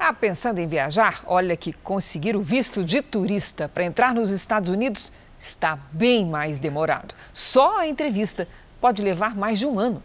Ah, 0.01 0.13
pensando 0.13 0.61
em 0.61 0.69
viajar? 0.69 1.25
Olha 1.27 1.57
que 1.57 1.73
conseguir 1.73 2.37
o 2.37 2.41
visto 2.41 2.85
de 2.85 3.03
turista 3.03 3.69
para 3.69 3.85
entrar 3.85 4.15
nos 4.15 4.31
Estados 4.31 4.69
Unidos 4.69 5.13
está 5.41 5.77
bem 5.91 6.25
mais 6.25 6.61
demorado. 6.61 7.17
Só 7.33 7.81
a 7.81 7.87
entrevista 7.89 8.47
pode 8.81 9.03
levar 9.03 9.35
mais 9.35 9.59
de 9.59 9.67
um 9.67 9.77
ano. 9.77 10.01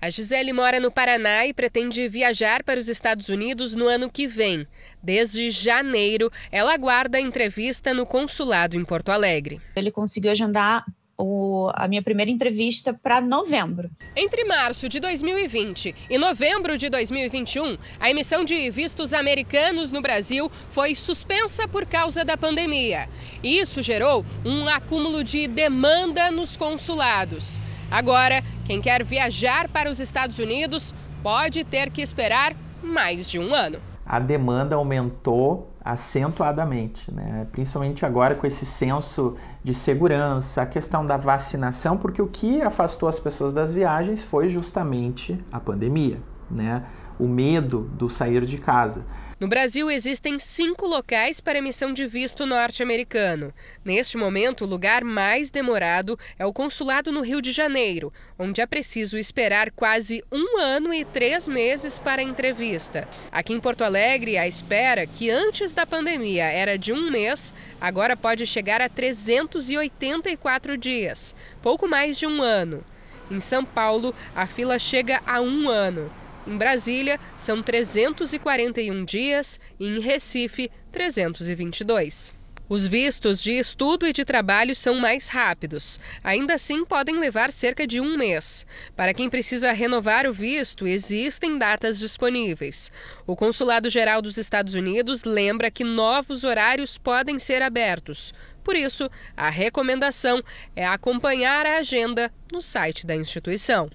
A 0.00 0.10
Gisele 0.10 0.52
mora 0.52 0.78
no 0.78 0.92
Paraná 0.92 1.46
e 1.46 1.54
pretende 1.54 2.06
viajar 2.06 2.62
para 2.62 2.78
os 2.78 2.88
Estados 2.88 3.30
Unidos 3.30 3.74
no 3.74 3.88
ano 3.88 4.10
que 4.10 4.26
vem. 4.26 4.66
Desde 5.02 5.50
janeiro, 5.50 6.30
ela 6.52 6.74
aguarda 6.74 7.16
a 7.16 7.20
entrevista 7.20 7.94
no 7.94 8.04
consulado 8.04 8.76
em 8.76 8.84
Porto 8.84 9.08
Alegre. 9.08 9.60
Ele 9.74 9.90
conseguiu 9.90 10.30
agendar 10.30 10.84
o, 11.18 11.68
a 11.74 11.88
minha 11.88 12.00
primeira 12.00 12.30
entrevista 12.30 12.94
para 12.94 13.20
novembro. 13.20 13.88
Entre 14.14 14.44
março 14.44 14.88
de 14.88 15.00
2020 15.00 15.94
e 16.08 16.16
novembro 16.16 16.78
de 16.78 16.88
2021, 16.88 17.76
a 17.98 18.08
emissão 18.08 18.44
de 18.44 18.70
vistos 18.70 19.12
americanos 19.12 19.90
no 19.90 20.00
Brasil 20.00 20.50
foi 20.70 20.94
suspensa 20.94 21.66
por 21.66 21.84
causa 21.84 22.24
da 22.24 22.36
pandemia. 22.36 23.08
Isso 23.42 23.82
gerou 23.82 24.24
um 24.44 24.68
acúmulo 24.68 25.24
de 25.24 25.48
demanda 25.48 26.30
nos 26.30 26.56
consulados. 26.56 27.60
Agora, 27.90 28.44
quem 28.64 28.80
quer 28.80 29.02
viajar 29.02 29.68
para 29.68 29.90
os 29.90 29.98
Estados 29.98 30.38
Unidos 30.38 30.94
pode 31.22 31.64
ter 31.64 31.90
que 31.90 32.00
esperar 32.00 32.54
mais 32.80 33.28
de 33.28 33.38
um 33.38 33.52
ano. 33.52 33.80
A 34.06 34.20
demanda 34.20 34.76
aumentou 34.76 35.72
acentuadamente, 35.88 37.10
né? 37.10 37.46
principalmente 37.50 38.04
agora 38.04 38.34
com 38.34 38.46
esse 38.46 38.66
senso 38.66 39.36
de 39.64 39.72
segurança, 39.72 40.60
a 40.60 40.66
questão 40.66 41.06
da 41.06 41.16
vacinação, 41.16 41.96
porque 41.96 42.20
o 42.20 42.26
que 42.26 42.60
afastou 42.60 43.08
as 43.08 43.18
pessoas 43.18 43.54
das 43.54 43.72
viagens 43.72 44.22
foi 44.22 44.50
justamente 44.50 45.42
a 45.50 45.58
pandemia, 45.58 46.20
né? 46.50 46.84
o 47.18 47.26
medo 47.26 47.90
do 47.94 48.10
sair 48.10 48.44
de 48.44 48.58
casa. 48.58 49.02
No 49.40 49.46
Brasil, 49.46 49.88
existem 49.88 50.36
cinco 50.36 50.84
locais 50.84 51.40
para 51.40 51.58
emissão 51.58 51.92
de 51.92 52.04
visto 52.08 52.44
norte-americano. 52.44 53.54
Neste 53.84 54.16
momento, 54.16 54.64
o 54.64 54.66
lugar 54.66 55.04
mais 55.04 55.48
demorado 55.48 56.18
é 56.36 56.44
o 56.44 56.52
consulado 56.52 57.12
no 57.12 57.20
Rio 57.20 57.40
de 57.40 57.52
Janeiro, 57.52 58.12
onde 58.36 58.60
é 58.60 58.66
preciso 58.66 59.16
esperar 59.16 59.70
quase 59.70 60.24
um 60.32 60.58
ano 60.58 60.92
e 60.92 61.04
três 61.04 61.46
meses 61.46 62.00
para 62.00 62.20
a 62.20 62.24
entrevista. 62.24 63.06
Aqui 63.30 63.52
em 63.52 63.60
Porto 63.60 63.82
Alegre, 63.82 64.36
a 64.36 64.48
espera, 64.48 65.06
que 65.06 65.30
antes 65.30 65.72
da 65.72 65.86
pandemia 65.86 66.46
era 66.46 66.76
de 66.76 66.92
um 66.92 67.08
mês, 67.08 67.54
agora 67.80 68.16
pode 68.16 68.44
chegar 68.44 68.80
a 68.80 68.88
384 68.88 70.76
dias, 70.76 71.32
pouco 71.62 71.86
mais 71.86 72.18
de 72.18 72.26
um 72.26 72.42
ano. 72.42 72.84
Em 73.30 73.38
São 73.38 73.64
Paulo, 73.64 74.12
a 74.34 74.48
fila 74.48 74.80
chega 74.80 75.22
a 75.24 75.40
um 75.40 75.68
ano. 75.68 76.10
Em 76.48 76.56
Brasília, 76.56 77.20
são 77.36 77.62
341 77.62 79.04
dias 79.04 79.60
e 79.78 79.86
em 79.86 80.00
Recife, 80.00 80.70
322. 80.90 82.32
Os 82.70 82.86
vistos 82.86 83.42
de 83.42 83.52
estudo 83.52 84.06
e 84.06 84.14
de 84.14 84.24
trabalho 84.24 84.74
são 84.74 84.94
mais 84.94 85.28
rápidos. 85.28 86.00
Ainda 86.24 86.54
assim, 86.54 86.86
podem 86.86 87.18
levar 87.18 87.52
cerca 87.52 87.86
de 87.86 88.00
um 88.00 88.16
mês. 88.16 88.64
Para 88.96 89.12
quem 89.12 89.28
precisa 89.28 89.72
renovar 89.72 90.26
o 90.26 90.32
visto, 90.32 90.86
existem 90.86 91.58
datas 91.58 91.98
disponíveis. 91.98 92.90
O 93.26 93.36
Consulado 93.36 93.90
Geral 93.90 94.22
dos 94.22 94.38
Estados 94.38 94.72
Unidos 94.72 95.24
lembra 95.24 95.70
que 95.70 95.84
novos 95.84 96.44
horários 96.44 96.96
podem 96.96 97.38
ser 97.38 97.60
abertos. 97.60 98.32
Por 98.64 98.74
isso, 98.74 99.10
a 99.36 99.50
recomendação 99.50 100.42
é 100.74 100.86
acompanhar 100.86 101.66
a 101.66 101.76
agenda 101.76 102.32
no 102.50 102.62
site 102.62 103.06
da 103.06 103.14
instituição. 103.14 103.90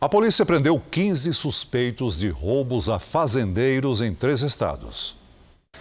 A 0.00 0.08
polícia 0.08 0.46
prendeu 0.46 0.80
15 0.92 1.34
suspeitos 1.34 2.16
de 2.16 2.28
roubos 2.28 2.88
a 2.88 3.00
fazendeiros 3.00 4.00
em 4.00 4.14
três 4.14 4.42
estados. 4.42 5.16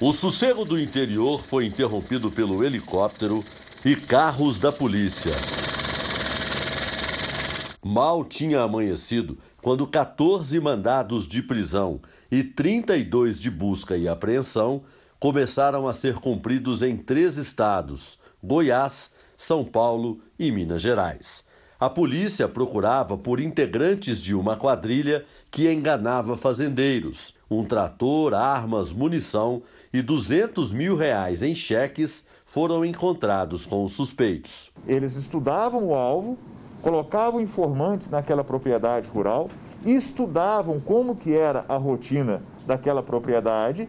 O 0.02 0.12
sossego 0.12 0.66
do 0.66 0.80
interior 0.80 1.44
foi 1.44 1.68
interrompido 1.68 2.32
pelo 2.32 2.64
helicóptero 2.64 3.46
e 3.86 3.96
carros 3.96 4.58
da 4.58 4.72
polícia. 4.72 5.34
Mal 7.86 8.26
tinha 8.26 8.62
amanhecido 8.62 9.38
quando 9.62 9.86
14 9.86 10.60
mandados 10.60 11.28
de 11.28 11.44
prisão 11.44 12.02
e 12.32 12.44
32 12.44 13.40
de 13.40 13.52
busca 13.52 13.96
e 13.96 14.08
apreensão 14.08 14.82
começaram 15.20 15.88
a 15.88 15.94
ser 15.94 16.16
cumpridos 16.16 16.82
em 16.82 16.98
três 16.98 17.38
estados: 17.38 18.18
Goiás, 18.44 19.12
São 19.38 19.64
Paulo 19.64 20.20
e 20.40 20.52
Minas 20.52 20.82
Gerais. 20.82 21.47
A 21.80 21.92
polícia 21.92 22.48
procurava 22.48 23.16
por 23.16 23.40
integrantes 23.40 24.20
de 24.20 24.34
uma 24.34 24.56
quadrilha 24.56 25.24
que 25.52 25.72
enganava 25.72 26.36
fazendeiros. 26.36 27.36
Um 27.52 27.64
trator, 27.64 28.34
armas, 28.34 28.92
munição 28.92 29.62
e 29.94 30.02
200 30.02 30.74
mil 30.74 30.96
reais 30.96 31.44
em 31.44 31.54
cheques 31.54 32.26
foram 32.48 32.84
encontrados 32.84 33.68
com 33.68 33.84
os 33.84 33.92
suspeitos. 33.92 34.72
Eles 34.88 35.16
estudavam 35.16 35.90
o 35.90 35.94
alvo, 35.94 36.36
colocavam 36.82 37.40
informantes 37.40 38.10
naquela 38.10 38.44
propriedade 38.44 39.08
rural, 39.10 39.48
estudavam 39.86 40.80
como 40.80 41.16
que 41.16 41.32
era 41.32 41.64
a 41.70 41.78
rotina 41.78 42.42
daquela 42.66 43.04
propriedade 43.04 43.88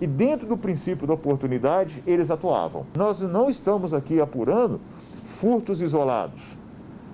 e 0.00 0.06
dentro 0.06 0.48
do 0.48 0.56
princípio 0.56 1.06
da 1.06 1.12
oportunidade 1.12 2.02
eles 2.06 2.30
atuavam. 2.30 2.86
Nós 2.96 3.20
não 3.20 3.50
estamos 3.50 3.92
aqui 3.92 4.18
apurando 4.18 4.80
furtos 5.26 5.82
isolados 5.82 6.56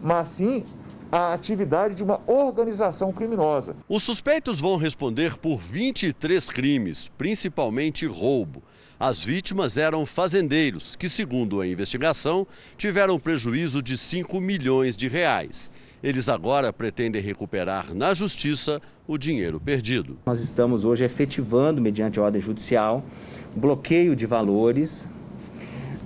mas 0.05 0.29
sim 0.29 0.63
a 1.11 1.33
atividade 1.33 1.95
de 1.95 2.05
uma 2.05 2.21
organização 2.27 3.11
criminosa. 3.11 3.75
Os 3.89 4.03
suspeitos 4.03 4.61
vão 4.61 4.77
responder 4.77 5.39
por 5.39 5.59
23 5.59 6.51
crimes, 6.51 7.11
principalmente 7.17 8.05
roubo. 8.05 8.63
As 9.01 9.25
vítimas 9.25 9.79
eram 9.79 10.05
fazendeiros, 10.05 10.95
que, 10.95 11.09
segundo 11.09 11.61
a 11.61 11.67
investigação, 11.67 12.47
tiveram 12.77 13.19
prejuízo 13.19 13.83
de 13.83 13.97
5 13.97 14.41
milhões 14.41 14.97
de 14.97 15.09
reais. 15.09 15.71
Eles 16.03 16.29
agora 16.29 16.73
pretendem 16.73 17.23
recuperar 17.23 17.95
na 17.95 18.13
justiça 18.13 18.81
o 19.07 19.17
dinheiro 19.17 19.59
perdido. 19.59 20.19
Nós 20.27 20.41
estamos 20.41 20.85
hoje 20.85 21.05
efetivando, 21.05 21.81
mediante 21.81 22.21
ordem 22.21 22.43
judicial, 22.43 23.03
bloqueio 23.57 24.15
de 24.15 24.27
valores 24.27 25.09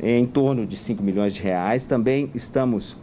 em 0.01 0.24
torno 0.24 0.64
de 0.64 0.76
5 0.76 1.03
milhões 1.03 1.34
de 1.34 1.42
reais. 1.42 1.84
Também 1.86 2.30
estamos 2.34 2.96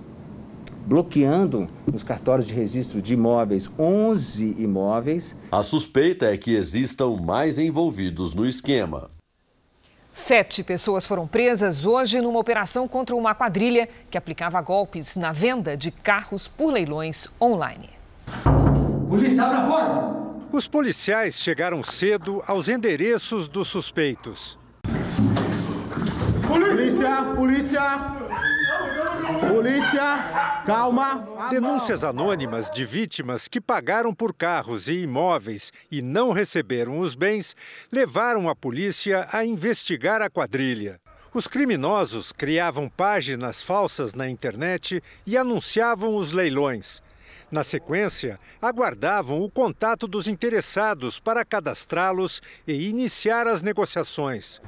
bloqueando 0.85 1.67
nos 1.91 2.03
cartórios 2.03 2.47
de 2.47 2.53
registro 2.53 3.01
de 3.01 3.13
imóveis 3.13 3.69
11 3.77 4.55
imóveis. 4.59 5.35
A 5.51 5.63
suspeita 5.63 6.27
é 6.27 6.37
que 6.37 6.53
existam 6.53 7.17
mais 7.21 7.57
envolvidos 7.57 8.33
no 8.33 8.45
esquema. 8.45 9.09
Sete 10.13 10.63
pessoas 10.63 11.05
foram 11.05 11.27
presas 11.27 11.83
hoje 11.85 12.21
numa 12.21 12.39
operação 12.39 12.87
contra 12.87 13.13
uma 13.15 13.35
quadrilha 13.35 13.89
que 14.09 14.17
aplicava 14.17 14.61
golpes 14.61 15.17
na 15.17 15.33
venda 15.33 15.75
de 15.75 15.91
carros 15.91 16.47
por 16.47 16.71
leilões 16.71 17.27
online. 17.41 17.89
Polícia, 19.09 19.43
abre 19.43 19.57
a 19.57 19.65
porta! 19.67 20.25
Os 20.53 20.67
policiais 20.67 21.35
chegaram 21.35 21.83
cedo 21.83 22.41
aos 22.47 22.69
endereços 22.69 23.49
dos 23.49 23.67
suspeitos. 23.67 24.57
Polícia! 26.47 27.23
Polícia! 27.35 27.35
Polícia, 27.35 28.24
calma. 30.65 31.49
Denúncias 31.49 32.03
anônimas 32.03 32.69
de 32.69 32.85
vítimas 32.85 33.47
que 33.47 33.61
pagaram 33.61 34.13
por 34.13 34.33
carros 34.33 34.87
e 34.87 35.03
imóveis 35.03 35.71
e 35.91 36.01
não 36.01 36.31
receberam 36.31 36.97
os 36.99 37.15
bens 37.15 37.55
levaram 37.91 38.49
a 38.49 38.55
polícia 38.55 39.27
a 39.31 39.45
investigar 39.45 40.21
a 40.21 40.29
quadrilha. 40.29 40.99
Os 41.33 41.47
criminosos 41.47 42.31
criavam 42.31 42.89
páginas 42.89 43.61
falsas 43.61 44.13
na 44.13 44.29
internet 44.29 45.01
e 45.25 45.37
anunciavam 45.37 46.15
os 46.15 46.31
leilões. 46.31 47.01
Na 47.51 47.63
sequência, 47.63 48.39
aguardavam 48.61 49.41
o 49.41 49.49
contato 49.49 50.07
dos 50.07 50.27
interessados 50.27 51.19
para 51.19 51.45
cadastrá-los 51.45 52.41
e 52.67 52.89
iniciar 52.89 53.47
as 53.47 53.61
negociações. 53.61 54.61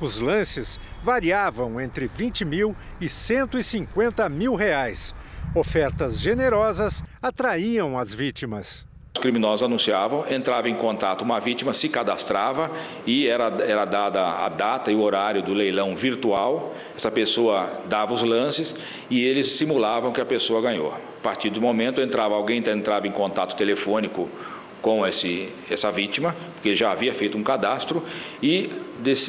Os 0.00 0.18
lances 0.18 0.80
variavam 1.02 1.80
entre 1.80 2.06
20 2.06 2.44
mil 2.44 2.76
e 3.00 3.08
150 3.08 4.28
mil 4.28 4.54
reais. 4.54 5.14
Ofertas 5.54 6.18
generosas 6.18 7.04
atraíam 7.20 7.98
as 7.98 8.14
vítimas. 8.14 8.86
Os 9.14 9.20
criminosos 9.20 9.62
anunciavam, 9.62 10.24
entrava 10.30 10.70
em 10.70 10.74
contato 10.74 11.20
uma 11.20 11.38
vítima, 11.38 11.74
se 11.74 11.88
cadastrava 11.88 12.70
e 13.06 13.28
era, 13.28 13.44
era 13.62 13.84
dada 13.84 14.26
a 14.26 14.48
data 14.48 14.90
e 14.90 14.94
o 14.94 15.02
horário 15.02 15.42
do 15.42 15.52
leilão 15.52 15.94
virtual. 15.94 16.74
Essa 16.96 17.10
pessoa 17.10 17.68
dava 17.84 18.14
os 18.14 18.22
lances 18.22 18.74
e 19.10 19.22
eles 19.22 19.48
simulavam 19.48 20.12
que 20.12 20.20
a 20.20 20.24
pessoa 20.24 20.62
ganhou. 20.62 20.94
A 20.94 21.22
partir 21.22 21.50
do 21.50 21.60
momento 21.60 22.00
entrava 22.00 22.34
alguém 22.34 22.62
entrava 22.66 23.06
em 23.06 23.12
contato 23.12 23.54
telefônico 23.54 24.30
com 24.82 25.06
esse, 25.06 25.48
essa 25.70 25.90
vítima, 25.90 26.36
porque 26.54 26.76
já 26.76 26.90
havia 26.90 27.14
feito 27.14 27.38
um 27.38 27.42
cadastro 27.42 28.04
e 28.42 28.68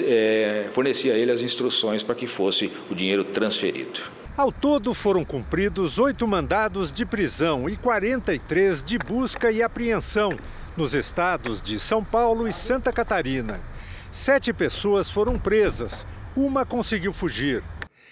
é, 0.05 0.67
fornecia 0.73 1.13
a 1.13 1.17
ele 1.17 1.31
as 1.31 1.41
instruções 1.41 2.03
para 2.03 2.15
que 2.15 2.27
fosse 2.27 2.71
o 2.89 2.95
dinheiro 2.95 3.23
transferido. 3.23 4.01
Ao 4.35 4.51
todo, 4.51 4.95
foram 4.95 5.23
cumpridos 5.23 5.99
oito 5.99 6.27
mandados 6.27 6.91
de 6.91 7.05
prisão 7.05 7.69
e 7.69 7.77
43 7.77 8.83
de 8.83 8.97
busca 8.97 9.51
e 9.51 9.61
apreensão 9.61 10.35
nos 10.75 10.95
estados 10.95 11.61
de 11.61 11.79
São 11.79 12.03
Paulo 12.03 12.47
e 12.47 12.51
Santa 12.51 12.91
Catarina. 12.91 13.61
Sete 14.11 14.51
pessoas 14.51 15.09
foram 15.09 15.37
presas, 15.37 16.05
uma 16.35 16.65
conseguiu 16.65 17.13
fugir. 17.13 17.63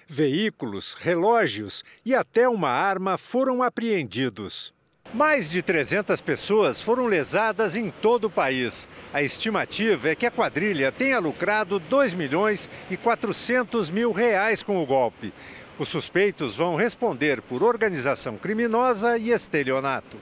Veículos, 0.07 0.93
relógios 0.93 1.83
e 2.05 2.13
até 2.13 2.47
uma 2.47 2.69
arma 2.69 3.17
foram 3.17 3.63
apreendidos. 3.63 4.73
Mais 5.13 5.51
de 5.51 5.61
300 5.61 6.21
pessoas 6.21 6.81
foram 6.81 7.05
lesadas 7.05 7.75
em 7.75 7.89
todo 7.89 8.25
o 8.25 8.29
país. 8.29 8.87
A 9.11 9.21
estimativa 9.21 10.09
é 10.09 10.15
que 10.15 10.25
a 10.25 10.31
quadrilha 10.31 10.89
tenha 10.89 11.19
lucrado 11.19 11.79
2 11.79 12.13
milhões 12.13 12.69
e 12.89 12.95
400 12.95 13.89
mil 13.89 14.13
reais 14.13 14.63
com 14.63 14.81
o 14.81 14.85
golpe. 14.85 15.33
Os 15.77 15.89
suspeitos 15.89 16.55
vão 16.55 16.77
responder 16.77 17.41
por 17.41 17.61
organização 17.61 18.37
criminosa 18.37 19.17
e 19.17 19.31
estelionato. 19.31 20.17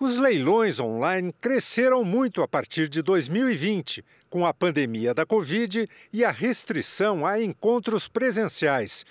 Os 0.00 0.16
leilões 0.16 0.80
online 0.80 1.34
cresceram 1.38 2.02
muito 2.02 2.42
a 2.42 2.48
partir 2.48 2.88
de 2.88 3.02
2020, 3.02 4.02
com 4.30 4.46
a 4.46 4.54
pandemia 4.54 5.12
da 5.12 5.26
Covid 5.26 5.86
e 6.12 6.24
a 6.24 6.30
restrição 6.30 7.26
a 7.26 7.42
encontros 7.42 8.06
presenciais. 8.06 9.04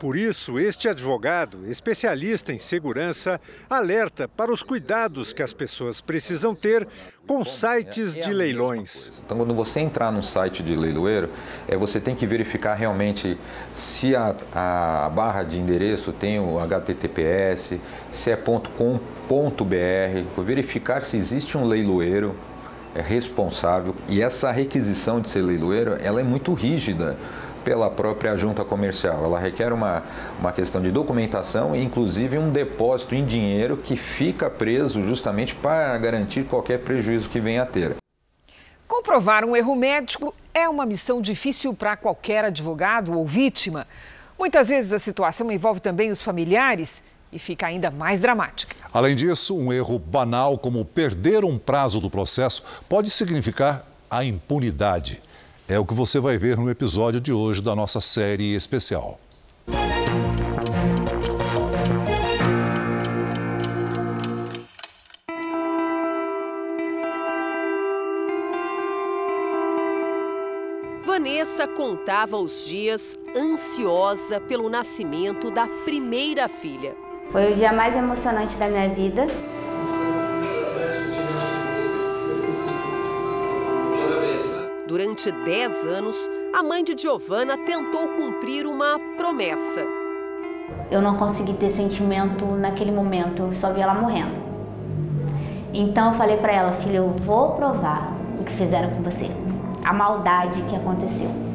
Por 0.00 0.16
isso, 0.16 0.58
este 0.58 0.88
advogado, 0.88 1.66
especialista 1.66 2.52
em 2.52 2.58
segurança, 2.58 3.38
alerta 3.68 4.26
para 4.26 4.50
os 4.50 4.62
cuidados 4.62 5.34
que 5.34 5.42
as 5.42 5.52
pessoas 5.52 6.00
precisam 6.00 6.54
ter 6.54 6.88
com 7.26 7.44
sites 7.44 8.14
de 8.14 8.32
leilões. 8.32 9.12
Então, 9.24 9.36
quando 9.36 9.54
você 9.54 9.80
entrar 9.80 10.10
num 10.10 10.22
site 10.22 10.62
de 10.62 10.74
leiloeiro, 10.74 11.28
é, 11.68 11.76
você 11.76 12.00
tem 12.00 12.14
que 12.14 12.26
verificar 12.26 12.74
realmente 12.74 13.38
se 13.74 14.16
a, 14.16 14.34
a 14.54 15.10
barra 15.10 15.42
de 15.42 15.58
endereço 15.58 16.12
tem 16.12 16.40
o 16.40 16.58
HTTPS, 16.58 17.78
se 18.10 18.30
é 18.30 18.36
.com.br, 18.36 19.02
verificar 20.42 21.02
se 21.02 21.16
existe 21.16 21.58
um 21.58 21.66
leiloeiro 21.66 22.34
responsável 23.00 23.94
e 24.08 24.20
essa 24.20 24.50
requisição 24.50 25.20
de 25.20 25.28
ser 25.28 25.42
leiloeiro 25.42 25.96
ela 26.00 26.20
é 26.20 26.22
muito 26.22 26.52
rígida 26.52 27.16
pela 27.64 27.88
própria 27.88 28.36
junta 28.36 28.64
comercial. 28.64 29.24
Ela 29.24 29.38
requer 29.38 29.72
uma, 29.72 30.02
uma 30.38 30.52
questão 30.52 30.82
de 30.82 30.90
documentação 30.90 31.74
e 31.74 31.82
inclusive 31.82 32.36
um 32.38 32.50
depósito 32.50 33.14
em 33.14 33.24
dinheiro 33.24 33.76
que 33.76 33.96
fica 33.96 34.50
preso 34.50 35.04
justamente 35.04 35.54
para 35.54 35.96
garantir 35.98 36.44
qualquer 36.44 36.80
prejuízo 36.80 37.28
que 37.28 37.40
venha 37.40 37.62
a 37.62 37.66
ter. 37.66 37.96
Comprovar 38.86 39.44
um 39.44 39.56
erro 39.56 39.74
médico 39.74 40.34
é 40.52 40.68
uma 40.68 40.84
missão 40.84 41.22
difícil 41.22 41.72
para 41.72 41.96
qualquer 41.96 42.44
advogado 42.44 43.16
ou 43.16 43.26
vítima. 43.26 43.86
Muitas 44.38 44.68
vezes 44.68 44.92
a 44.92 44.98
situação 44.98 45.50
envolve 45.50 45.80
também 45.80 46.10
os 46.10 46.20
familiares 46.20 47.02
e 47.32 47.38
fica 47.38 47.66
ainda 47.66 47.90
mais 47.90 48.20
dramática. 48.20 48.76
Além 48.92 49.16
disso, 49.16 49.56
um 49.56 49.72
erro 49.72 49.98
banal 49.98 50.58
como 50.58 50.84
perder 50.84 51.44
um 51.44 51.58
prazo 51.58 52.00
do 52.00 52.10
processo 52.10 52.62
pode 52.88 53.08
significar 53.08 53.86
a 54.10 54.22
impunidade. 54.24 55.22
É 55.66 55.78
o 55.78 55.86
que 55.86 55.94
você 55.94 56.20
vai 56.20 56.36
ver 56.36 56.58
no 56.58 56.68
episódio 56.68 57.20
de 57.20 57.32
hoje 57.32 57.62
da 57.62 57.74
nossa 57.74 58.00
série 58.00 58.54
especial. 58.54 59.18
Vanessa 71.04 71.66
contava 71.68 72.36
os 72.36 72.66
dias 72.66 73.18
ansiosa 73.36 74.40
pelo 74.40 74.68
nascimento 74.68 75.50
da 75.50 75.66
primeira 75.84 76.48
filha. 76.48 76.94
Foi 77.32 77.50
o 77.50 77.54
dia 77.54 77.72
mais 77.72 77.96
emocionante 77.96 78.56
da 78.58 78.68
minha 78.68 78.90
vida. 78.90 79.26
Durante 84.86 85.32
10 85.32 85.86
anos, 85.86 86.30
a 86.54 86.62
mãe 86.62 86.84
de 86.84 86.94
Giovanna 86.94 87.56
tentou 87.56 88.08
cumprir 88.08 88.66
uma 88.66 89.00
promessa. 89.16 89.80
Eu 90.90 91.00
não 91.00 91.16
consegui 91.16 91.54
ter 91.54 91.70
sentimento 91.70 92.44
naquele 92.44 92.92
momento, 92.92 93.44
eu 93.44 93.54
só 93.54 93.72
vi 93.72 93.80
ela 93.80 93.94
morrendo. 93.94 94.38
Então 95.72 96.12
eu 96.12 96.18
falei 96.18 96.36
para 96.36 96.52
ela, 96.52 96.72
filha, 96.74 96.98
eu 96.98 97.16
vou 97.22 97.52
provar 97.52 98.12
o 98.38 98.44
que 98.44 98.52
fizeram 98.52 98.90
com 98.90 99.02
você, 99.02 99.30
a 99.82 99.94
maldade 99.94 100.60
que 100.64 100.76
aconteceu. 100.76 101.51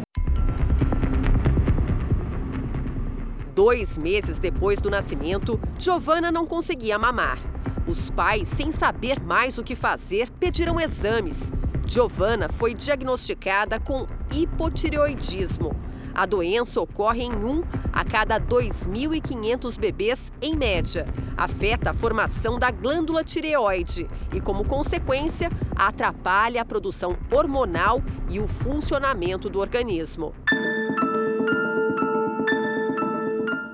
Dois 3.57 3.97
meses 3.97 4.37
depois 4.37 4.79
do 4.79 4.87
nascimento, 4.87 5.59
Giovanna 5.79 6.31
não 6.31 6.45
conseguia 6.45 6.99
mamar. 6.99 7.39
Os 7.87 8.07
pais, 8.07 8.47
sem 8.49 8.71
saber 8.71 9.19
mais 9.19 9.57
o 9.57 9.63
que 9.63 9.75
fazer, 9.75 10.29
pediram 10.29 10.79
exames. 10.79 11.51
Giovanna 11.87 12.49
foi 12.49 12.75
diagnosticada 12.75 13.79
com 13.79 14.05
hipotireoidismo. 14.31 15.75
A 16.13 16.27
doença 16.27 16.79
ocorre 16.79 17.23
em 17.23 17.33
um 17.33 17.63
a 17.91 18.05
cada 18.05 18.39
2.500 18.39 19.79
bebês 19.79 20.31
em 20.39 20.55
média. 20.55 21.07
Afeta 21.35 21.89
a 21.89 21.93
formação 21.95 22.59
da 22.59 22.69
glândula 22.69 23.23
tireoide 23.23 24.05
e, 24.35 24.39
como 24.39 24.65
consequência, 24.65 25.49
atrapalha 25.75 26.61
a 26.61 26.65
produção 26.65 27.09
hormonal 27.31 28.03
e 28.29 28.39
o 28.39 28.47
funcionamento 28.47 29.49
do 29.49 29.59
organismo. 29.59 30.31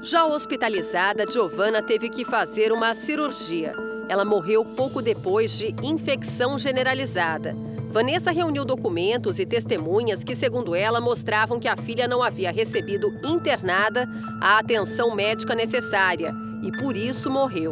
Já 0.03 0.25
hospitalizada, 0.25 1.25
Giovanna 1.25 1.81
teve 1.81 2.09
que 2.09 2.25
fazer 2.25 2.73
uma 2.73 2.93
cirurgia. 2.93 3.73
Ela 4.09 4.25
morreu 4.25 4.65
pouco 4.65 5.01
depois 5.01 5.57
de 5.57 5.73
infecção 5.81 6.57
generalizada. 6.57 7.55
Vanessa 7.89 8.29
reuniu 8.29 8.65
documentos 8.65 9.39
e 9.39 9.45
testemunhas 9.45 10.21
que, 10.21 10.35
segundo 10.35 10.75
ela, 10.75 10.99
mostravam 10.99 11.57
que 11.57 11.69
a 11.69 11.77
filha 11.77 12.05
não 12.05 12.21
havia 12.21 12.51
recebido 12.51 13.17
internada 13.23 14.05
a 14.41 14.57
atenção 14.57 15.15
médica 15.15 15.55
necessária 15.55 16.35
e 16.61 16.69
por 16.69 16.97
isso 16.97 17.31
morreu. 17.31 17.71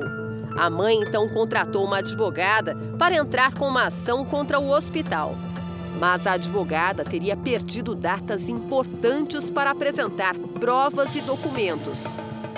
A 0.55 0.69
mãe 0.69 1.01
então 1.01 1.27
contratou 1.27 1.83
uma 1.83 1.97
advogada 1.97 2.77
para 2.97 3.15
entrar 3.15 3.53
com 3.53 3.67
uma 3.67 3.87
ação 3.87 4.23
contra 4.23 4.57
o 4.57 4.69
hospital. 4.69 5.35
Mas 6.01 6.25
a 6.25 6.31
advogada 6.31 7.05
teria 7.05 7.37
perdido 7.37 7.93
datas 7.93 8.49
importantes 8.49 9.51
para 9.51 9.69
apresentar 9.69 10.33
provas 10.59 11.15
e 11.15 11.21
documentos. 11.21 11.99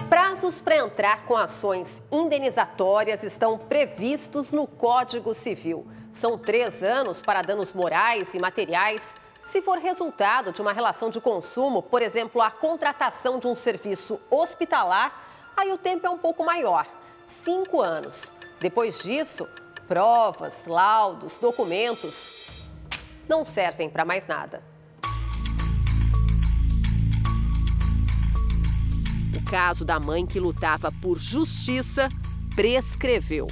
Prazos 0.08 0.62
para 0.62 0.78
entrar 0.78 1.26
com 1.26 1.36
ações 1.36 2.02
indenizatórias 2.10 3.22
estão 3.22 3.58
previstos 3.58 4.52
no 4.52 4.66
Código 4.66 5.36
Civil. 5.36 5.86
São 6.14 6.38
três 6.38 6.82
anos 6.82 7.22
para 7.22 7.42
danos 7.42 7.74
morais 7.74 8.34
e 8.34 8.40
materiais. 8.40 9.02
Se 9.48 9.62
for 9.62 9.78
resultado 9.78 10.54
de 10.54 10.62
uma 10.62 10.72
relação 10.72 11.10
de 11.10 11.20
consumo, 11.20 11.84
por 11.84 12.02
exemplo, 12.02 12.42
a 12.42 12.50
contratação 12.50 13.40
de 13.40 13.48
um 13.48 13.58
serviço 13.58 14.22
hospitalar, 14.32 15.22
aí 15.58 15.70
o 15.70 15.78
tempo 15.78 16.08
é 16.08 16.10
um 16.10 16.18
pouco 16.18 16.46
maior 16.46 16.88
cinco 17.44 17.82
anos. 17.82 18.22
Depois 18.62 19.00
disso, 19.00 19.50
provas, 19.86 20.66
laudos, 20.66 21.38
documentos 21.40 22.53
não 23.28 23.46
servem 23.46 23.90
para 23.90 24.06
mais 24.06 24.28
nada. 24.28 24.62
O 29.36 29.50
caso 29.50 29.84
da 29.84 30.00
mãe 30.00 30.26
que 30.26 30.40
lutava 30.40 30.92
por 31.02 31.18
justiça 31.18 32.10
prescreveu. 32.56 33.48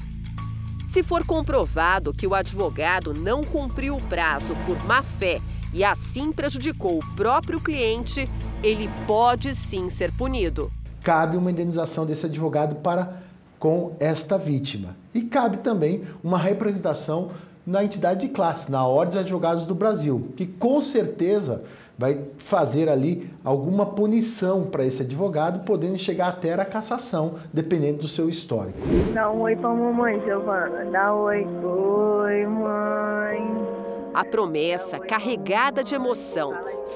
Se 0.91 1.03
for 1.03 1.25
comprovado 1.25 2.13
que 2.13 2.27
o 2.27 2.35
advogado 2.35 3.13
não 3.13 3.41
cumpriu 3.41 3.95
o 3.95 4.03
prazo 4.03 4.55
por 4.65 4.83
má 4.85 5.01
fé 5.01 5.39
e 5.73 5.83
assim 5.83 6.33
prejudicou 6.33 6.99
o 6.99 7.15
próprio 7.15 7.61
cliente, 7.61 8.27
ele 8.61 8.89
pode 9.07 9.55
sim 9.55 9.89
ser 9.89 10.11
punido. 10.17 10.69
Cabe 11.01 11.37
uma 11.37 11.49
indenização 11.49 12.05
desse 12.05 12.25
advogado 12.25 12.75
para 12.75 13.21
com 13.57 13.95
esta 13.99 14.37
vítima. 14.37 14.95
E 15.13 15.21
cabe 15.21 15.57
também 15.57 16.03
uma 16.23 16.37
representação 16.37 17.31
na 17.65 17.83
entidade 17.83 18.21
de 18.21 18.29
classe, 18.29 18.71
na 18.71 18.85
Ordem 18.85 19.09
dos 19.09 19.17
Advogados 19.17 19.65
do 19.65 19.75
Brasil, 19.75 20.29
que 20.35 20.45
com 20.45 20.81
certeza 20.81 21.63
vai 21.97 22.19
fazer 22.37 22.89
ali 22.89 23.29
alguma 23.43 23.85
punição 23.85 24.63
para 24.63 24.83
esse 24.83 25.03
advogado, 25.03 25.63
podendo 25.65 25.97
chegar 25.99 26.29
até 26.29 26.53
a 26.53 26.65
cassação, 26.65 27.35
dependendo 27.53 27.99
do 27.99 28.07
seu 28.07 28.27
histórico. 28.27 28.79
Dá 29.13 29.31
um 29.31 29.41
oi 29.41 29.55
para 29.55 29.69
a 29.69 29.73
mamãe, 29.73 30.19
Giovana. 30.21 30.85
Dá 30.85 31.13
um 31.13 31.19
oi. 31.19 31.45
Oi, 31.45 32.45
mãe. 32.47 33.81
A 34.13 34.25
promessa 34.25 34.99
carregada 34.99 35.83
de 35.83 35.93
emoção, 35.93 36.53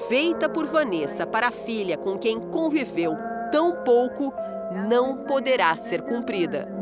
feita 0.08 0.48
por 0.48 0.66
Vanessa 0.66 1.26
para 1.26 1.48
a 1.48 1.52
filha 1.52 1.96
com 1.96 2.18
quem 2.18 2.38
conviveu 2.40 3.16
tão 3.50 3.76
pouco, 3.84 4.34
não 4.88 5.18
poderá 5.18 5.74
ser 5.76 6.02
cumprida. 6.02 6.75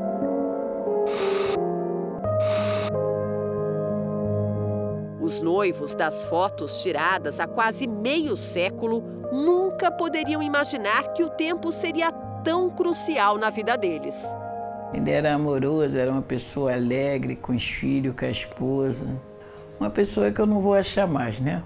Os 5.34 5.40
noivos 5.40 5.96
das 5.96 6.26
fotos 6.26 6.80
tiradas 6.80 7.40
há 7.40 7.46
quase 7.48 7.88
meio 7.88 8.36
século 8.36 9.02
nunca 9.32 9.90
poderiam 9.90 10.40
imaginar 10.40 11.12
que 11.12 11.24
o 11.24 11.28
tempo 11.28 11.72
seria 11.72 12.12
tão 12.44 12.70
crucial 12.70 13.36
na 13.36 13.50
vida 13.50 13.76
deles. 13.76 14.14
Ele 14.92 15.10
era 15.10 15.34
amoroso, 15.34 15.98
era 15.98 16.12
uma 16.12 16.22
pessoa 16.22 16.72
alegre, 16.72 17.34
com 17.34 17.52
os 17.52 17.64
filhos, 17.64 18.14
com 18.16 18.24
a 18.24 18.30
esposa. 18.30 19.04
Uma 19.80 19.90
pessoa 19.90 20.30
que 20.30 20.40
eu 20.40 20.46
não 20.46 20.60
vou 20.60 20.74
achar 20.74 21.08
mais, 21.08 21.40
né? 21.40 21.64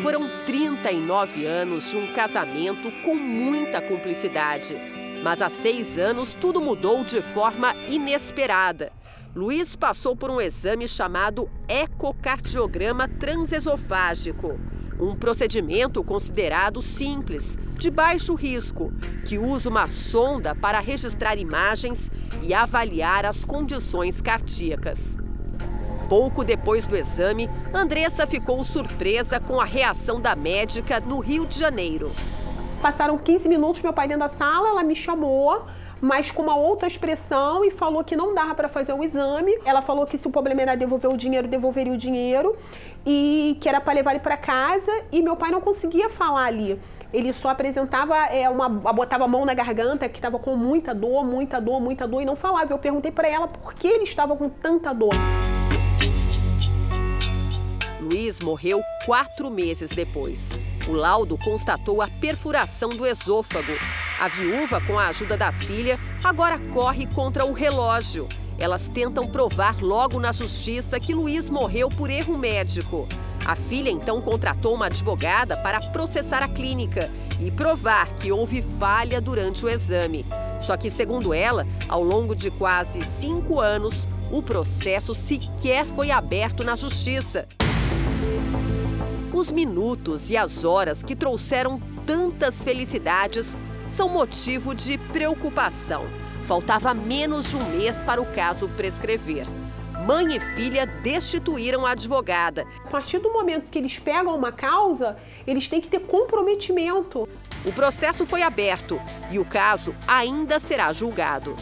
Foram 0.00 0.28
39 0.46 1.46
anos 1.46 1.90
de 1.90 1.96
um 1.96 2.12
casamento 2.14 2.92
com 3.04 3.16
muita 3.16 3.80
cumplicidade. 3.80 4.76
Mas 5.20 5.42
há 5.42 5.50
seis 5.50 5.98
anos 5.98 6.32
tudo 6.32 6.60
mudou 6.60 7.02
de 7.02 7.20
forma 7.20 7.74
inesperada. 7.88 8.92
Luiz 9.34 9.74
passou 9.74 10.14
por 10.14 10.30
um 10.30 10.40
exame 10.40 10.86
chamado 10.86 11.50
ecocardiograma 11.66 13.08
transesofágico, 13.08 14.60
um 15.00 15.16
procedimento 15.16 16.04
considerado 16.04 16.80
simples, 16.80 17.58
de 17.76 17.90
baixo 17.90 18.36
risco, 18.36 18.92
que 19.26 19.36
usa 19.36 19.68
uma 19.68 19.88
sonda 19.88 20.54
para 20.54 20.78
registrar 20.78 21.36
imagens 21.36 22.12
e 22.44 22.54
avaliar 22.54 23.26
as 23.26 23.44
condições 23.44 24.20
cardíacas. 24.20 25.18
Pouco 26.08 26.44
depois 26.44 26.86
do 26.86 26.94
exame, 26.94 27.50
Andressa 27.74 28.28
ficou 28.28 28.62
surpresa 28.62 29.40
com 29.40 29.60
a 29.60 29.64
reação 29.64 30.20
da 30.20 30.36
médica 30.36 31.00
no 31.00 31.18
Rio 31.18 31.44
de 31.44 31.58
Janeiro. 31.58 32.12
Passaram 32.80 33.18
15 33.18 33.48
minutos, 33.48 33.82
meu 33.82 33.92
pai 33.92 34.06
dentro 34.06 34.28
da 34.28 34.28
sala, 34.28 34.68
ela 34.68 34.84
me 34.84 34.94
chamou 34.94 35.66
mas 36.04 36.30
com 36.30 36.42
uma 36.42 36.54
outra 36.54 36.86
expressão 36.86 37.64
e 37.64 37.70
falou 37.70 38.04
que 38.04 38.14
não 38.14 38.34
dava 38.34 38.54
para 38.54 38.68
fazer 38.68 38.92
o 38.92 39.02
exame. 39.02 39.58
Ela 39.64 39.80
falou 39.80 40.04
que 40.04 40.18
se 40.18 40.28
o 40.28 40.30
problema 40.30 40.60
era 40.60 40.76
devolver 40.76 41.10
o 41.10 41.16
dinheiro, 41.16 41.48
devolveria 41.48 41.94
o 41.94 41.96
dinheiro 41.96 42.54
e 43.06 43.56
que 43.58 43.70
era 43.70 43.80
para 43.80 43.94
levar 43.94 44.10
ele 44.10 44.20
para 44.20 44.36
casa 44.36 44.92
e 45.10 45.22
meu 45.22 45.34
pai 45.34 45.50
não 45.50 45.62
conseguia 45.62 46.10
falar 46.10 46.44
ali. 46.44 46.78
Ele 47.10 47.32
só 47.32 47.48
apresentava 47.48 48.16
é, 48.26 48.50
uma, 48.50 48.68
botava 48.68 49.24
a 49.24 49.28
mão 49.28 49.46
na 49.46 49.54
garganta, 49.54 50.06
que 50.06 50.18
estava 50.18 50.38
com 50.38 50.54
muita 50.56 50.94
dor, 50.94 51.24
muita 51.24 51.58
dor, 51.58 51.80
muita 51.80 52.06
dor 52.06 52.20
e 52.20 52.26
não 52.26 52.36
falava. 52.36 52.70
Eu 52.70 52.78
perguntei 52.78 53.10
para 53.10 53.26
ela 53.26 53.48
por 53.48 53.72
que 53.72 53.88
ele 53.88 54.04
estava 54.04 54.36
com 54.36 54.50
tanta 54.50 54.92
dor. 54.92 55.14
Luiz 58.04 58.38
morreu 58.40 58.82
quatro 59.06 59.50
meses 59.50 59.88
depois. 59.88 60.50
O 60.86 60.92
laudo 60.92 61.38
constatou 61.38 62.02
a 62.02 62.08
perfuração 62.08 62.90
do 62.90 63.06
esôfago. 63.06 63.72
A 64.20 64.28
viúva, 64.28 64.78
com 64.82 64.98
a 64.98 65.06
ajuda 65.06 65.38
da 65.38 65.50
filha, 65.50 65.98
agora 66.22 66.58
corre 66.74 67.06
contra 67.06 67.46
o 67.46 67.52
relógio. 67.52 68.28
Elas 68.58 68.88
tentam 68.88 69.26
provar 69.26 69.82
logo 69.82 70.20
na 70.20 70.32
justiça 70.32 71.00
que 71.00 71.14
Luiz 71.14 71.48
morreu 71.48 71.88
por 71.88 72.10
erro 72.10 72.36
médico. 72.36 73.08
A 73.42 73.56
filha 73.56 73.90
então 73.90 74.20
contratou 74.20 74.74
uma 74.74 74.86
advogada 74.86 75.56
para 75.56 75.80
processar 75.90 76.42
a 76.42 76.48
clínica 76.48 77.10
e 77.40 77.50
provar 77.50 78.06
que 78.16 78.30
houve 78.30 78.62
falha 78.78 79.18
durante 79.18 79.64
o 79.64 79.68
exame. 79.68 80.26
Só 80.60 80.76
que, 80.76 80.90
segundo 80.90 81.32
ela, 81.32 81.66
ao 81.88 82.02
longo 82.02 82.36
de 82.36 82.50
quase 82.50 83.00
cinco 83.18 83.60
anos, 83.60 84.06
o 84.30 84.42
processo 84.42 85.14
sequer 85.14 85.86
foi 85.86 86.10
aberto 86.10 86.64
na 86.64 86.76
justiça. 86.76 87.48
Os 89.34 89.50
minutos 89.50 90.30
e 90.30 90.36
as 90.36 90.64
horas 90.64 91.02
que 91.02 91.16
trouxeram 91.16 91.80
tantas 92.06 92.62
felicidades 92.62 93.60
são 93.88 94.08
motivo 94.08 94.76
de 94.76 94.96
preocupação. 94.96 96.06
Faltava 96.44 96.94
menos 96.94 97.50
de 97.50 97.56
um 97.56 97.70
mês 97.70 98.00
para 98.00 98.22
o 98.22 98.26
caso 98.26 98.68
prescrever. 98.68 99.44
Mãe 100.06 100.36
e 100.36 100.38
filha 100.38 100.86
destituíram 100.86 101.84
a 101.84 101.90
advogada. 101.90 102.64
A 102.84 102.88
partir 102.88 103.18
do 103.18 103.32
momento 103.32 103.72
que 103.72 103.78
eles 103.78 103.98
pegam 103.98 104.36
uma 104.36 104.52
causa, 104.52 105.16
eles 105.44 105.68
têm 105.68 105.80
que 105.80 105.88
ter 105.88 106.00
comprometimento. 106.00 107.28
O 107.64 107.72
processo 107.72 108.24
foi 108.24 108.42
aberto 108.42 109.00
e 109.32 109.40
o 109.40 109.44
caso 109.44 109.96
ainda 110.06 110.60
será 110.60 110.92
julgado. 110.92 111.56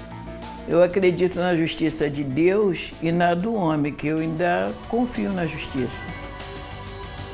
Eu 0.69 0.83
acredito 0.83 1.37
na 1.37 1.57
justiça 1.57 2.11
de 2.11 2.23
Deus 2.23 2.93
e 3.01 3.11
na 3.11 3.33
do 3.35 3.55
homem, 3.55 3.95
que 3.95 4.09
eu 4.09 4.19
ainda 4.19 4.75
confio 4.91 5.33
na 5.33 5.47
justiça. 5.47 6.22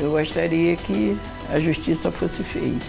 Eu 0.00 0.12
gostaria 0.12 0.76
que 0.76 1.16
a 1.52 1.58
justiça 1.58 2.10
fosse 2.12 2.44
feita. 2.44 2.86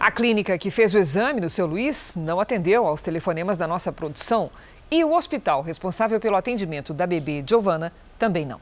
A 0.00 0.10
clínica 0.10 0.58
que 0.58 0.70
fez 0.70 0.94
o 0.94 0.98
exame 0.98 1.40
do 1.40 1.48
seu 1.48 1.66
Luiz 1.66 2.16
não 2.16 2.40
atendeu 2.40 2.86
aos 2.86 3.02
telefonemas 3.02 3.56
da 3.56 3.68
nossa 3.68 3.92
produção 3.92 4.50
e 4.90 5.04
o 5.04 5.14
hospital 5.14 5.62
responsável 5.62 6.18
pelo 6.18 6.36
atendimento 6.36 6.92
da 6.92 7.06
bebê 7.06 7.44
Giovana 7.46 7.92
também 8.18 8.44
não. 8.44 8.60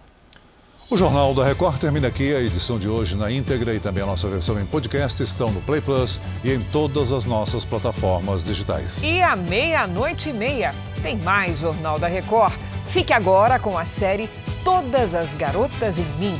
O 0.90 0.96
Jornal 0.96 1.34
da 1.34 1.44
Record 1.44 1.78
termina 1.78 2.08
aqui. 2.08 2.34
A 2.34 2.40
edição 2.40 2.78
de 2.78 2.88
hoje 2.88 3.16
na 3.16 3.30
íntegra 3.30 3.74
e 3.74 3.80
também 3.80 4.02
a 4.02 4.06
nossa 4.06 4.28
versão 4.28 4.60
em 4.60 4.66
podcast 4.66 5.22
estão 5.22 5.50
no 5.50 5.60
Play 5.62 5.80
Plus 5.80 6.20
e 6.44 6.52
em 6.52 6.60
todas 6.60 7.10
as 7.10 7.24
nossas 7.24 7.64
plataformas 7.64 8.44
digitais. 8.44 9.02
E 9.02 9.20
à 9.22 9.34
meia-noite 9.34 10.28
e 10.28 10.32
meia 10.32 10.74
tem 11.02 11.16
mais 11.16 11.58
Jornal 11.58 11.98
da 11.98 12.06
Record. 12.06 12.52
Fique 12.88 13.12
agora 13.12 13.58
com 13.58 13.76
a 13.76 13.84
série 13.84 14.28
Todas 14.62 15.14
as 15.14 15.34
Garotas 15.34 15.98
em 15.98 16.06
Mim. 16.18 16.34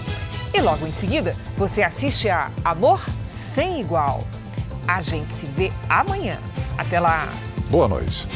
E 0.53 0.61
logo 0.61 0.87
em 0.87 0.93
seguida, 0.93 1.35
você 1.57 1.83
assiste 1.83 2.29
a 2.29 2.51
Amor 2.65 3.01
Sem 3.25 3.81
Igual. 3.81 4.23
A 4.87 5.03
gente 5.03 5.35
se 5.35 5.47
vê 5.47 5.73
amanhã. 5.89 6.39
Até 6.79 7.01
lá. 7.01 7.29
Boa 7.71 7.89
noite. 7.89 8.29